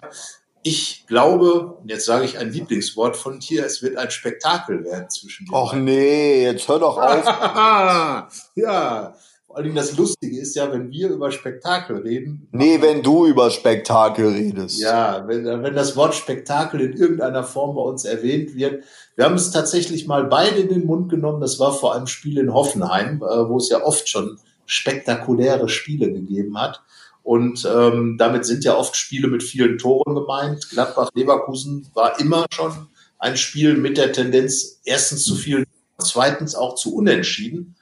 Ich 0.63 1.05
glaube, 1.09 1.75
und 1.75 1.91
jetzt 1.91 2.07
sage 2.07 2.25
ich 2.25 2.39
ein 2.39 2.51
Lieblingswort 2.51 3.19
von 3.19 3.39
dir, 3.39 3.67
es 3.67 3.83
wird 3.83 3.99
ein 3.99 4.11
Spektakel 4.11 4.83
werden 4.83 5.11
zwischen 5.11 5.45
den 5.45 5.55
Och 5.55 5.73
beiden. 5.73 5.85
nee, 5.85 6.45
jetzt 6.45 6.67
hör 6.67 6.79
doch 6.79 6.97
auf. 6.97 7.23
ja, 8.55 9.15
vor 9.47 9.59
allem 9.59 9.75
das 9.75 9.95
Lustige 9.95 10.41
ist 10.41 10.57
ja, 10.57 10.73
wenn 10.73 10.91
wir 10.91 11.11
über 11.11 11.31
Spektakel 11.31 11.99
reden. 11.99 12.49
Nee, 12.53 12.81
wenn 12.81 13.03
du 13.03 13.27
über 13.27 13.51
Spektakel 13.51 14.29
redest. 14.29 14.81
Ja, 14.81 15.29
wenn, 15.29 15.45
wenn 15.45 15.75
das 15.75 15.97
Wort 15.97 16.15
Spektakel 16.15 16.81
in 16.81 16.95
irgendeiner 16.95 17.45
Form 17.45 17.77
bei 17.77 17.83
uns 17.83 18.07
erwähnt 18.07 18.55
wird. 18.55 18.85
Wir 19.17 19.27
haben 19.27 19.35
es 19.35 19.51
tatsächlich 19.51 20.07
mal 20.07 20.25
beide 20.25 20.61
in 20.61 20.69
den 20.69 20.87
Mund 20.87 21.11
genommen. 21.11 21.43
Das 21.43 21.59
war 21.59 21.75
vor 21.75 21.95
einem 21.95 22.07
Spiel 22.07 22.39
in 22.39 22.55
Hoffenheim, 22.55 23.17
äh, 23.23 23.49
wo 23.51 23.59
es 23.59 23.69
ja 23.69 23.85
oft 23.85 24.09
schon 24.09 24.39
spektakuläre 24.71 25.69
Spiele 25.69 26.13
gegeben 26.13 26.59
hat. 26.59 26.81
Und 27.23 27.69
ähm, 27.71 28.17
damit 28.19 28.47
sind 28.47 28.65
ja 28.65 28.77
oft 28.77 28.97
Spiele 28.97 29.29
mit 29.29 29.43
vielen 29.43 29.79
Toren 29.79 30.15
gemeint. 30.15 30.71
Gladbach-Leverkusen 30.71 31.91
war 31.93 32.19
immer 32.21 32.47
schon 32.53 32.87
ein 33.19 33.37
Spiel 33.37 33.77
mit 33.77 33.99
der 33.99 34.13
Tendenz 34.13 34.81
erstens 34.85 35.25
zu 35.25 35.35
viel, 35.35 35.67
zweitens 35.99 36.55
auch 36.55 36.77
zu 36.77 36.95
unentschieden. 36.95 37.75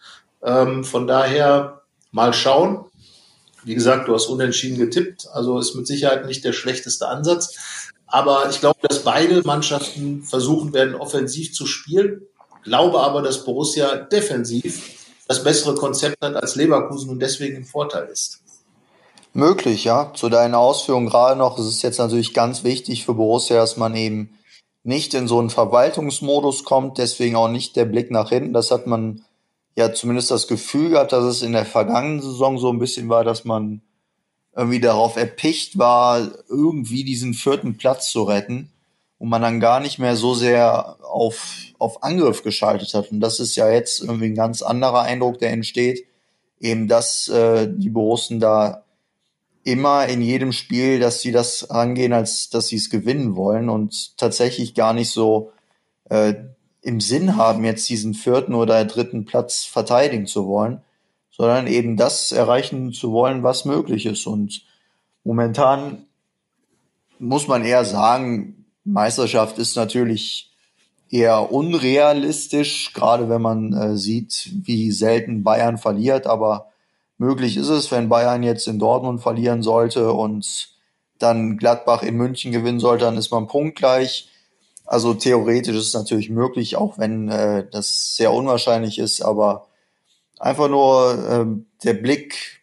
Ähm, 0.42 0.83
von 0.83 1.07
daher 1.07 1.83
mal 2.11 2.33
schauen. 2.33 2.87
Wie 3.64 3.74
gesagt, 3.74 4.09
du 4.09 4.14
hast 4.14 4.27
unentschieden 4.27 4.79
getippt, 4.79 5.29
also 5.33 5.59
ist 5.59 5.74
mit 5.74 5.87
Sicherheit 5.87 6.27
nicht 6.27 6.44
der 6.44 6.53
schlechteste 6.55 7.07
Ansatz. 7.07 7.55
Aber 8.07 8.48
ich 8.48 8.61
glaube, 8.61 8.79
dass 8.88 9.05
beide 9.05 9.42
Mannschaften 9.42 10.22
versuchen 10.22 10.72
werden, 10.72 10.94
offensiv 10.94 11.53
zu 11.53 11.66
spielen. 11.66 12.22
Glaube 12.64 13.01
aber, 13.01 13.20
dass 13.20 13.44
Borussia 13.44 13.96
defensiv 13.96 14.98
das 15.29 15.45
bessere 15.45 15.75
Konzept 15.75 16.17
hat 16.25 16.35
als 16.35 16.57
Leverkusen 16.57 17.11
und 17.11 17.21
deswegen 17.21 17.59
im 17.59 17.64
Vorteil 17.64 18.09
ist. 18.09 18.41
Möglich, 19.35 19.85
ja. 19.85 20.12
Zu 20.14 20.31
deinen 20.31 20.55
Ausführungen 20.55 21.09
gerade 21.09 21.38
noch, 21.38 21.59
es 21.59 21.67
ist 21.67 21.83
jetzt 21.83 21.99
natürlich 21.99 22.35
ganz 22.35 22.64
wichtig 22.64 23.05
für 23.05 23.14
Borussia, 23.14 23.57
dass 23.57 23.77
man 23.77 23.95
eben 23.95 24.38
nicht 24.83 25.12
in 25.12 25.29
so 25.29 25.38
einen 25.38 25.51
Verwaltungsmodus 25.51 26.64
kommt, 26.64 26.97
deswegen 26.97 27.37
auch 27.37 27.49
nicht 27.49 27.77
der 27.77 27.85
Blick 27.85 28.11
nach 28.11 28.31
hinten. 28.31 28.55
Das 28.55 28.71
hat 28.71 28.87
man 28.87 29.23
ja 29.77 29.93
zumindest 29.93 30.31
das 30.31 30.49
Gefühl 30.49 30.91
gehabt, 30.91 31.12
dass 31.12 31.25
es 31.25 31.43
in 31.43 31.53
der 31.53 31.67
vergangenen 31.67 32.23
Saison 32.23 32.59
so 32.59 32.73
ein 32.73 32.79
bisschen 32.79 33.11
war, 33.11 33.23
dass 33.23 33.45
man 33.45 33.83
irgendwie 34.57 34.81
darauf 34.81 35.17
erpicht 35.17 35.79
war, 35.79 36.27
irgendwie 36.49 37.05
diesen 37.05 37.35
vierten 37.35 37.77
Platz 37.77 38.11
zu 38.11 38.23
retten 38.23 38.73
und 39.19 39.29
man 39.29 39.43
dann 39.43 39.61
gar 39.61 39.81
nicht 39.81 39.99
mehr 39.99 40.17
so 40.17 40.35
sehr 40.35 40.97
auf, 41.03 41.57
auf 41.79 42.03
Angriff 42.03 42.43
geschaltet 42.43 42.95
hat. 42.95 43.11
Und 43.11 43.21
das 43.21 43.41
ist 43.41 43.57
ja 43.57 43.71
jetzt 43.71 44.01
irgendwie 44.01 44.27
ein 44.27 44.35
ganz 44.35 44.63
anderer 44.63 45.03
Eindruck, 45.03 45.39
der 45.39 45.51
entsteht. 45.51 46.07
Eben, 46.61 46.89
dass 46.89 47.29
äh, 47.29 47.69
die 47.71 47.91
Borussen 47.91 48.41
da 48.41 48.85
immer 49.65 50.07
in 50.07 50.23
jedem 50.23 50.53
Spiel, 50.53 50.99
dass 50.99 51.21
sie 51.21 51.33
das 51.33 51.71
angehen, 51.71 52.13
als 52.13 52.49
dass 52.49 52.69
sie 52.69 52.77
es 52.77 52.91
gewinnen 52.91 53.37
wollen 53.37 53.69
und 53.69 54.17
tatsächlich 54.17 54.75
gar 54.75 54.93
nicht 54.93 55.11
so 55.11 55.53
äh, 56.09 56.35
im 56.81 57.01
Sinn 57.01 57.37
haben, 57.37 57.65
jetzt 57.65 57.89
diesen 57.89 58.15
vierten 58.15 58.55
oder 58.55 58.85
dritten 58.85 59.25
Platz 59.25 59.65
verteidigen 59.65 60.27
zu 60.27 60.47
wollen, 60.47 60.81
sondern 61.31 61.67
eben 61.67 61.97
das 61.97 62.33
erreichen 62.33 62.93
zu 62.93 63.13
wollen, 63.13 63.43
was 63.43 63.65
möglich 63.65 64.07
ist. 64.07 64.27
Und 64.27 64.65
momentan 65.23 66.07
muss 67.19 67.47
man 67.47 67.65
eher 67.65 67.85
sagen, 67.85 68.58
Meisterschaft 68.92 69.59
ist 69.59 69.77
natürlich 69.77 70.51
eher 71.11 71.53
unrealistisch, 71.53 72.92
gerade 72.92 73.29
wenn 73.29 73.42
man 73.42 73.72
äh, 73.72 73.96
sieht, 73.96 74.51
wie 74.64 74.90
selten 74.92 75.42
Bayern 75.42 75.79
verliert. 75.79 76.27
Aber 76.27 76.70
möglich 77.16 77.57
ist 77.57 77.68
es, 77.68 77.90
wenn 77.90 78.09
Bayern 78.09 78.42
jetzt 78.42 78.66
in 78.66 78.79
Dortmund 78.79 79.20
verlieren 79.20 79.62
sollte 79.62 80.12
und 80.12 80.70
dann 81.18 81.57
Gladbach 81.57 82.03
in 82.03 82.16
München 82.16 82.53
gewinnen 82.53 82.81
sollte, 82.81 83.05
dann 83.05 83.16
ist 83.16 83.31
man 83.31 83.48
punktgleich. 83.48 84.29
Also 84.87 85.14
theoretisch 85.14 85.77
ist 85.77 85.88
es 85.88 85.94
natürlich 85.94 86.31
möglich, 86.31 86.77
auch 86.77 86.98
wenn 86.98 87.29
äh, 87.29 87.66
das 87.70 88.16
sehr 88.16 88.33
unwahrscheinlich 88.33 88.98
ist. 88.98 89.20
Aber 89.22 89.68
einfach 90.38 90.68
nur 90.68 91.29
äh, 91.29 91.85
der 91.85 91.94
Blick 91.94 92.62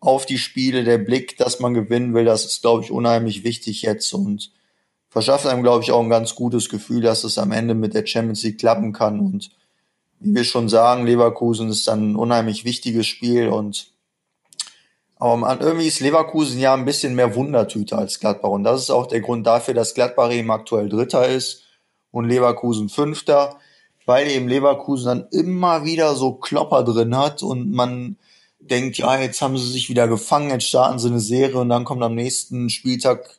auf 0.00 0.26
die 0.26 0.38
Spiele, 0.38 0.84
der 0.84 0.98
Blick, 0.98 1.38
dass 1.38 1.60
man 1.60 1.72
gewinnen 1.74 2.12
will, 2.12 2.26
das 2.26 2.44
ist, 2.44 2.60
glaube 2.60 2.84
ich, 2.84 2.90
unheimlich 2.90 3.42
wichtig 3.42 3.82
jetzt. 3.82 4.12
Und 4.12 4.52
verschafft 5.14 5.46
einem, 5.46 5.62
glaube 5.62 5.84
ich, 5.84 5.92
auch 5.92 6.02
ein 6.02 6.10
ganz 6.10 6.34
gutes 6.34 6.68
Gefühl, 6.68 7.00
dass 7.00 7.22
es 7.22 7.38
am 7.38 7.52
Ende 7.52 7.74
mit 7.74 7.94
der 7.94 8.04
Champions 8.04 8.42
League 8.42 8.58
klappen 8.58 8.92
kann. 8.92 9.20
Und 9.20 9.52
wie 10.18 10.34
wir 10.34 10.42
schon 10.42 10.68
sagen, 10.68 11.06
Leverkusen 11.06 11.68
ist 11.68 11.86
dann 11.86 12.10
ein 12.10 12.16
unheimlich 12.16 12.64
wichtiges 12.64 13.06
Spiel 13.06 13.48
und 13.48 13.92
aber 15.16 15.58
irgendwie 15.60 15.86
ist 15.86 16.00
Leverkusen 16.00 16.58
ja 16.58 16.74
ein 16.74 16.84
bisschen 16.84 17.14
mehr 17.14 17.36
Wundertüte 17.36 17.96
als 17.96 18.18
Gladbach. 18.18 18.50
Und 18.50 18.64
das 18.64 18.82
ist 18.82 18.90
auch 18.90 19.06
der 19.06 19.20
Grund 19.20 19.46
dafür, 19.46 19.72
dass 19.72 19.94
Gladbach 19.94 20.32
eben 20.32 20.50
aktuell 20.50 20.88
Dritter 20.88 21.28
ist 21.28 21.62
und 22.10 22.28
Leverkusen 22.28 22.88
Fünfter, 22.88 23.56
weil 24.06 24.28
eben 24.28 24.48
Leverkusen 24.48 25.06
dann 25.06 25.28
immer 25.30 25.84
wieder 25.84 26.16
so 26.16 26.32
Klopper 26.32 26.82
drin 26.82 27.16
hat 27.16 27.44
und 27.44 27.70
man 27.70 28.16
denkt, 28.58 28.98
ja, 28.98 29.18
jetzt 29.20 29.40
haben 29.40 29.56
sie 29.56 29.70
sich 29.70 29.88
wieder 29.88 30.08
gefangen, 30.08 30.50
jetzt 30.50 30.66
starten 30.66 30.98
sie 30.98 31.08
eine 31.08 31.20
Serie 31.20 31.58
und 31.58 31.68
dann 31.68 31.84
kommt 31.84 32.02
am 32.02 32.16
nächsten 32.16 32.68
Spieltag 32.68 33.38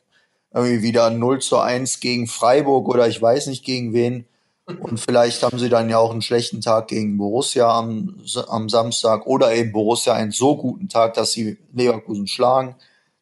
irgendwie 0.56 0.82
wieder 0.82 1.10
0 1.10 1.40
zu 1.40 1.58
1 1.58 2.00
gegen 2.00 2.26
Freiburg 2.26 2.88
oder 2.88 3.06
ich 3.06 3.20
weiß 3.20 3.46
nicht 3.48 3.64
gegen 3.64 3.92
wen. 3.92 4.24
Und 4.80 4.98
vielleicht 4.98 5.42
haben 5.42 5.58
sie 5.58 5.68
dann 5.68 5.88
ja 5.88 5.98
auch 5.98 6.10
einen 6.10 6.22
schlechten 6.22 6.60
Tag 6.60 6.88
gegen 6.88 7.18
Borussia 7.18 7.68
am, 7.68 8.16
am 8.48 8.68
Samstag 8.68 9.26
oder 9.26 9.54
eben 9.54 9.70
Borussia 9.70 10.14
einen 10.14 10.32
so 10.32 10.56
guten 10.56 10.88
Tag, 10.88 11.14
dass 11.14 11.32
sie 11.32 11.58
Leverkusen 11.72 12.26
schlagen. 12.26 12.74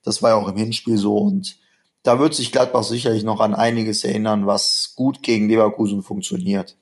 Das 0.03 0.23
war 0.23 0.31
ja 0.31 0.37
auch 0.37 0.49
im 0.49 0.57
Hinspiel 0.57 0.97
so. 0.97 1.19
Und 1.19 1.59
da 2.03 2.19
wird 2.19 2.35
sich 2.35 2.53
Gladbach 2.53 2.85
sicherlich 2.85 3.25
noch 3.25 3.41
an 3.41 3.55
einiges 3.55 4.05
erinnern, 4.05 4.47
was 4.47 4.95
gut 4.97 5.23
gegen 5.23 5.49
Leverkusen 5.49 6.03
funktioniert. 6.03 6.77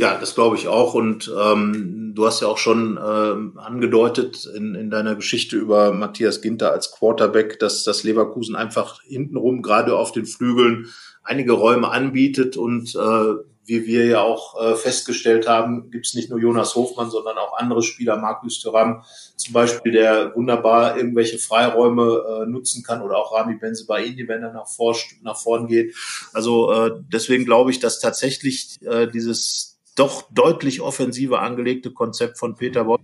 Ja, 0.00 0.16
das 0.16 0.36
glaube 0.36 0.54
ich 0.54 0.68
auch. 0.68 0.94
Und 0.94 1.30
ähm, 1.36 2.12
du 2.14 2.24
hast 2.24 2.40
ja 2.40 2.46
auch 2.46 2.58
schon 2.58 3.00
ähm, 3.04 3.58
angedeutet 3.58 4.46
in, 4.46 4.76
in 4.76 4.90
deiner 4.90 5.16
Geschichte 5.16 5.56
über 5.56 5.92
Matthias 5.92 6.40
Ginter 6.40 6.70
als 6.70 6.92
Quarterback, 6.92 7.58
dass 7.58 7.82
das 7.82 8.04
Leverkusen 8.04 8.54
einfach 8.54 9.02
hintenrum 9.02 9.60
gerade 9.60 9.96
auf 9.96 10.12
den 10.12 10.24
Flügeln 10.24 10.86
einige 11.24 11.52
Räume 11.52 11.90
anbietet 11.90 12.56
und 12.56 12.94
äh, 12.94 13.34
wie 13.64 13.86
wir 13.86 14.06
ja 14.06 14.22
auch 14.22 14.58
äh, 14.62 14.76
festgestellt 14.76 15.46
haben, 15.48 15.90
gibt 15.90 16.06
es 16.06 16.14
nicht 16.14 16.30
nur 16.30 16.38
Jonas 16.38 16.76
Hofmann, 16.76 17.10
sondern 17.10 17.36
auch 17.36 17.58
andere 17.58 17.82
Spieler, 17.82 18.16
Markus 18.16 18.60
Thuram 18.60 19.02
zum 19.36 19.52
Beispiel, 19.52 19.92
der 19.92 20.34
wunderbar 20.36 20.96
irgendwelche 20.96 21.38
Freiräume 21.38 22.22
äh, 22.44 22.46
nutzen 22.46 22.84
kann 22.84 23.02
oder 23.02 23.18
auch 23.18 23.34
Rami 23.34 23.56
Benzebaini, 23.56 24.26
wenn 24.28 24.42
er 24.42 24.52
nach, 24.52 24.68
vor, 24.68 24.96
nach 25.22 25.36
vorn 25.36 25.66
geht. 25.66 25.94
Also 26.32 26.72
äh, 26.72 26.92
deswegen 27.12 27.44
glaube 27.44 27.72
ich, 27.72 27.80
dass 27.80 27.98
tatsächlich 27.98 28.78
äh, 28.82 29.06
dieses 29.08 29.77
doch 29.98 30.24
deutlich 30.30 30.80
offensiver 30.80 31.42
angelegte 31.42 31.92
Konzept 31.92 32.38
von 32.38 32.56
Peter 32.56 32.86
Wolf 32.86 33.00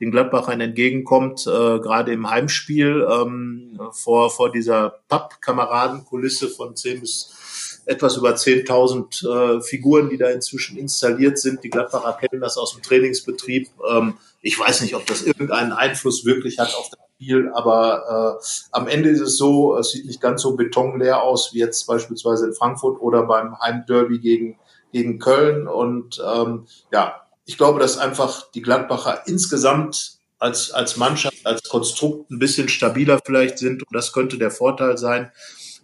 den 0.00 0.10
Gladbachern 0.10 0.60
entgegenkommt, 0.60 1.46
äh, 1.46 1.78
gerade 1.78 2.12
im 2.12 2.28
Heimspiel 2.28 3.06
ähm, 3.10 3.80
vor, 3.92 4.30
vor 4.30 4.52
dieser 4.52 5.00
Pappkameradenkulisse 5.08 6.48
von 6.48 6.76
10 6.76 7.00
bis 7.00 7.82
etwas 7.86 8.16
über 8.16 8.34
10.000 8.34 9.58
äh, 9.58 9.62
Figuren, 9.62 10.10
die 10.10 10.18
da 10.18 10.28
inzwischen 10.28 10.76
installiert 10.76 11.38
sind. 11.38 11.62
Die 11.62 11.70
Gladbacher 11.70 12.14
kennen 12.14 12.42
das 12.42 12.58
aus 12.58 12.74
dem 12.74 12.82
Trainingsbetrieb. 12.82 13.68
Ähm, 13.88 14.18
ich 14.42 14.58
weiß 14.58 14.82
nicht, 14.82 14.94
ob 14.96 15.06
das 15.06 15.22
irgendeinen 15.22 15.72
Einfluss 15.72 16.24
wirklich 16.24 16.58
hat 16.58 16.74
auf 16.74 16.90
das 16.90 16.98
Spiel, 17.14 17.50
aber 17.54 18.40
äh, 18.40 18.44
am 18.72 18.88
Ende 18.88 19.08
ist 19.08 19.20
es 19.20 19.38
so, 19.38 19.76
es 19.78 19.92
sieht 19.92 20.04
nicht 20.04 20.20
ganz 20.20 20.42
so 20.42 20.56
betonleer 20.56 21.22
aus 21.22 21.54
wie 21.54 21.58
jetzt 21.60 21.86
beispielsweise 21.86 22.46
in 22.46 22.54
Frankfurt 22.54 23.00
oder 23.00 23.22
beim 23.22 23.58
Heimderby 23.58 24.18
gegen, 24.18 24.58
gegen 24.96 25.18
Köln. 25.18 25.68
Und 25.68 26.22
ähm, 26.26 26.66
ja, 26.90 27.20
ich 27.44 27.58
glaube, 27.58 27.80
dass 27.80 27.98
einfach 27.98 28.50
die 28.52 28.62
Gladbacher 28.62 29.26
insgesamt 29.26 30.18
als, 30.38 30.70
als 30.70 30.96
Mannschaft, 30.96 31.36
als 31.44 31.62
Konstrukt 31.68 32.30
ein 32.30 32.38
bisschen 32.38 32.68
stabiler 32.68 33.20
vielleicht 33.24 33.58
sind. 33.58 33.82
Und 33.82 33.94
das 33.94 34.12
könnte 34.12 34.38
der 34.38 34.50
Vorteil 34.50 34.96
sein. 34.96 35.30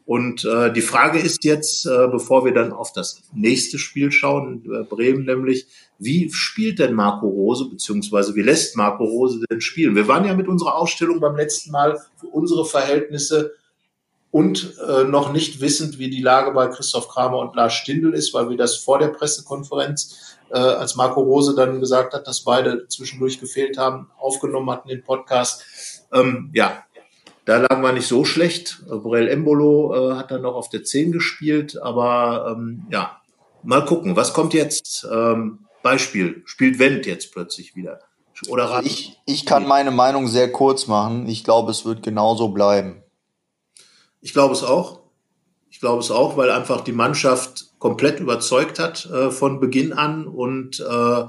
Und 0.04 0.44
äh, 0.44 0.72
die 0.72 0.80
Frage 0.80 1.18
ist 1.18 1.44
jetzt, 1.44 1.86
äh, 1.86 2.08
bevor 2.10 2.44
wir 2.44 2.52
dann 2.52 2.72
auf 2.72 2.92
das 2.92 3.22
nächste 3.34 3.78
Spiel 3.78 4.10
schauen, 4.10 4.64
äh, 4.64 4.82
Bremen 4.82 5.24
nämlich, 5.24 5.66
wie 5.98 6.30
spielt 6.32 6.80
denn 6.80 6.94
Marco 6.94 7.28
Rose, 7.28 7.68
beziehungsweise 7.70 8.34
wie 8.34 8.42
lässt 8.42 8.76
Marco 8.76 9.04
Rose 9.04 9.44
denn 9.48 9.60
spielen? 9.60 9.94
Wir 9.94 10.08
waren 10.08 10.24
ja 10.24 10.34
mit 10.34 10.48
unserer 10.48 10.74
Ausstellung 10.74 11.20
beim 11.20 11.36
letzten 11.36 11.70
Mal 11.70 12.00
für 12.18 12.26
unsere 12.26 12.64
Verhältnisse 12.64 13.52
und 14.32 14.78
äh, 14.88 15.04
noch 15.04 15.30
nicht 15.30 15.60
wissend, 15.60 15.98
wie 15.98 16.10
die 16.10 16.22
Lage 16.22 16.52
bei 16.52 16.66
Christoph 16.66 17.08
Kramer 17.08 17.38
und 17.38 17.54
Lars 17.54 17.74
Stindl 17.74 18.14
ist, 18.14 18.32
weil 18.32 18.48
wir 18.48 18.56
das 18.56 18.76
vor 18.76 18.98
der 18.98 19.08
Pressekonferenz, 19.08 20.38
äh, 20.50 20.58
als 20.58 20.96
Marco 20.96 21.20
Rose 21.20 21.54
dann 21.54 21.80
gesagt 21.80 22.14
hat, 22.14 22.26
dass 22.26 22.40
beide 22.40 22.88
zwischendurch 22.88 23.38
gefehlt 23.38 23.76
haben, 23.76 24.10
aufgenommen 24.18 24.70
hatten 24.70 24.88
den 24.88 25.04
Podcast. 25.04 25.64
Ähm, 26.12 26.50
ja, 26.54 26.82
da 27.44 27.58
lagen 27.58 27.82
wir 27.82 27.92
nicht 27.92 28.08
so 28.08 28.24
schlecht. 28.24 28.82
Borel 28.88 29.28
Embolo 29.28 30.12
äh, 30.12 30.14
hat 30.14 30.30
dann 30.30 30.42
noch 30.42 30.54
auf 30.54 30.70
der 30.70 30.82
10 30.82 31.12
gespielt, 31.12 31.80
aber 31.80 32.54
ähm, 32.56 32.86
ja, 32.90 33.20
mal 33.62 33.84
gucken, 33.84 34.16
was 34.16 34.32
kommt 34.32 34.54
jetzt? 34.54 35.06
Ähm, 35.12 35.66
Beispiel, 35.82 36.42
spielt 36.46 36.78
Wendt 36.78 37.04
jetzt 37.04 37.32
plötzlich 37.32 37.76
wieder? 37.76 38.00
Oder 38.48 38.80
ich, 38.82 39.20
ich 39.26 39.44
kann 39.44 39.66
meine 39.66 39.90
Meinung 39.90 40.26
sehr 40.26 40.50
kurz 40.50 40.86
machen. 40.86 41.28
Ich 41.28 41.44
glaube, 41.44 41.70
es 41.70 41.84
wird 41.84 42.02
genauso 42.02 42.48
bleiben. 42.48 43.01
Ich 44.22 44.32
glaube 44.32 44.54
es 44.54 44.62
auch. 44.62 45.00
Ich 45.68 45.80
glaube 45.80 46.00
es 46.00 46.10
auch, 46.10 46.36
weil 46.36 46.50
einfach 46.50 46.82
die 46.82 46.92
Mannschaft 46.92 47.66
komplett 47.78 48.20
überzeugt 48.20 48.78
hat 48.78 49.04
äh, 49.06 49.30
von 49.30 49.58
Beginn 49.58 49.92
an 49.92 50.28
und 50.28 50.78
äh, 50.78 51.24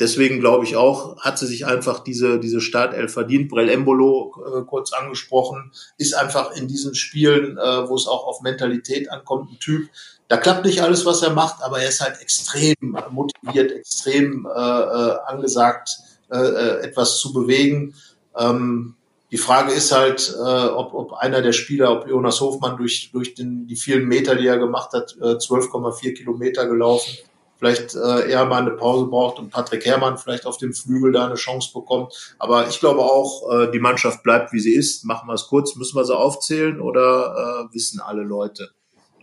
deswegen 0.00 0.40
glaube 0.40 0.64
ich 0.64 0.74
auch, 0.74 1.20
hat 1.20 1.38
sie 1.38 1.46
sich 1.46 1.66
einfach 1.66 2.00
diese, 2.00 2.40
diese 2.40 2.60
Startelf 2.60 3.12
verdient. 3.12 3.48
Brell 3.48 3.68
Embolo, 3.68 4.34
äh, 4.44 4.62
kurz 4.62 4.92
angesprochen, 4.92 5.70
ist 5.96 6.14
einfach 6.14 6.56
in 6.56 6.66
diesen 6.66 6.96
Spielen, 6.96 7.56
äh, 7.56 7.88
wo 7.88 7.94
es 7.94 8.08
auch 8.08 8.26
auf 8.26 8.40
Mentalität 8.40 9.10
ankommt, 9.12 9.52
ein 9.52 9.60
Typ. 9.60 9.88
Da 10.26 10.38
klappt 10.38 10.64
nicht 10.64 10.82
alles, 10.82 11.06
was 11.06 11.22
er 11.22 11.30
macht, 11.30 11.62
aber 11.62 11.80
er 11.80 11.88
ist 11.88 12.00
halt 12.00 12.20
extrem 12.20 12.96
motiviert, 13.10 13.70
extrem 13.70 14.46
äh, 14.46 14.50
äh, 14.50 15.18
angesagt, 15.26 15.90
äh, 16.32 16.38
äh 16.38 16.80
etwas 16.80 17.20
zu 17.20 17.32
bewegen. 17.32 17.94
Ähm, 18.36 18.96
die 19.34 19.38
Frage 19.38 19.72
ist 19.72 19.90
halt, 19.90 20.32
äh, 20.32 20.66
ob, 20.66 20.94
ob 20.94 21.14
einer 21.14 21.42
der 21.42 21.50
Spieler, 21.50 21.90
ob 21.90 22.06
Jonas 22.06 22.40
Hofmann 22.40 22.76
durch, 22.76 23.10
durch 23.12 23.34
den, 23.34 23.66
die 23.66 23.74
vielen 23.74 24.06
Meter, 24.06 24.36
die 24.36 24.46
er 24.46 24.58
gemacht 24.58 24.92
hat, 24.92 25.16
äh, 25.20 25.34
12,4 25.34 26.14
Kilometer 26.14 26.68
gelaufen, 26.68 27.18
vielleicht 27.58 27.96
äh, 27.96 28.30
eher 28.30 28.44
mal 28.44 28.62
eine 28.62 28.70
Pause 28.70 29.06
braucht 29.06 29.40
und 29.40 29.50
Patrick 29.50 29.84
Herrmann 29.86 30.18
vielleicht 30.18 30.46
auf 30.46 30.56
dem 30.58 30.72
Flügel 30.72 31.10
da 31.10 31.26
eine 31.26 31.34
Chance 31.34 31.70
bekommt. 31.74 32.36
Aber 32.38 32.68
ich 32.68 32.78
glaube 32.78 33.00
auch, 33.00 33.50
äh, 33.50 33.72
die 33.72 33.80
Mannschaft 33.80 34.22
bleibt, 34.22 34.52
wie 34.52 34.60
sie 34.60 34.72
ist. 34.72 35.04
Machen 35.04 35.26
wir 35.26 35.34
es 35.34 35.48
kurz. 35.48 35.74
Müssen 35.74 35.96
wir 35.96 36.04
sie 36.04 36.16
aufzählen 36.16 36.80
oder 36.80 37.66
äh, 37.72 37.74
wissen 37.74 37.98
alle 37.98 38.22
Leute? 38.22 38.70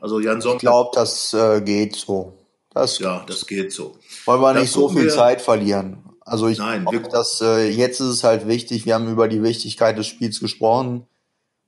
Also 0.02 0.20
Jan 0.20 0.42
Sommer. 0.42 0.56
Ich 0.56 0.60
glaube, 0.60 0.90
das 0.94 1.34
äh, 1.34 1.62
geht 1.62 1.96
so. 1.96 2.34
Das 2.74 3.00
ja, 3.00 3.24
das 3.26 3.48
geht 3.48 3.72
so. 3.72 3.96
Wollen 4.26 4.42
wir 4.42 4.54
nicht 4.56 4.74
so 4.74 4.90
viel 4.90 5.04
wir, 5.04 5.10
Zeit 5.10 5.42
verlieren. 5.42 6.11
Also 6.22 6.48
ich 6.48 6.58
glaube, 6.58 7.10
dass 7.12 7.42
äh, 7.42 7.70
jetzt 7.70 8.00
ist 8.00 8.08
es 8.08 8.24
halt 8.24 8.48
wichtig, 8.48 8.86
wir 8.86 8.94
haben 8.94 9.10
über 9.10 9.28
die 9.28 9.44
Wichtigkeit 9.44 9.98
des 9.98 10.08
Spiels 10.08 10.40
gesprochen. 10.40 11.08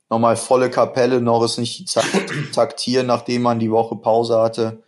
Nochmal 0.10 0.36
volle 0.36 0.70
Kapelle, 0.70 1.22
noch 1.22 1.44
ist 1.44 1.58
nicht 1.58 1.80
die 1.80 1.86
Zeit 1.86 2.06
taktieren, 2.54 3.08
nachdem 3.08 3.42
man 3.42 3.60
die 3.60 3.72
Woche 3.72 3.96
Pause 3.96 4.40
hatte. 4.40 4.84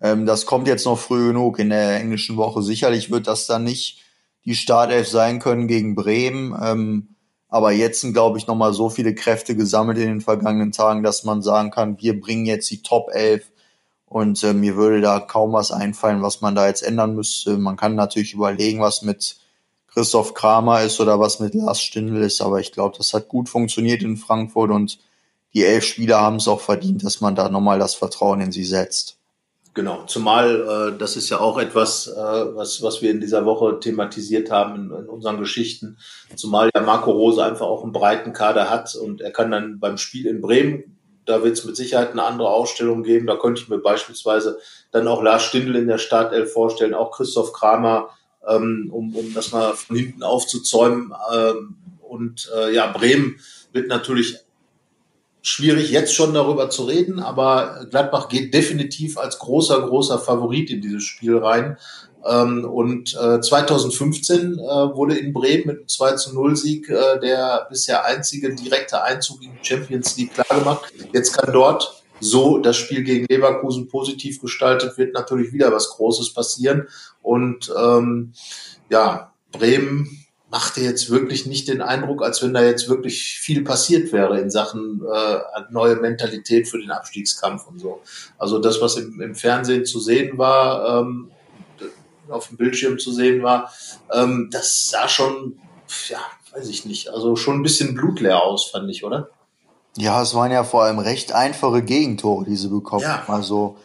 Ähm, 0.00 0.26
das 0.26 0.46
kommt 0.46 0.68
jetzt 0.68 0.84
noch 0.84 0.98
früh 0.98 1.28
genug 1.28 1.58
in 1.58 1.70
der 1.70 1.98
englischen 1.98 2.36
Woche. 2.36 2.62
Sicherlich 2.62 3.10
wird 3.10 3.26
das 3.26 3.46
dann 3.46 3.64
nicht 3.64 4.00
die 4.44 4.54
Startelf 4.54 5.08
sein 5.08 5.40
können 5.40 5.66
gegen 5.66 5.94
Bremen. 5.94 6.56
Ähm, 6.62 7.16
aber 7.48 7.72
jetzt 7.72 8.00
sind, 8.00 8.12
glaube 8.12 8.38
ich, 8.38 8.46
nochmal 8.46 8.72
so 8.72 8.88
viele 8.90 9.14
Kräfte 9.14 9.56
gesammelt 9.56 9.98
in 9.98 10.06
den 10.06 10.20
vergangenen 10.20 10.70
Tagen, 10.70 11.02
dass 11.02 11.24
man 11.24 11.42
sagen 11.42 11.70
kann, 11.70 12.00
wir 12.00 12.18
bringen 12.18 12.46
jetzt 12.46 12.70
die 12.70 12.82
Top 12.82 13.10
11 13.12 13.50
und 14.10 14.42
äh, 14.42 14.52
mir 14.52 14.74
würde 14.74 15.00
da 15.00 15.20
kaum 15.20 15.52
was 15.52 15.70
einfallen, 15.70 16.20
was 16.20 16.40
man 16.40 16.56
da 16.56 16.66
jetzt 16.66 16.82
ändern 16.82 17.14
müsste. 17.14 17.56
Man 17.56 17.76
kann 17.76 17.94
natürlich 17.94 18.34
überlegen, 18.34 18.80
was 18.80 19.02
mit 19.02 19.36
Christoph 19.86 20.34
Kramer 20.34 20.82
ist 20.82 21.00
oder 21.00 21.20
was 21.20 21.38
mit 21.38 21.54
Lars 21.54 21.80
Stindl 21.80 22.20
ist, 22.22 22.40
aber 22.40 22.58
ich 22.58 22.72
glaube, 22.72 22.98
das 22.98 23.14
hat 23.14 23.28
gut 23.28 23.48
funktioniert 23.48 24.02
in 24.02 24.16
Frankfurt 24.16 24.72
und 24.72 24.98
die 25.54 25.64
elf 25.64 25.84
Spieler 25.84 26.20
haben 26.20 26.36
es 26.36 26.48
auch 26.48 26.60
verdient, 26.60 27.04
dass 27.04 27.20
man 27.20 27.36
da 27.36 27.48
nochmal 27.48 27.78
das 27.78 27.94
Vertrauen 27.94 28.40
in 28.40 28.50
sie 28.50 28.64
setzt. 28.64 29.16
Genau, 29.74 30.02
zumal 30.06 30.92
äh, 30.94 30.98
das 30.98 31.16
ist 31.16 31.30
ja 31.30 31.38
auch 31.38 31.56
etwas, 31.56 32.08
äh, 32.08 32.16
was, 32.16 32.82
was 32.82 33.02
wir 33.02 33.12
in 33.12 33.20
dieser 33.20 33.44
Woche 33.44 33.78
thematisiert 33.78 34.50
haben 34.50 34.74
in, 34.74 34.90
in 34.90 35.08
unseren 35.08 35.38
Geschichten, 35.38 35.98
zumal 36.34 36.68
ja 36.74 36.82
Marco 36.82 37.12
Rose 37.12 37.44
einfach 37.44 37.66
auch 37.66 37.84
einen 37.84 37.92
breiten 37.92 38.32
Kader 38.32 38.68
hat 38.70 38.96
und 38.96 39.20
er 39.20 39.30
kann 39.30 39.52
dann 39.52 39.78
beim 39.78 39.98
Spiel 39.98 40.26
in 40.26 40.40
Bremen, 40.40 40.98
da 41.30 41.42
wird 41.44 41.56
es 41.56 41.64
mit 41.64 41.76
Sicherheit 41.76 42.10
eine 42.10 42.24
andere 42.24 42.50
Ausstellung 42.50 43.02
geben, 43.02 43.26
da 43.26 43.36
könnte 43.36 43.62
ich 43.62 43.68
mir 43.68 43.78
beispielsweise 43.78 44.58
dann 44.90 45.08
auch 45.08 45.22
Lars 45.22 45.44
Stindl 45.44 45.76
in 45.76 45.86
der 45.86 45.98
Startelf 45.98 46.52
vorstellen, 46.52 46.94
auch 46.94 47.12
Christoph 47.12 47.52
Kramer, 47.52 48.10
ähm, 48.46 48.90
um, 48.92 49.14
um 49.14 49.32
das 49.32 49.52
mal 49.52 49.74
von 49.74 49.96
hinten 49.96 50.22
aufzuzäumen. 50.22 51.14
Ähm, 51.32 51.76
und 52.00 52.50
äh, 52.56 52.74
ja, 52.74 52.90
Bremen 52.90 53.38
wird 53.72 53.88
natürlich 53.88 54.38
schwierig, 55.42 55.90
jetzt 55.90 56.14
schon 56.14 56.34
darüber 56.34 56.70
zu 56.70 56.84
reden, 56.84 57.20
aber 57.20 57.86
Gladbach 57.90 58.28
geht 58.28 58.52
definitiv 58.52 59.18
als 59.18 59.38
großer, 59.38 59.80
großer 59.82 60.18
Favorit 60.18 60.70
in 60.70 60.80
dieses 60.80 61.04
Spiel 61.04 61.38
rein. 61.38 61.78
Ähm, 62.26 62.64
und 62.64 63.14
äh, 63.14 63.40
2015 63.40 64.58
äh, 64.58 64.58
wurde 64.58 65.16
in 65.16 65.32
Bremen 65.32 65.66
mit 65.66 65.76
einem 65.78 65.88
2 65.88 66.12
zu 66.12 66.34
0 66.34 66.56
Sieg 66.56 66.88
äh, 66.90 67.18
der 67.20 67.66
bisher 67.70 68.04
einzige 68.04 68.54
direkte 68.54 69.02
Einzug 69.02 69.42
in 69.42 69.52
die 69.52 69.66
Champions 69.66 70.16
League 70.18 70.34
klargemacht. 70.34 70.92
Jetzt 71.12 71.32
kann 71.32 71.52
dort 71.52 72.02
so 72.20 72.58
das 72.58 72.76
Spiel 72.76 73.02
gegen 73.02 73.24
Leverkusen 73.30 73.88
positiv 73.88 74.40
gestaltet 74.40 74.98
wird, 74.98 75.14
natürlich 75.14 75.54
wieder 75.54 75.72
was 75.72 75.88
Großes 75.88 76.34
passieren. 76.34 76.88
Und 77.22 77.72
ähm, 77.74 78.34
ja, 78.90 79.32
Bremen 79.52 80.19
machte 80.50 80.80
jetzt 80.80 81.10
wirklich 81.10 81.46
nicht 81.46 81.68
den 81.68 81.80
Eindruck, 81.80 82.22
als 82.22 82.42
wenn 82.42 82.52
da 82.52 82.62
jetzt 82.62 82.88
wirklich 82.88 83.38
viel 83.40 83.62
passiert 83.62 84.12
wäre 84.12 84.40
in 84.40 84.50
Sachen 84.50 85.00
äh, 85.00 85.38
neue 85.70 85.96
Mentalität 85.96 86.68
für 86.68 86.78
den 86.78 86.90
Abstiegskampf 86.90 87.68
und 87.68 87.78
so. 87.78 88.02
Also 88.36 88.58
das, 88.58 88.80
was 88.80 88.96
im, 88.96 89.20
im 89.20 89.34
Fernsehen 89.36 89.86
zu 89.86 90.00
sehen 90.00 90.38
war, 90.38 91.00
ähm, 91.00 91.30
auf 92.28 92.48
dem 92.48 92.56
Bildschirm 92.56 92.98
zu 92.98 93.12
sehen 93.12 93.42
war, 93.42 93.72
ähm, 94.12 94.48
das 94.50 94.88
sah 94.88 95.08
schon, 95.08 95.58
ja, 96.08 96.18
weiß 96.52 96.68
ich 96.68 96.84
nicht, 96.84 97.08
also 97.10 97.36
schon 97.36 97.60
ein 97.60 97.62
bisschen 97.62 97.94
blutleer 97.94 98.42
aus, 98.42 98.70
fand 98.70 98.90
ich, 98.90 99.04
oder? 99.04 99.30
Ja, 99.96 100.20
es 100.20 100.34
waren 100.34 100.50
ja 100.50 100.64
vor 100.64 100.82
allem 100.82 100.98
recht 100.98 101.32
einfache 101.32 101.82
Gegentore, 101.82 102.44
die 102.44 102.56
sie 102.56 102.68
bekommen. 102.68 103.02
Ja. 103.02 103.24
Also 103.28 103.76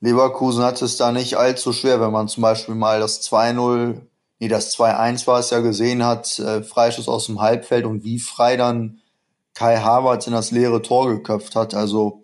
Leverkusen 0.00 0.62
hatte 0.62 0.84
es 0.84 0.96
da 0.96 1.10
nicht 1.10 1.36
allzu 1.36 1.72
schwer, 1.72 2.00
wenn 2.00 2.12
man 2.12 2.28
zum 2.28 2.42
Beispiel 2.42 2.74
mal 2.74 3.00
das 3.00 3.22
2-0 3.22 4.00
nee, 4.44 4.48
das 4.48 4.76
2-1 4.76 5.26
war 5.26 5.40
es 5.40 5.50
ja 5.50 5.60
gesehen 5.60 6.04
hat, 6.04 6.38
äh, 6.38 6.62
Freischuss 6.62 7.08
aus 7.08 7.26
dem 7.26 7.40
Halbfeld 7.40 7.86
und 7.86 8.04
wie 8.04 8.18
frei 8.18 8.56
dann 8.56 9.00
Kai 9.54 9.78
Havertz 9.78 10.26
in 10.26 10.32
das 10.32 10.50
leere 10.50 10.82
Tor 10.82 11.08
geköpft 11.08 11.56
hat. 11.56 11.74
Also 11.74 12.20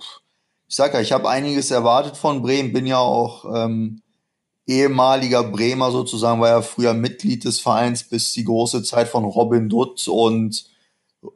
ich 0.69 0.77
sag 0.77 0.95
ja, 0.95 1.01
ich 1.01 1.13
habe 1.13 1.29
einiges 1.29 1.71
erwartet 1.71 2.17
von 2.17 2.43
Bremen, 2.43 2.73
bin 2.73 2.87
ja 2.87 2.99
auch 2.99 3.45
ähm, 3.55 4.03
ehemaliger 4.67 5.45
Bremer 5.45 5.91
sozusagen, 5.91 6.41
war 6.41 6.49
ja 6.49 6.63
früher 6.63 6.93
Mitglied 6.93 7.45
des 7.45 7.59
Vereins 7.59 8.05
bis 8.05 8.33
die 8.33 8.45
große 8.45 8.83
Zeit 8.83 9.09
von 9.09 9.25
Robin 9.25 9.69
Dutt 9.69 10.07
und 10.07 10.67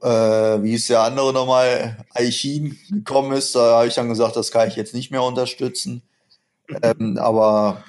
äh, 0.02 0.62
wie 0.62 0.74
ist 0.74 0.88
der 0.90 1.02
andere 1.02 1.32
nochmal, 1.32 2.04
Aichin 2.12 2.78
gekommen 2.90 3.32
ist, 3.32 3.54
da 3.54 3.78
habe 3.78 3.86
ich 3.88 3.94
dann 3.94 4.08
gesagt, 4.08 4.36
das 4.36 4.50
kann 4.50 4.68
ich 4.68 4.76
jetzt 4.76 4.94
nicht 4.94 5.10
mehr 5.10 5.22
unterstützen. 5.22 6.02
Ähm, 6.82 7.18
aber 7.18 7.84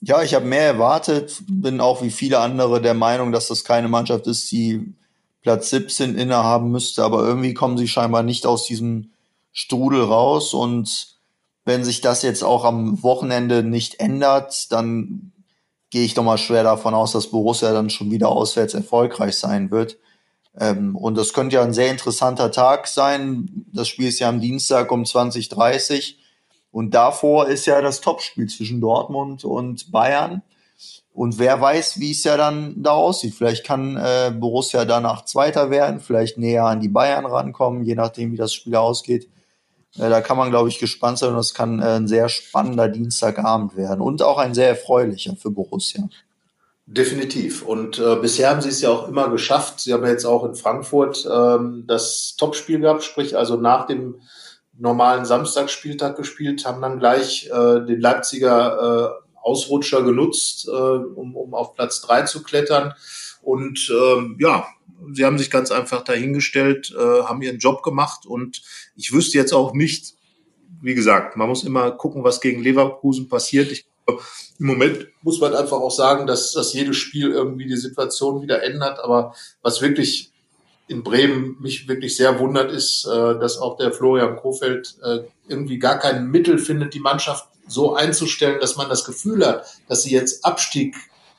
ja, 0.00 0.22
ich 0.22 0.34
habe 0.34 0.46
mehr 0.46 0.62
erwartet, 0.62 1.42
bin 1.48 1.80
auch 1.80 2.02
wie 2.02 2.10
viele 2.10 2.38
andere 2.38 2.80
der 2.80 2.94
Meinung, 2.94 3.32
dass 3.32 3.48
das 3.48 3.64
keine 3.64 3.88
Mannschaft 3.88 4.26
ist, 4.26 4.50
die 4.50 4.94
Platz 5.42 5.70
17 5.70 6.16
innehaben 6.16 6.70
müsste, 6.70 7.04
aber 7.04 7.24
irgendwie 7.24 7.54
kommen 7.54 7.78
sie 7.78 7.88
scheinbar 7.88 8.22
nicht 8.22 8.46
aus 8.46 8.66
diesem 8.66 9.10
Strudel 9.52 10.02
raus 10.02 10.54
und 10.54 11.18
wenn 11.64 11.84
sich 11.84 12.00
das 12.00 12.22
jetzt 12.22 12.42
auch 12.42 12.64
am 12.64 13.02
Wochenende 13.02 13.62
nicht 13.62 14.00
ändert, 14.00 14.72
dann 14.72 15.32
gehe 15.90 16.04
ich 16.04 16.14
doch 16.14 16.22
mal 16.22 16.38
schwer 16.38 16.62
davon 16.62 16.94
aus, 16.94 17.12
dass 17.12 17.30
Borussia 17.30 17.72
dann 17.72 17.90
schon 17.90 18.10
wieder 18.10 18.28
auswärts 18.28 18.74
erfolgreich 18.74 19.36
sein 19.36 19.70
wird. 19.70 19.98
Ähm, 20.58 20.96
und 20.96 21.16
das 21.16 21.32
könnte 21.32 21.56
ja 21.56 21.62
ein 21.62 21.74
sehr 21.74 21.90
interessanter 21.90 22.50
Tag 22.50 22.86
sein. 22.86 23.66
Das 23.72 23.88
Spiel 23.88 24.08
ist 24.08 24.18
ja 24.18 24.28
am 24.28 24.40
Dienstag 24.40 24.90
um 24.90 25.02
20.30 25.02 26.14
Und 26.70 26.94
davor 26.94 27.48
ist 27.48 27.66
ja 27.66 27.80
das 27.80 28.00
Topspiel 28.00 28.48
zwischen 28.48 28.80
Dortmund 28.80 29.44
und 29.44 29.90
Bayern. 29.90 30.42
Und 31.12 31.38
wer 31.38 31.60
weiß, 31.60 31.98
wie 31.98 32.12
es 32.12 32.22
ja 32.22 32.36
dann 32.36 32.80
da 32.82 32.92
aussieht. 32.92 33.34
Vielleicht 33.34 33.66
kann 33.66 33.96
äh, 33.96 34.30
Borussia 34.32 34.84
danach 34.84 35.24
Zweiter 35.24 35.70
werden, 35.70 35.98
vielleicht 35.98 36.38
näher 36.38 36.64
an 36.64 36.80
die 36.80 36.88
Bayern 36.88 37.26
rankommen, 37.26 37.82
je 37.82 37.96
nachdem, 37.96 38.30
wie 38.32 38.36
das 38.36 38.54
Spiel 38.54 38.76
ausgeht. 38.76 39.28
Äh, 39.96 40.10
da 40.10 40.20
kann 40.20 40.36
man, 40.36 40.50
glaube 40.50 40.68
ich, 40.68 40.78
gespannt 40.78 41.18
sein 41.18 41.32
und 41.32 41.40
es 41.40 41.54
kann 41.54 41.80
äh, 41.80 41.96
ein 41.96 42.06
sehr 42.06 42.28
spannender 42.28 42.88
Dienstagabend 42.88 43.76
werden 43.76 44.00
und 44.00 44.22
auch 44.22 44.38
ein 44.38 44.54
sehr 44.54 44.68
erfreulicher 44.68 45.34
für 45.34 45.50
Borussia. 45.50 46.08
Definitiv. 46.86 47.62
Und 47.62 47.98
äh, 47.98 48.16
bisher 48.16 48.50
haben 48.50 48.62
sie 48.62 48.70
es 48.70 48.80
ja 48.80 48.90
auch 48.90 49.08
immer 49.08 49.28
geschafft. 49.28 49.80
Sie 49.80 49.92
haben 49.92 50.04
ja 50.04 50.10
jetzt 50.10 50.24
auch 50.24 50.44
in 50.44 50.54
Frankfurt 50.54 51.28
ähm, 51.30 51.84
das 51.86 52.36
Topspiel 52.38 52.80
gehabt, 52.80 53.02
sprich 53.02 53.36
also 53.36 53.56
nach 53.56 53.86
dem 53.86 54.20
normalen 54.78 55.24
Samstagsspieltag 55.24 56.16
gespielt, 56.16 56.64
haben 56.64 56.80
dann 56.80 56.98
gleich 56.98 57.46
äh, 57.46 57.84
den 57.84 58.00
Leipziger 58.00 59.18
äh, 59.22 59.28
Ausrutscher 59.42 60.02
genutzt, 60.02 60.68
äh, 60.68 60.70
um, 60.70 61.36
um 61.36 61.54
auf 61.54 61.74
Platz 61.74 62.00
drei 62.00 62.22
zu 62.22 62.42
klettern. 62.42 62.94
Und 63.42 63.90
ähm, 63.90 64.36
ja, 64.40 64.66
sie 65.12 65.24
haben 65.24 65.38
sich 65.38 65.50
ganz 65.50 65.70
einfach 65.70 66.02
dahingestellt, 66.02 66.94
äh, 66.96 67.22
haben 67.22 67.42
ihren 67.42 67.58
Job 67.58 67.82
gemacht 67.82 68.26
und 68.26 68.62
ich 68.96 69.12
wüsste 69.12 69.38
jetzt 69.38 69.52
auch 69.52 69.72
nicht, 69.72 70.14
wie 70.80 70.94
gesagt, 70.94 71.36
man 71.36 71.48
muss 71.48 71.64
immer 71.64 71.90
gucken, 71.92 72.24
was 72.24 72.40
gegen 72.40 72.62
Leverkusen 72.62 73.28
passiert. 73.28 73.72
Ich, 73.72 73.86
Im 74.58 74.66
Moment 74.66 75.08
muss 75.22 75.40
man 75.40 75.54
einfach 75.54 75.78
auch 75.78 75.90
sagen, 75.90 76.26
dass, 76.26 76.52
dass 76.52 76.72
jedes 76.72 76.96
Spiel 76.96 77.30
irgendwie 77.30 77.66
die 77.66 77.76
Situation 77.76 78.42
wieder 78.42 78.62
ändert. 78.62 79.00
Aber 79.00 79.34
was 79.62 79.80
wirklich 79.80 80.32
in 80.88 81.02
Bremen 81.02 81.56
mich 81.60 81.86
wirklich 81.86 82.16
sehr 82.16 82.38
wundert, 82.38 82.72
ist, 82.72 83.06
äh, 83.06 83.38
dass 83.38 83.58
auch 83.58 83.76
der 83.76 83.92
Florian 83.92 84.36
Kofeld 84.36 84.96
äh, 85.02 85.20
irgendwie 85.46 85.78
gar 85.78 85.98
kein 85.98 86.30
Mittel 86.30 86.58
findet, 86.58 86.94
die 86.94 87.00
Mannschaft 87.00 87.46
so 87.66 87.94
einzustellen, 87.94 88.58
dass 88.60 88.76
man 88.76 88.88
das 88.88 89.04
Gefühl 89.04 89.46
hat, 89.46 89.66
dass 89.88 90.02
sie 90.02 90.10
jetzt 90.10 90.44
Abstieg 90.44 90.96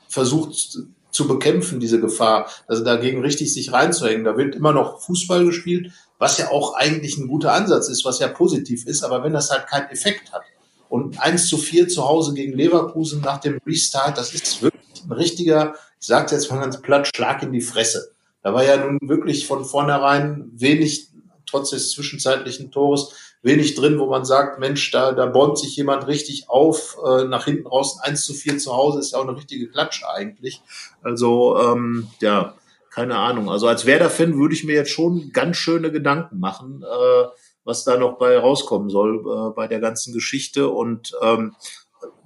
versucht 0.08 0.78
zu 1.10 1.26
bekämpfen, 1.26 1.80
diese 1.80 2.00
Gefahr, 2.00 2.48
also 2.68 2.84
dagegen 2.84 3.20
richtig 3.20 3.52
sich 3.52 3.72
reinzuhängen. 3.72 4.24
Da 4.24 4.36
wird 4.36 4.54
immer 4.54 4.72
noch 4.72 5.00
Fußball 5.00 5.44
gespielt, 5.44 5.92
was 6.18 6.38
ja 6.38 6.50
auch 6.50 6.74
eigentlich 6.74 7.18
ein 7.18 7.26
guter 7.26 7.52
Ansatz 7.52 7.88
ist, 7.88 8.04
was 8.04 8.20
ja 8.20 8.28
positiv 8.28 8.86
ist, 8.86 9.02
aber 9.02 9.24
wenn 9.24 9.32
das 9.32 9.50
halt 9.50 9.66
keinen 9.66 9.90
Effekt 9.90 10.32
hat. 10.32 10.42
Und 10.88 11.20
1 11.20 11.48
zu 11.48 11.58
4 11.58 11.88
zu 11.88 12.08
Hause 12.08 12.34
gegen 12.34 12.52
Leverkusen 12.52 13.20
nach 13.20 13.40
dem 13.40 13.60
Restart, 13.66 14.18
das 14.18 14.32
ist 14.34 14.62
wirklich 14.62 15.04
ein 15.04 15.12
richtiger, 15.12 15.74
ich 16.00 16.06
sage 16.06 16.34
jetzt 16.34 16.50
mal 16.50 16.60
ganz 16.60 16.80
platt, 16.80 17.08
Schlag 17.14 17.42
in 17.42 17.52
die 17.52 17.60
Fresse. 17.60 18.12
Da 18.42 18.54
war 18.54 18.64
ja 18.64 18.76
nun 18.76 18.98
wirklich 19.02 19.46
von 19.46 19.64
vornherein 19.64 20.50
wenig, 20.54 21.08
trotz 21.46 21.70
des 21.70 21.90
zwischenzeitlichen 21.90 22.70
Tores, 22.70 23.14
wenig 23.42 23.74
drin, 23.74 23.98
wo 23.98 24.06
man 24.06 24.24
sagt, 24.24 24.58
Mensch, 24.58 24.90
da, 24.90 25.12
da 25.12 25.26
bäumt 25.26 25.58
sich 25.58 25.74
jemand 25.76 26.06
richtig 26.06 26.48
auf, 26.48 26.98
äh, 27.06 27.24
nach 27.24 27.46
hinten 27.46 27.66
raus 27.66 27.98
1 28.02 28.24
zu 28.24 28.34
4 28.34 28.58
zu 28.58 28.72
Hause 28.74 29.00
ist 29.00 29.12
ja 29.12 29.18
auch 29.18 29.26
eine 29.26 29.36
richtige 29.36 29.68
Klatsche 29.68 30.08
eigentlich. 30.08 30.62
Also, 31.02 31.58
ähm, 31.58 32.08
ja, 32.20 32.54
keine 32.90 33.16
Ahnung. 33.16 33.48
Also 33.48 33.68
als 33.68 33.86
Werder-Fan 33.86 34.36
würde 34.38 34.54
ich 34.54 34.64
mir 34.64 34.74
jetzt 34.74 34.90
schon 34.90 35.30
ganz 35.32 35.56
schöne 35.56 35.90
Gedanken 35.92 36.38
machen, 36.38 36.82
äh, 36.82 37.28
was 37.64 37.84
da 37.84 37.96
noch 37.96 38.18
bei 38.18 38.36
rauskommen 38.36 38.90
soll 38.90 39.20
äh, 39.20 39.54
bei 39.54 39.68
der 39.68 39.80
ganzen 39.80 40.12
Geschichte. 40.12 40.68
Und 40.68 41.12
ähm, 41.22 41.54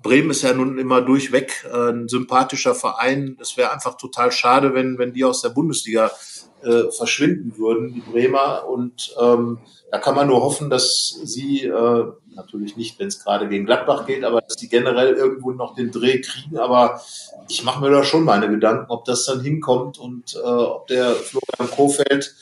Bremen 0.05 0.31
ist 0.31 0.43
ja 0.43 0.53
nun 0.53 0.79
immer 0.79 1.01
durchweg 1.01 1.67
ein 1.73 2.07
sympathischer 2.09 2.77
Verein. 2.77 3.37
Es 3.41 3.57
wäre 3.57 3.73
einfach 3.73 3.97
total 3.97 4.31
schade, 4.31 4.75
wenn, 4.75 4.99
wenn 4.99 5.13
die 5.13 5.25
aus 5.25 5.43
der 5.43 5.49
Bundesliga 5.49 6.13
äh, 6.63 6.91
verschwinden 6.91 7.55
würden, 7.57 7.95
die 7.95 8.01
Bremer. 8.01 8.69
Und 8.69 9.15
ähm, 9.21 9.59
da 9.91 9.99
kann 9.99 10.15
man 10.15 10.29
nur 10.29 10.43
hoffen, 10.43 10.71
dass 10.71 11.19
sie, 11.25 11.65
äh, 11.65 12.05
natürlich 12.35 12.77
nicht, 12.77 12.99
wenn 12.99 13.09
es 13.09 13.25
gerade 13.25 13.49
gegen 13.49 13.65
Gladbach 13.65 14.07
geht, 14.07 14.25
aber 14.25 14.41
dass 14.41 14.57
die 14.57 14.69
generell 14.69 15.15
irgendwo 15.15 15.53
noch 15.53 15.75
den 15.75 15.91
Dreh 15.91 16.21
kriegen. 16.21 16.59
Aber 16.59 17.01
ich 17.49 17.65
mache 17.65 17.81
mir 17.81 17.91
da 17.91 18.05
schon 18.05 18.25
meine 18.25 18.49
Gedanken, 18.49 18.91
ob 18.91 19.05
das 19.05 19.25
dann 19.25 19.41
hinkommt 19.41 19.99
und 19.99 20.35
äh, 20.35 20.39
ob 20.39 20.87
der 20.87 21.15
Florian 21.15 21.71
Kofeld 21.75 22.35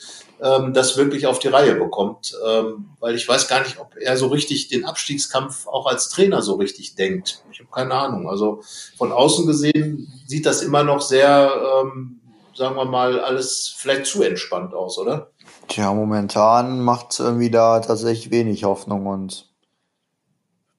ähm, 0.43 0.73
das 0.73 0.97
wirklich 0.97 1.25
auf 1.25 1.39
die 1.39 1.47
Reihe 1.47 1.75
bekommt. 1.75 2.37
Ähm, 2.45 2.89
weil 2.99 3.15
ich 3.15 3.27
weiß 3.27 3.47
gar 3.47 3.61
nicht, 3.61 3.79
ob 3.79 3.95
er 3.95 4.17
so 4.17 4.27
richtig 4.27 4.67
den 4.67 4.83
Abstiegskampf 4.83 5.67
auch 5.67 5.87
als 5.87 6.09
Trainer 6.09 6.41
so 6.41 6.55
richtig 6.55 6.95
denkt. 6.95 7.43
Ich 7.51 7.59
habe 7.59 7.69
keine 7.71 7.93
Ahnung. 7.93 8.29
Also 8.29 8.61
von 8.97 9.13
außen 9.13 9.47
gesehen 9.47 10.11
sieht 10.27 10.45
das 10.45 10.61
immer 10.61 10.83
noch 10.83 11.01
sehr, 11.01 11.49
ähm, 11.81 12.19
sagen 12.53 12.75
wir 12.75 12.85
mal, 12.85 13.21
alles 13.21 13.73
vielleicht 13.77 14.05
zu 14.05 14.21
entspannt 14.21 14.73
aus, 14.73 14.97
oder? 14.97 15.31
Tja, 15.69 15.93
momentan 15.93 16.81
macht 16.81 17.17
irgendwie 17.19 17.49
da 17.49 17.79
tatsächlich 17.79 18.29
wenig 18.29 18.65
Hoffnung 18.65 19.07
und 19.07 19.49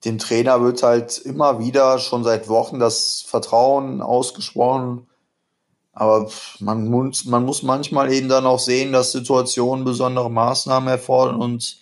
dem 0.04 0.18
Trainer 0.18 0.60
wird 0.60 0.82
halt 0.82 1.16
immer 1.18 1.58
wieder 1.58 1.98
schon 1.98 2.22
seit 2.22 2.50
Wochen 2.50 2.78
das 2.78 3.24
Vertrauen 3.26 4.02
ausgesprochen. 4.02 5.06
Aber 5.94 6.30
man 6.58 6.88
muss, 6.88 7.24
man 7.24 7.44
muss 7.44 7.62
manchmal 7.62 8.12
eben 8.12 8.28
dann 8.28 8.46
auch 8.46 8.58
sehen, 8.58 8.92
dass 8.92 9.12
Situationen 9.12 9.84
besondere 9.84 10.30
Maßnahmen 10.30 10.88
erfordern 10.88 11.36
und 11.36 11.78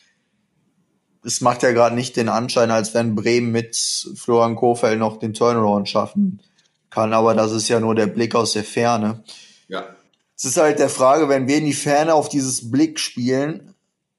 es 1.24 1.40
macht 1.40 1.62
ja 1.62 1.72
gerade 1.72 1.94
nicht 1.94 2.16
den 2.16 2.28
Anschein, 2.28 2.70
als 2.70 2.94
wenn 2.94 3.14
Bremen 3.14 3.52
mit 3.52 3.76
Florian 4.16 4.56
Kofeld 4.56 4.98
noch 4.98 5.18
den 5.18 5.34
Turnaround 5.34 5.88
schaffen 5.88 6.40
kann. 6.90 7.12
Aber 7.12 7.34
das 7.34 7.52
ist 7.52 7.68
ja 7.68 7.80
nur 7.80 7.94
der 7.94 8.08
Blick 8.08 8.34
aus 8.34 8.52
der 8.52 8.64
Ferne. 8.64 9.22
Ja. 9.68 9.84
Es 10.36 10.44
ist 10.44 10.56
halt 10.56 10.80
der 10.80 10.88
Frage, 10.88 11.28
wenn 11.28 11.46
wir 11.46 11.58
in 11.58 11.64
die 11.64 11.72
Ferne 11.72 12.14
auf 12.14 12.28
dieses 12.28 12.70
Blick 12.70 12.98
spielen 12.98 13.74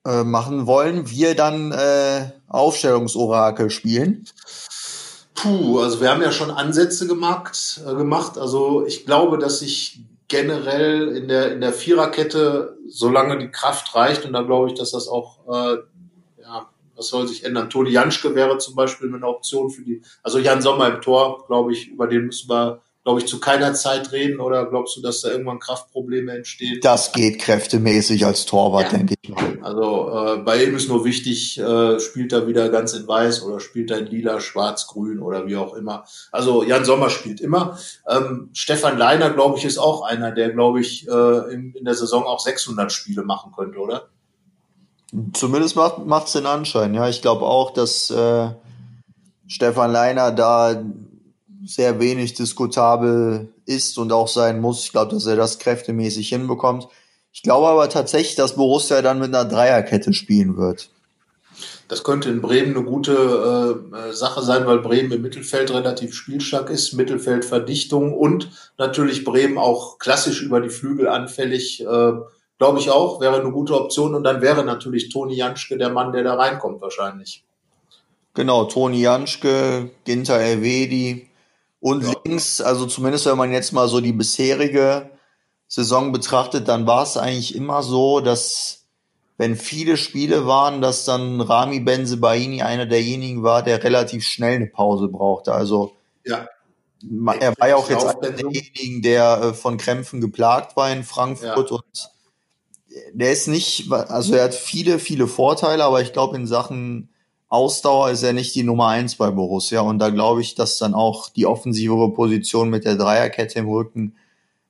äh, 0.05 0.23
machen, 0.23 0.65
wollen 0.65 1.09
wir 1.09 1.35
dann 1.35 1.71
äh, 1.71 2.31
Aufstellungsorakel 2.47 3.69
spielen? 3.69 4.25
Puh, 5.43 5.81
also 5.81 5.99
wir 5.99 6.09
haben 6.09 6.21
ja 6.21 6.31
schon 6.31 6.51
Ansätze 6.51 7.05
gemacht, 7.05 7.81
äh, 7.85 7.95
gemacht. 7.95 8.37
Also 8.37 8.85
ich 8.85 9.05
glaube, 9.05 9.37
dass 9.37 9.59
sich 9.59 9.99
generell 10.29 11.09
in 11.09 11.27
der, 11.27 11.51
in 11.51 11.59
der 11.59 11.73
Viererkette, 11.73 12.77
solange 12.87 13.37
die 13.37 13.51
Kraft 13.51 13.93
reicht, 13.93 14.23
und 14.23 14.31
da 14.31 14.43
glaube 14.43 14.69
ich, 14.69 14.73
dass 14.75 14.91
das 14.91 15.09
auch, 15.09 15.39
äh, 15.49 15.79
ja, 16.41 16.69
was 16.95 17.07
soll 17.09 17.27
sich 17.27 17.43
ändern? 17.43 17.69
Toni 17.69 17.89
Janschke 17.89 18.35
wäre 18.35 18.57
zum 18.57 18.75
Beispiel 18.75 19.13
eine 19.13 19.27
Option 19.27 19.69
für 19.69 19.81
die, 19.81 20.01
also 20.21 20.39
Jan 20.39 20.61
Sommer 20.61 20.87
im 20.87 21.01
Tor, 21.01 21.45
glaube 21.47 21.73
ich, 21.73 21.89
über 21.89 22.07
den 22.07 22.27
müssen 22.27 22.49
wir 22.49 22.81
glaube 23.03 23.19
ich, 23.19 23.27
zu 23.27 23.39
keiner 23.39 23.73
Zeit 23.73 24.13
reden 24.13 24.39
oder 24.39 24.65
glaubst 24.65 24.95
du, 24.95 25.01
dass 25.01 25.21
da 25.21 25.29
irgendwann 25.29 25.59
Kraftprobleme 25.59 26.31
entstehen? 26.31 26.79
Das 26.81 27.11
geht 27.11 27.39
kräftemäßig 27.39 28.25
als 28.25 28.45
Torwart, 28.45 28.91
ja. 28.91 28.97
denke 28.97 29.15
ich 29.21 29.29
mal. 29.29 29.59
Also 29.61 30.09
äh, 30.09 30.37
bei 30.37 30.63
ihm 30.63 30.75
ist 30.75 30.87
nur 30.87 31.03
wichtig, 31.03 31.59
äh, 31.59 31.99
spielt 31.99 32.31
er 32.31 32.47
wieder 32.47 32.69
ganz 32.69 32.93
in 32.93 33.05
weiß 33.05 33.43
oder 33.43 33.59
spielt 33.59 33.91
er 33.91 33.99
in 33.99 34.05
lila, 34.05 34.39
schwarz, 34.39 34.87
grün 34.87 35.19
oder 35.19 35.45
wie 35.47 35.57
auch 35.57 35.73
immer. 35.73 36.05
Also 36.31 36.63
Jan 36.63 36.85
Sommer 36.85 37.09
spielt 37.09 37.41
immer. 37.41 37.77
Ähm, 38.09 38.49
Stefan 38.53 38.97
Leiner, 38.97 39.31
glaube 39.31 39.57
ich, 39.57 39.65
ist 39.65 39.77
auch 39.77 40.03
einer, 40.03 40.31
der, 40.31 40.51
glaube 40.51 40.79
ich, 40.79 41.05
äh, 41.07 41.53
in, 41.53 41.73
in 41.73 41.83
der 41.83 41.95
Saison 41.95 42.23
auch 42.23 42.39
600 42.39 42.89
Spiele 42.91 43.23
machen 43.23 43.51
könnte, 43.53 43.79
oder? 43.79 44.07
Zumindest 45.33 45.75
macht 45.75 46.27
es 46.27 46.33
den 46.33 46.45
Anschein, 46.45 46.93
ja. 46.93 47.07
Ich 47.09 47.21
glaube 47.21 47.45
auch, 47.45 47.71
dass 47.71 48.09
äh, 48.09 48.49
Stefan 49.47 49.91
Leiner 49.91 50.31
da 50.31 50.81
sehr 51.65 51.99
wenig 51.99 52.33
diskutabel 52.33 53.53
ist 53.65 53.97
und 53.97 54.11
auch 54.11 54.27
sein 54.27 54.59
muss. 54.59 54.83
Ich 54.85 54.91
glaube, 54.91 55.13
dass 55.13 55.25
er 55.25 55.35
das 55.35 55.59
kräftemäßig 55.59 56.29
hinbekommt. 56.29 56.87
Ich 57.31 57.41
glaube 57.41 57.67
aber 57.67 57.89
tatsächlich, 57.89 58.35
dass 58.35 58.55
Borussia 58.55 59.01
dann 59.01 59.19
mit 59.19 59.33
einer 59.33 59.45
Dreierkette 59.45 60.13
spielen 60.13 60.57
wird. 60.57 60.89
Das 61.87 62.03
könnte 62.03 62.29
in 62.29 62.41
Bremen 62.41 62.75
eine 62.75 62.85
gute 62.85 63.83
äh, 63.93 64.13
Sache 64.13 64.41
sein, 64.41 64.65
weil 64.65 64.79
Bremen 64.79 65.11
im 65.11 65.21
Mittelfeld 65.21 65.71
relativ 65.71 66.13
spielstark 66.13 66.69
ist, 66.69 66.93
Mittelfeldverdichtung 66.93 68.13
und 68.13 68.49
natürlich 68.77 69.23
Bremen 69.23 69.57
auch 69.57 69.99
klassisch 69.99 70.41
über 70.41 70.61
die 70.61 70.69
Flügel 70.69 71.07
anfällig. 71.07 71.85
Äh, 71.85 72.13
Glaube 72.59 72.79
ich 72.79 72.89
auch, 72.89 73.19
wäre 73.19 73.41
eine 73.41 73.51
gute 73.51 73.73
Option 73.79 74.15
und 74.15 74.23
dann 74.23 74.41
wäre 74.41 74.63
natürlich 74.63 75.09
Toni 75.09 75.35
Janschke 75.35 75.77
der 75.77 75.89
Mann, 75.89 76.13
der 76.13 76.23
da 76.23 76.35
reinkommt 76.35 76.81
wahrscheinlich. 76.81 77.43
Genau, 78.35 78.65
Toni 78.65 79.01
Janschke, 79.01 79.89
Ginter 80.05 80.39
Elvedi, 80.39 81.27
und 81.83 82.05
ja. 82.05 82.13
links, 82.23 82.61
also 82.61 82.85
zumindest 82.85 83.25
wenn 83.25 83.37
man 83.37 83.51
jetzt 83.51 83.73
mal 83.73 83.89
so 83.89 83.99
die 83.99 84.13
bisherige 84.13 85.11
Saison 85.67 86.13
betrachtet, 86.13 86.69
dann 86.69 86.87
war 86.87 87.03
es 87.03 87.17
eigentlich 87.17 87.55
immer 87.55 87.83
so, 87.83 88.21
dass 88.21 88.85
wenn 89.37 89.57
viele 89.57 89.97
Spiele 89.97 90.47
waren, 90.47 90.81
dass 90.81 91.03
dann 91.03 91.41
Rami 91.41 91.81
Benzebaini 91.81 92.61
einer 92.61 92.85
derjenigen 92.85 93.43
war, 93.43 93.63
der 93.63 93.83
relativ 93.83 94.25
schnell 94.25 94.55
eine 94.55 94.67
Pause 94.67 95.09
brauchte. 95.09 95.53
Also 95.53 95.91
ja. 96.23 96.47
er 97.37 97.53
war 97.57 97.67
ja 97.67 97.75
auch 97.75 97.89
jetzt 97.89 98.05
einer 98.05 98.31
derjenigen, 98.31 99.01
der 99.01 99.41
äh, 99.41 99.53
von 99.53 99.75
Krämpfen 99.75 100.21
geplagt 100.21 100.77
war 100.77 100.89
in 100.89 101.03
Frankfurt 101.03 101.69
ja. 101.69 101.75
und 101.75 102.11
der 103.11 103.33
ist 103.33 103.47
nicht, 103.49 103.91
also 103.91 104.35
er 104.35 104.45
hat 104.45 104.55
viele, 104.55 104.99
viele 104.99 105.27
Vorteile, 105.27 105.83
aber 105.83 106.01
ich 106.01 106.13
glaube 106.13 106.37
in 106.37 106.47
Sachen 106.47 107.09
Ausdauer 107.53 108.09
ist 108.09 108.23
er 108.23 108.33
nicht 108.33 108.55
die 108.55 108.63
Nummer 108.63 108.87
eins 108.87 109.13
bei 109.15 109.29
Borussia. 109.29 109.81
Und 109.81 109.99
da 109.99 110.09
glaube 110.09 110.41
ich, 110.41 110.55
dass 110.55 110.79
dann 110.79 110.95
auch 110.95 111.29
die 111.29 111.45
offensivere 111.45 112.11
Position 112.11 112.71
mit 112.71 112.83
der 112.83 112.95
Dreierkette 112.95 113.59
im 113.59 113.69
Rücken 113.69 114.15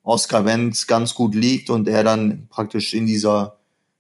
Oskar 0.03 0.43
Wenz 0.43 0.85
ganz 0.85 1.15
gut 1.15 1.33
liegt 1.33 1.69
und 1.69 1.87
er 1.87 2.03
dann 2.03 2.47
praktisch 2.49 2.93
in 2.93 3.05
dieser 3.05 3.57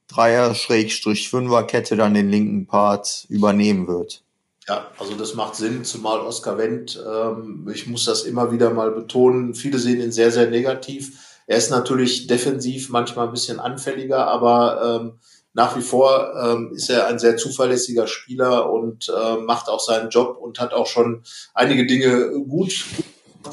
Dreier-Fünfer-Kette 0.09 1.95
dann 1.95 2.13
den 2.13 2.29
linken 2.29 2.67
Part 2.67 3.25
übernehmen 3.29 3.87
wird. 3.87 4.21
Ja, 4.67 4.87
also 4.99 5.15
das 5.15 5.33
macht 5.33 5.55
Sinn, 5.55 5.85
zumal 5.85 6.19
Oskar 6.19 6.57
Wendt, 6.57 7.01
ähm, 7.07 7.69
ich 7.73 7.87
muss 7.87 8.03
das 8.03 8.23
immer 8.23 8.51
wieder 8.51 8.71
mal 8.71 8.91
betonen, 8.91 9.55
viele 9.55 9.79
sehen 9.79 10.01
ihn 10.01 10.11
sehr, 10.11 10.31
sehr 10.31 10.49
negativ. 10.49 11.39
Er 11.47 11.57
ist 11.57 11.71
natürlich 11.71 12.27
defensiv 12.27 12.89
manchmal 12.89 13.27
ein 13.27 13.33
bisschen 13.33 13.61
anfälliger, 13.61 14.27
aber 14.27 15.01
ähm, 15.01 15.13
nach 15.53 15.77
wie 15.77 15.81
vor 15.81 16.33
ähm, 16.41 16.71
ist 16.73 16.89
er 16.89 17.07
ein 17.07 17.19
sehr 17.19 17.37
zuverlässiger 17.37 18.07
Spieler 18.07 18.71
und 18.71 19.09
äh, 19.09 19.37
macht 19.37 19.69
auch 19.69 19.79
seinen 19.79 20.09
Job 20.09 20.37
und 20.39 20.59
hat 20.59 20.73
auch 20.73 20.87
schon 20.87 21.23
einige 21.53 21.85
Dinge 21.85 22.31
gut, 22.47 22.85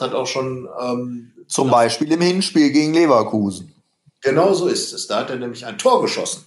hat 0.00 0.14
auch 0.14 0.26
schon 0.26 0.68
ähm, 0.80 1.32
zum 1.46 1.70
Beispiel 1.70 2.10
im 2.12 2.20
Hinspiel 2.20 2.70
gegen 2.70 2.94
Leverkusen. 2.94 3.74
Genau 4.22 4.52
so 4.52 4.68
ist 4.68 4.92
es. 4.92 5.06
Da 5.06 5.20
hat 5.20 5.30
er 5.30 5.36
nämlich 5.36 5.66
ein 5.66 5.78
Tor 5.78 6.02
geschossen. 6.02 6.44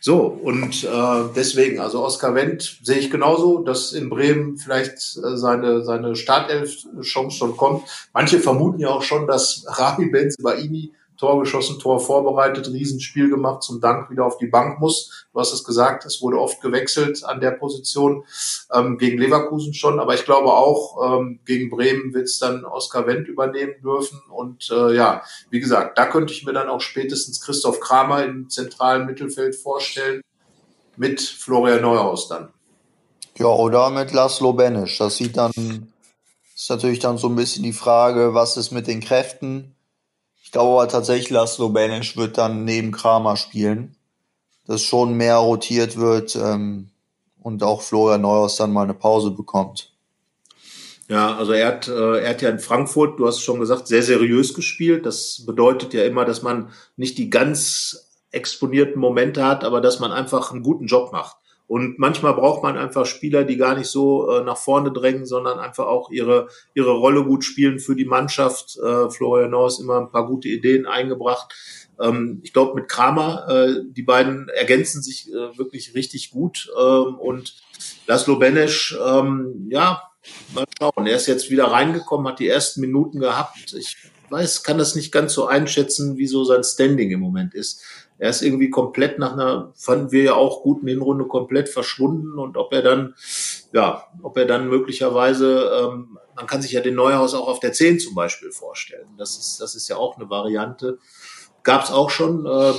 So, 0.00 0.26
und 0.26 0.84
äh, 0.84 1.22
deswegen, 1.34 1.80
also 1.80 2.04
Oskar 2.04 2.34
Wendt 2.34 2.78
sehe 2.82 2.98
ich 2.98 3.10
genauso, 3.10 3.58
dass 3.58 3.92
in 3.92 4.08
Bremen 4.08 4.56
vielleicht 4.56 4.94
äh, 5.16 5.36
seine, 5.36 5.84
seine 5.84 6.14
Startelf-Chance 6.14 7.36
schon 7.36 7.56
kommt. 7.56 7.88
Manche 8.12 8.38
vermuten 8.38 8.78
ja 8.78 8.90
auch 8.90 9.02
schon, 9.02 9.26
dass 9.26 9.64
Rami 9.66 10.06
Benzibaini 10.06 10.92
Tor 11.16 11.40
geschossen, 11.40 11.78
Tor 11.78 12.00
vorbereitet, 12.00 12.68
Riesenspiel 12.68 13.30
gemacht, 13.30 13.62
zum 13.62 13.80
Dank 13.80 14.10
wieder 14.10 14.24
auf 14.24 14.38
die 14.38 14.46
Bank 14.46 14.80
muss. 14.80 15.26
Du 15.32 15.40
hast 15.40 15.52
es 15.52 15.64
gesagt, 15.64 16.04
es 16.04 16.20
wurde 16.22 16.40
oft 16.40 16.60
gewechselt 16.60 17.24
an 17.24 17.40
der 17.40 17.52
Position, 17.52 18.24
ähm, 18.72 18.98
gegen 18.98 19.18
Leverkusen 19.18 19.74
schon, 19.74 20.00
aber 20.00 20.14
ich 20.14 20.24
glaube 20.24 20.52
auch, 20.52 21.18
ähm, 21.18 21.40
gegen 21.44 21.70
Bremen 21.70 22.14
wird 22.14 22.24
es 22.24 22.38
dann 22.38 22.64
Oskar 22.64 23.06
Wendt 23.06 23.28
übernehmen 23.28 23.74
dürfen. 23.82 24.20
Und 24.30 24.70
äh, 24.70 24.94
ja, 24.94 25.22
wie 25.50 25.60
gesagt, 25.60 25.98
da 25.98 26.06
könnte 26.06 26.32
ich 26.32 26.44
mir 26.44 26.52
dann 26.52 26.68
auch 26.68 26.80
spätestens 26.80 27.40
Christoph 27.40 27.80
Kramer 27.80 28.24
im 28.24 28.48
zentralen 28.48 29.06
Mittelfeld 29.06 29.54
vorstellen, 29.54 30.22
mit 30.96 31.20
Florian 31.20 31.82
Neuhaus 31.82 32.28
dann. 32.28 32.48
Ja, 33.38 33.46
oder 33.46 33.90
mit 33.90 34.12
Laszlo 34.12 34.54
Benisch. 34.54 34.96
Das 34.98 35.16
sieht 35.16 35.36
dann, 35.36 35.52
ist 36.54 36.70
natürlich 36.70 37.00
dann 37.00 37.18
so 37.18 37.28
ein 37.28 37.36
bisschen 37.36 37.62
die 37.62 37.74
Frage, 37.74 38.32
was 38.32 38.56
ist 38.56 38.70
mit 38.70 38.86
den 38.86 39.00
Kräften? 39.00 39.75
Glaube 40.56 40.88
tatsächlich, 40.88 41.28
Laszlo 41.28 41.68
Benisch 41.68 42.16
wird 42.16 42.38
dann 42.38 42.64
neben 42.64 42.90
Kramer 42.90 43.36
spielen, 43.36 43.94
dass 44.66 44.82
schon 44.82 45.12
mehr 45.12 45.36
rotiert 45.36 45.98
wird 45.98 46.34
ähm, 46.34 46.88
und 47.42 47.62
auch 47.62 47.82
Florian 47.82 48.22
Neuhaus 48.22 48.56
dann 48.56 48.72
mal 48.72 48.84
eine 48.84 48.94
Pause 48.94 49.32
bekommt. 49.32 49.92
Ja, 51.08 51.36
also 51.36 51.52
er 51.52 51.66
hat, 51.66 51.88
äh, 51.88 52.22
er 52.22 52.30
hat 52.30 52.40
ja 52.40 52.48
in 52.48 52.58
Frankfurt, 52.58 53.20
du 53.20 53.26
hast 53.26 53.40
schon 53.40 53.60
gesagt, 53.60 53.86
sehr 53.86 54.02
seriös 54.02 54.54
gespielt. 54.54 55.04
Das 55.04 55.44
bedeutet 55.44 55.92
ja 55.92 56.04
immer, 56.04 56.24
dass 56.24 56.40
man 56.40 56.70
nicht 56.96 57.18
die 57.18 57.28
ganz 57.28 58.08
exponierten 58.30 58.98
Momente 58.98 59.44
hat, 59.44 59.62
aber 59.62 59.82
dass 59.82 60.00
man 60.00 60.10
einfach 60.10 60.52
einen 60.52 60.62
guten 60.62 60.86
Job 60.86 61.12
macht. 61.12 61.36
Und 61.68 61.98
manchmal 61.98 62.34
braucht 62.34 62.62
man 62.62 62.76
einfach 62.76 63.06
Spieler, 63.06 63.44
die 63.44 63.56
gar 63.56 63.76
nicht 63.76 63.88
so 63.88 64.30
äh, 64.30 64.44
nach 64.44 64.56
vorne 64.56 64.92
drängen, 64.92 65.26
sondern 65.26 65.58
einfach 65.58 65.86
auch 65.86 66.10
ihre, 66.10 66.48
ihre 66.74 66.92
Rolle 66.92 67.24
gut 67.24 67.44
spielen 67.44 67.80
für 67.80 67.96
die 67.96 68.04
Mannschaft. 68.04 68.78
Äh, 68.78 69.10
Florian 69.10 69.50
Norris 69.50 69.80
immer 69.80 69.98
ein 70.00 70.10
paar 70.10 70.26
gute 70.28 70.48
Ideen 70.48 70.86
eingebracht. 70.86 71.52
Ähm, 72.00 72.40
ich 72.44 72.52
glaube, 72.52 72.74
mit 72.74 72.88
Kramer, 72.88 73.48
äh, 73.48 73.82
die 73.84 74.02
beiden 74.02 74.48
ergänzen 74.48 75.02
sich 75.02 75.28
äh, 75.28 75.58
wirklich 75.58 75.94
richtig 75.94 76.30
gut. 76.30 76.70
Ähm, 76.78 77.16
und 77.16 77.56
Laszlo 78.06 78.36
Benesch, 78.36 78.96
ähm, 79.04 79.66
ja, 79.68 80.02
mal 80.54 80.64
schauen. 80.78 81.06
Er 81.06 81.16
ist 81.16 81.26
jetzt 81.26 81.50
wieder 81.50 81.66
reingekommen, 81.66 82.28
hat 82.28 82.38
die 82.38 82.48
ersten 82.48 82.80
Minuten 82.80 83.18
gehabt. 83.18 83.74
Ich 83.74 83.96
weiß, 84.30 84.62
kann 84.62 84.78
das 84.78 84.94
nicht 84.94 85.12
ganz 85.12 85.34
so 85.34 85.46
einschätzen, 85.46 86.16
wie 86.16 86.26
so 86.26 86.44
sein 86.44 86.64
Standing 86.64 87.10
im 87.10 87.20
Moment 87.20 87.54
ist. 87.54 87.82
Er 88.18 88.30
ist 88.30 88.42
irgendwie 88.42 88.70
komplett 88.70 89.18
nach 89.18 89.32
einer, 89.32 89.72
fanden 89.74 90.10
wir 90.10 90.22
ja 90.22 90.34
auch 90.34 90.62
guten 90.62 90.88
Hinrunde 90.88 91.26
komplett 91.26 91.68
verschwunden 91.68 92.38
und 92.38 92.56
ob 92.56 92.72
er 92.72 92.82
dann, 92.82 93.14
ja, 93.72 94.04
ob 94.22 94.36
er 94.38 94.46
dann 94.46 94.68
möglicherweise, 94.68 95.70
ähm, 95.82 96.18
man 96.34 96.46
kann 96.46 96.62
sich 96.62 96.72
ja 96.72 96.80
den 96.80 96.94
Neuhaus 96.94 97.34
auch 97.34 97.48
auf 97.48 97.60
der 97.60 97.72
10 97.72 98.00
zum 98.00 98.14
Beispiel 98.14 98.50
vorstellen. 98.52 99.08
Das 99.18 99.36
ist, 99.36 99.60
das 99.60 99.74
ist 99.74 99.88
ja 99.88 99.96
auch 99.96 100.16
eine 100.16 100.30
Variante. 100.30 100.98
Gab 101.62 101.84
es 101.84 101.90
auch 101.90 102.10
schon, 102.10 102.46
äh, 102.46 102.72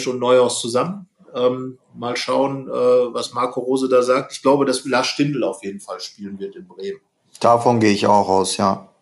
schon 0.00 0.18
Neuhaus 0.18 0.60
zusammen. 0.60 1.08
Ähm, 1.34 1.78
mal 1.94 2.16
schauen, 2.16 2.68
äh, 2.68 2.72
was 2.72 3.32
Marco 3.32 3.60
Rose 3.60 3.88
da 3.88 4.02
sagt. 4.02 4.32
Ich 4.32 4.42
glaube, 4.42 4.64
dass 4.64 4.84
Lars 4.84 5.08
Stindl 5.08 5.42
auf 5.42 5.64
jeden 5.64 5.80
Fall 5.80 5.98
spielen 5.98 6.38
wird 6.38 6.54
in 6.54 6.68
Bremen. 6.68 7.00
Davon 7.40 7.80
gehe 7.80 7.92
ich 7.92 8.06
auch 8.06 8.28
aus, 8.28 8.56
ja. 8.56 8.93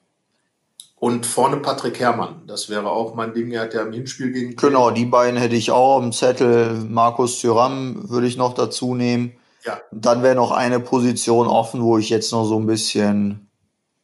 Und 1.02 1.26
vorne 1.26 1.56
Patrick 1.56 1.98
Herrmann. 1.98 2.42
Das 2.46 2.68
wäre 2.68 2.88
auch 2.88 3.16
mein 3.16 3.34
Ding. 3.34 3.50
Er 3.50 3.62
hat 3.62 3.74
ja 3.74 3.82
im 3.82 3.92
Hinspiel 3.92 4.30
gegen. 4.30 4.54
Genau, 4.54 4.92
die 4.92 5.04
beiden 5.04 5.36
hätte 5.36 5.56
ich 5.56 5.72
auch 5.72 6.00
im 6.00 6.12
Zettel. 6.12 6.74
Markus 6.88 7.40
Thüram 7.40 8.08
würde 8.08 8.28
ich 8.28 8.36
noch 8.36 8.54
dazu 8.54 8.94
nehmen. 8.94 9.32
Ja. 9.64 9.80
dann 9.90 10.22
wäre 10.22 10.36
noch 10.36 10.52
eine 10.52 10.78
Position 10.78 11.48
offen, 11.48 11.82
wo 11.82 11.98
ich 11.98 12.08
jetzt 12.08 12.30
noch 12.30 12.44
so 12.44 12.56
ein 12.56 12.66
bisschen. 12.66 13.48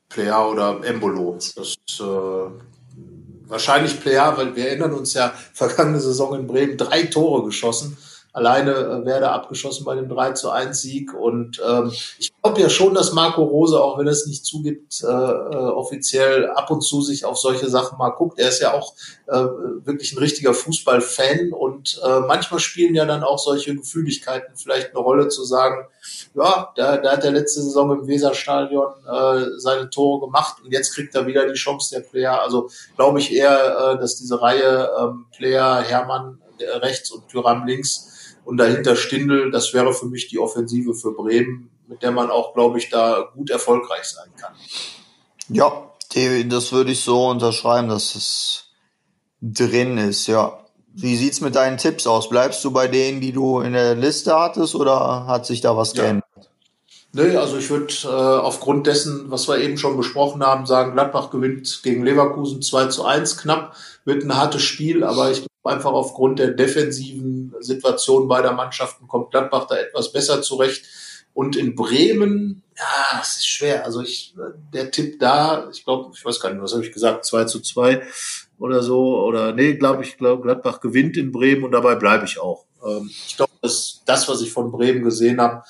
Player 0.08 0.50
oder 0.50 0.80
Embolo. 0.82 1.34
Das 1.34 1.52
ist 1.56 2.00
äh, 2.00 2.04
wahrscheinlich 3.46 4.00
Player, 4.00 4.36
weil 4.36 4.56
wir 4.56 4.66
erinnern 4.66 4.92
uns 4.92 5.14
ja, 5.14 5.32
vergangene 5.54 6.00
Saison 6.00 6.34
in 6.34 6.48
Bremen 6.48 6.76
drei 6.76 7.04
Tore 7.04 7.44
geschossen 7.44 7.96
alleine 8.32 8.72
äh, 8.72 9.04
Werder 9.04 9.32
abgeschossen 9.32 9.84
bei 9.84 9.94
dem 9.94 10.08
3 10.08 10.32
zu 10.32 10.50
1 10.50 10.80
Sieg. 10.80 11.14
Und 11.14 11.60
ähm, 11.66 11.92
ich 12.18 12.32
glaube 12.42 12.60
ja 12.60 12.68
schon, 12.68 12.94
dass 12.94 13.12
Marco 13.12 13.42
Rose, 13.42 13.80
auch 13.80 13.98
wenn 13.98 14.06
es 14.06 14.26
nicht 14.26 14.44
zugibt, 14.44 15.02
äh, 15.02 15.06
äh, 15.06 15.10
offiziell 15.10 16.50
ab 16.50 16.70
und 16.70 16.82
zu 16.82 17.00
sich 17.00 17.24
auf 17.24 17.38
solche 17.38 17.68
Sachen 17.68 17.98
mal 17.98 18.10
guckt. 18.10 18.38
Er 18.38 18.48
ist 18.48 18.60
ja 18.60 18.74
auch 18.74 18.94
äh, 19.26 19.34
wirklich 19.34 20.12
ein 20.12 20.18
richtiger 20.18 20.54
Fußballfan 20.54 21.52
und 21.52 22.00
äh, 22.04 22.20
manchmal 22.20 22.60
spielen 22.60 22.94
ja 22.94 23.06
dann 23.06 23.22
auch 23.22 23.38
solche 23.38 23.74
Gefühligkeiten 23.74 24.54
vielleicht 24.56 24.90
eine 24.90 25.00
Rolle 25.00 25.28
zu 25.28 25.44
sagen, 25.44 25.86
ja, 26.34 26.72
da, 26.76 26.96
da 26.98 27.12
hat 27.12 27.24
er 27.24 27.32
letzte 27.32 27.62
Saison 27.62 27.90
im 27.92 28.06
Weserstadion 28.06 28.92
äh, 29.10 29.46
seine 29.56 29.90
Tore 29.90 30.26
gemacht 30.26 30.56
und 30.64 30.72
jetzt 30.72 30.94
kriegt 30.94 31.14
er 31.14 31.26
wieder 31.26 31.46
die 31.46 31.58
Chance 31.58 31.94
der 31.94 32.02
Player. 32.02 32.40
Also 32.40 32.70
glaube 32.96 33.18
ich 33.18 33.32
eher, 33.32 33.94
äh, 33.94 33.98
dass 33.98 34.16
diese 34.16 34.40
Reihe 34.40 34.90
ähm, 35.00 35.26
Player 35.36 35.80
Hermann 35.82 36.38
rechts 36.82 37.12
und 37.12 37.28
Tyram 37.28 37.66
links 37.66 38.17
und 38.48 38.56
dahinter 38.56 38.96
Stindel, 38.96 39.50
das 39.50 39.74
wäre 39.74 39.92
für 39.92 40.06
mich 40.06 40.28
die 40.28 40.38
Offensive 40.38 40.94
für 40.94 41.12
Bremen, 41.12 41.68
mit 41.86 42.02
der 42.02 42.12
man 42.12 42.30
auch, 42.30 42.54
glaube 42.54 42.78
ich, 42.78 42.88
da 42.88 43.28
gut 43.34 43.50
erfolgreich 43.50 44.04
sein 44.04 44.30
kann. 44.40 44.54
Ja, 45.50 45.90
das 46.46 46.72
würde 46.72 46.92
ich 46.92 47.00
so 47.02 47.26
unterschreiben, 47.26 47.90
dass 47.90 48.14
es 48.14 48.70
drin 49.42 49.98
ist, 49.98 50.28
ja. 50.28 50.64
Wie 50.94 51.14
sieht's 51.16 51.42
mit 51.42 51.56
deinen 51.56 51.76
Tipps 51.76 52.06
aus? 52.06 52.30
Bleibst 52.30 52.64
du 52.64 52.70
bei 52.70 52.88
denen, 52.88 53.20
die 53.20 53.32
du 53.32 53.60
in 53.60 53.74
der 53.74 53.94
Liste 53.94 54.34
hattest, 54.34 54.74
oder 54.74 55.26
hat 55.26 55.44
sich 55.44 55.60
da 55.60 55.76
was 55.76 55.94
ja. 55.94 56.04
geändert? 56.04 56.27
Nee, 57.12 57.36
also 57.36 57.56
ich 57.56 57.70
würde 57.70 57.92
äh, 58.04 58.06
aufgrund 58.06 58.86
dessen, 58.86 59.30
was 59.30 59.48
wir 59.48 59.58
eben 59.58 59.78
schon 59.78 59.96
besprochen 59.96 60.42
haben, 60.44 60.66
sagen, 60.66 60.92
Gladbach 60.92 61.30
gewinnt 61.30 61.80
gegen 61.82 62.04
Leverkusen 62.04 62.60
2 62.60 62.86
zu 62.86 63.04
1 63.04 63.38
knapp, 63.38 63.74
wird 64.04 64.24
ein 64.24 64.36
hartes 64.36 64.62
Spiel, 64.62 65.02
aber 65.04 65.30
ich 65.30 65.46
einfach 65.64 65.92
aufgrund 65.92 66.38
der 66.38 66.50
defensiven 66.50 67.54
Situation 67.60 68.28
beider 68.28 68.52
Mannschaften 68.52 69.06
kommt 69.06 69.30
Gladbach 69.30 69.66
da 69.66 69.76
etwas 69.76 70.12
besser 70.12 70.42
zurecht. 70.42 70.84
Und 71.34 71.54
in 71.54 71.76
Bremen, 71.76 72.62
ja, 72.76 73.20
es 73.20 73.36
ist 73.36 73.46
schwer. 73.46 73.84
Also 73.84 74.00
ich, 74.00 74.34
der 74.72 74.90
Tipp 74.90 75.20
da, 75.20 75.68
ich 75.70 75.84
glaube, 75.84 76.10
ich 76.12 76.24
weiß 76.24 76.40
gar 76.40 76.50
nicht, 76.52 76.62
was 76.62 76.72
habe 76.72 76.84
ich 76.84 76.92
gesagt, 76.92 77.24
2 77.24 77.44
zu 77.44 77.60
2 77.60 78.02
oder 78.58 78.82
so. 78.82 79.22
Oder 79.22 79.52
nee, 79.52 79.74
glaube 79.74 80.02
ich, 80.02 80.18
glaube 80.18 80.42
Gladbach 80.42 80.80
gewinnt 80.80 81.16
in 81.16 81.30
Bremen 81.30 81.64
und 81.64 81.72
dabei 81.72 81.94
bleibe 81.94 82.24
ich 82.24 82.40
auch. 82.40 82.64
Ähm, 82.84 83.08
ich 83.26 83.36
glaube, 83.36 83.52
dass 83.62 84.02
das, 84.04 84.28
was 84.28 84.40
ich 84.40 84.50
von 84.50 84.72
Bremen 84.72 85.04
gesehen 85.04 85.40
habe, 85.40 85.62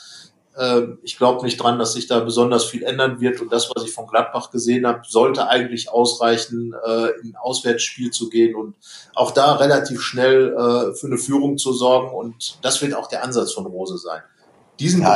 ich 1.03 1.17
glaube 1.17 1.45
nicht 1.45 1.59
dran, 1.59 1.79
dass 1.79 1.93
sich 1.93 2.09
da 2.09 2.21
besonders 2.21 2.65
viel 2.65 2.83
ändern 2.83 3.21
wird. 3.21 3.41
Und 3.41 3.53
das, 3.53 3.71
was 3.75 3.85
ich 3.85 3.93
von 3.93 4.07
Gladbach 4.07 4.51
gesehen 4.51 4.87
habe, 4.87 5.03
sollte 5.07 5.49
eigentlich 5.49 5.91
ausreichen, 5.91 6.75
äh, 6.85 7.11
in 7.23 7.31
ein 7.31 7.37
Auswärtsspiel 7.37 8.11
zu 8.11 8.29
gehen 8.29 8.57
und 8.57 8.75
auch 9.15 9.31
da 9.31 9.55
relativ 9.55 10.01
schnell 10.01 10.49
äh, 10.49 10.95
für 10.95 11.07
eine 11.07 11.19
Führung 11.19 11.59
zu 11.59 11.73
sorgen. 11.73 12.13
Und 12.13 12.59
das 12.63 12.83
wird 12.83 12.95
auch 12.95 13.09
der 13.09 13.23
Ansatz 13.23 13.53
von 13.53 13.67
Rose 13.67 13.99
sein. 13.99 14.23
Diesen 14.81 15.03
ja. 15.03 15.13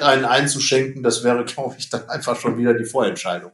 einen 0.00 0.24
einzuschenken, 0.24 1.02
das 1.02 1.22
wäre, 1.22 1.44
glaube 1.46 1.76
ich, 1.78 1.88
dann 1.88 2.08
einfach 2.08 2.38
schon 2.38 2.58
wieder 2.58 2.74
die 2.74 2.84
Vorentscheidung. 2.84 3.52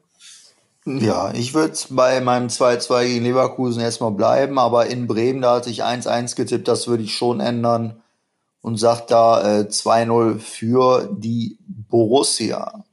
Ja, 0.86 1.34
ich 1.34 1.52
würde 1.52 1.76
bei 1.90 2.22
meinem 2.22 2.48
2-2 2.48 3.06
gegen 3.06 3.24
Leverkusen 3.24 3.82
erstmal 3.82 4.12
bleiben, 4.12 4.58
aber 4.58 4.86
in 4.86 5.06
Bremen, 5.06 5.42
da 5.42 5.56
hatte 5.56 5.68
ich 5.68 5.84
1-1 5.84 6.34
getippt, 6.34 6.66
das 6.66 6.88
würde 6.88 7.02
ich 7.02 7.14
schon 7.14 7.40
ändern 7.40 8.00
und 8.68 8.76
sagt 8.76 9.10
da 9.10 9.60
äh, 9.60 9.62
2-0 9.62 10.38
für 10.40 11.08
die 11.10 11.56
Borussia. 11.66 12.84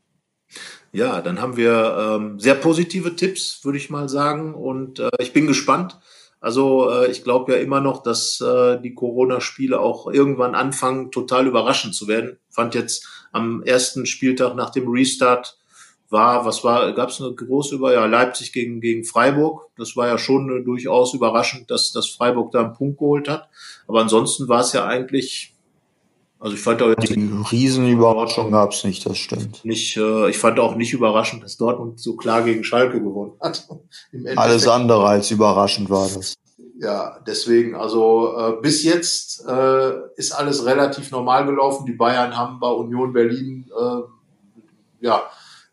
Ja, 0.94 1.20
dann 1.20 1.42
haben 1.42 1.58
wir 1.58 1.98
ähm, 2.00 2.40
sehr 2.40 2.56
positive 2.56 3.18
Tipps, 3.18 3.60
würde 3.64 3.78
ich 3.78 3.90
mal 3.90 4.08
sagen. 4.08 4.56
Und 4.56 5.00
äh, 5.00 5.10
ich 5.20 5.34
bin 5.34 5.48
gespannt. 5.48 6.00
Also 6.40 6.90
äh, 6.90 7.12
ich 7.12 7.26
glaube 7.26 7.52
ja 7.52 7.58
immer 7.58 7.82
noch, 7.82 8.04
dass 8.04 8.40
äh, 8.40 8.80
die 8.80 8.94
Corona-Spiele 8.94 9.78
auch 9.78 10.08
irgendwann 10.08 10.56
anfangen, 10.56 11.12
total 11.12 11.46
überraschend 11.46 11.94
zu 11.94 12.08
werden. 12.08 12.38
Fand 12.50 12.74
jetzt 12.74 13.06
am 13.34 13.62
ersten 13.62 14.06
Spieltag 14.06 14.56
nach 14.56 14.70
dem 14.70 14.88
Restart 14.88 15.58
war, 16.10 16.46
was 16.46 16.64
war, 16.64 16.94
gab 16.94 17.10
es 17.10 17.20
eine 17.20 17.34
große 17.34 17.76
über 17.76 17.92
ja, 17.92 18.06
Leipzig 18.06 18.54
gegen, 18.54 18.80
gegen 18.80 19.04
Freiburg. 19.04 19.68
Das 19.76 19.98
war 19.98 20.08
ja 20.08 20.18
schon 20.18 20.62
äh, 20.62 20.64
durchaus 20.64 21.14
überraschend, 21.14 21.70
dass, 21.70 21.92
dass 21.92 22.08
Freiburg 22.08 22.54
da 22.54 22.64
einen 22.64 22.74
Punkt 22.74 23.00
geholt 23.00 23.28
hat. 23.28 23.50
Aber 23.88 24.00
ansonsten 24.00 24.48
war 24.48 24.62
es 24.62 24.72
ja 24.72 24.86
eigentlich 24.86 25.55
Also 26.40 26.56
ich 26.56 26.62
fand 26.62 26.82
auch 26.82 26.90
jetzt 26.90 27.10
die 27.10 27.32
Riesenüberraschung 27.52 28.52
gab 28.52 28.72
es 28.72 28.84
nicht, 28.84 29.06
das 29.06 29.18
stimmt. 29.18 29.64
Nicht, 29.64 29.98
äh, 29.98 30.30
ich 30.30 30.38
fand 30.38 30.60
auch 30.60 30.76
nicht 30.76 30.94
überraschend, 30.94 31.44
dass 31.44 31.58
Dortmund 31.58 32.00
so 32.00 32.16
klar 32.16 32.44
gegen 32.44 32.64
Schalke 32.64 33.02
gewonnen 33.02 33.34
hat. 33.40 33.68
Alles 34.36 34.68
andere 34.68 35.08
als 35.08 35.32
überraschend 35.32 35.90
war 35.90 36.08
das. 36.14 36.36
Ja, 36.78 37.20
deswegen, 37.26 37.74
also 37.76 38.38
äh, 38.38 38.62
bis 38.62 38.84
jetzt 38.84 39.46
äh, 39.48 39.94
ist 40.18 40.34
alles 40.34 40.66
relativ 40.66 41.10
normal 41.10 41.46
gelaufen. 41.46 41.86
Die 41.86 41.94
Bayern 41.94 42.36
haben 42.36 42.60
bei 42.60 42.68
Union 42.68 43.14
Berlin 43.14 43.72
äh, 43.80 45.06
ja 45.06 45.24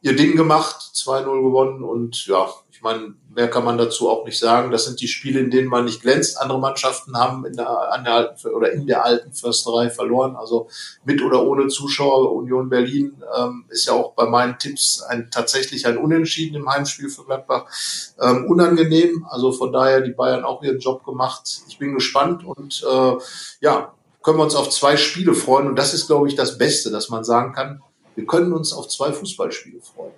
ihr 0.02 0.16
Ding 0.16 0.36
gemacht, 0.36 0.76
2-0 0.94 1.42
gewonnen 1.42 1.82
und 1.82 2.26
ja, 2.26 2.48
ich 2.82 2.84
meine, 2.84 3.14
mehr 3.32 3.48
kann 3.48 3.64
man 3.64 3.78
dazu 3.78 4.10
auch 4.10 4.24
nicht 4.24 4.40
sagen. 4.40 4.72
Das 4.72 4.86
sind 4.86 5.00
die 5.00 5.06
Spiele, 5.06 5.38
in 5.38 5.52
denen 5.52 5.68
man 5.68 5.84
nicht 5.84 6.02
glänzt. 6.02 6.36
Andere 6.40 6.58
Mannschaften 6.58 7.16
haben 7.16 7.46
in 7.46 7.52
der, 7.52 7.92
an 7.92 8.02
der 8.02 8.14
alten, 8.14 8.48
oder 8.48 8.72
in 8.72 8.88
der 8.88 9.04
alten 9.04 9.32
Försterei 9.32 9.88
verloren. 9.88 10.34
Also 10.34 10.68
mit 11.04 11.22
oder 11.22 11.46
ohne 11.46 11.68
Zuschauer. 11.68 12.32
Union 12.32 12.68
Berlin 12.68 13.22
ähm, 13.38 13.66
ist 13.68 13.86
ja 13.86 13.92
auch 13.92 14.14
bei 14.14 14.26
meinen 14.26 14.58
Tipps 14.58 15.00
ein, 15.00 15.28
tatsächlich 15.30 15.86
ein 15.86 15.96
Unentschieden 15.96 16.56
im 16.56 16.68
Heimspiel 16.68 17.08
für 17.08 17.24
Gladbach. 17.24 17.66
Ähm, 18.20 18.46
unangenehm. 18.46 19.28
Also 19.30 19.52
von 19.52 19.72
daher 19.72 20.00
die 20.00 20.10
Bayern 20.10 20.42
auch 20.42 20.60
ihren 20.64 20.80
Job 20.80 21.04
gemacht. 21.04 21.62
Ich 21.68 21.78
bin 21.78 21.94
gespannt 21.94 22.44
und 22.44 22.82
äh, 22.82 23.12
ja, 23.60 23.94
können 24.24 24.38
wir 24.38 24.42
uns 24.42 24.56
auf 24.56 24.70
zwei 24.70 24.96
Spiele 24.96 25.34
freuen. 25.34 25.68
Und 25.68 25.76
das 25.76 25.94
ist, 25.94 26.08
glaube 26.08 26.26
ich, 26.26 26.34
das 26.34 26.58
Beste, 26.58 26.90
dass 26.90 27.10
man 27.10 27.22
sagen 27.22 27.52
kann, 27.52 27.80
wir 28.16 28.26
können 28.26 28.52
uns 28.52 28.72
auf 28.72 28.88
zwei 28.88 29.12
Fußballspiele 29.12 29.80
freuen. 29.82 30.14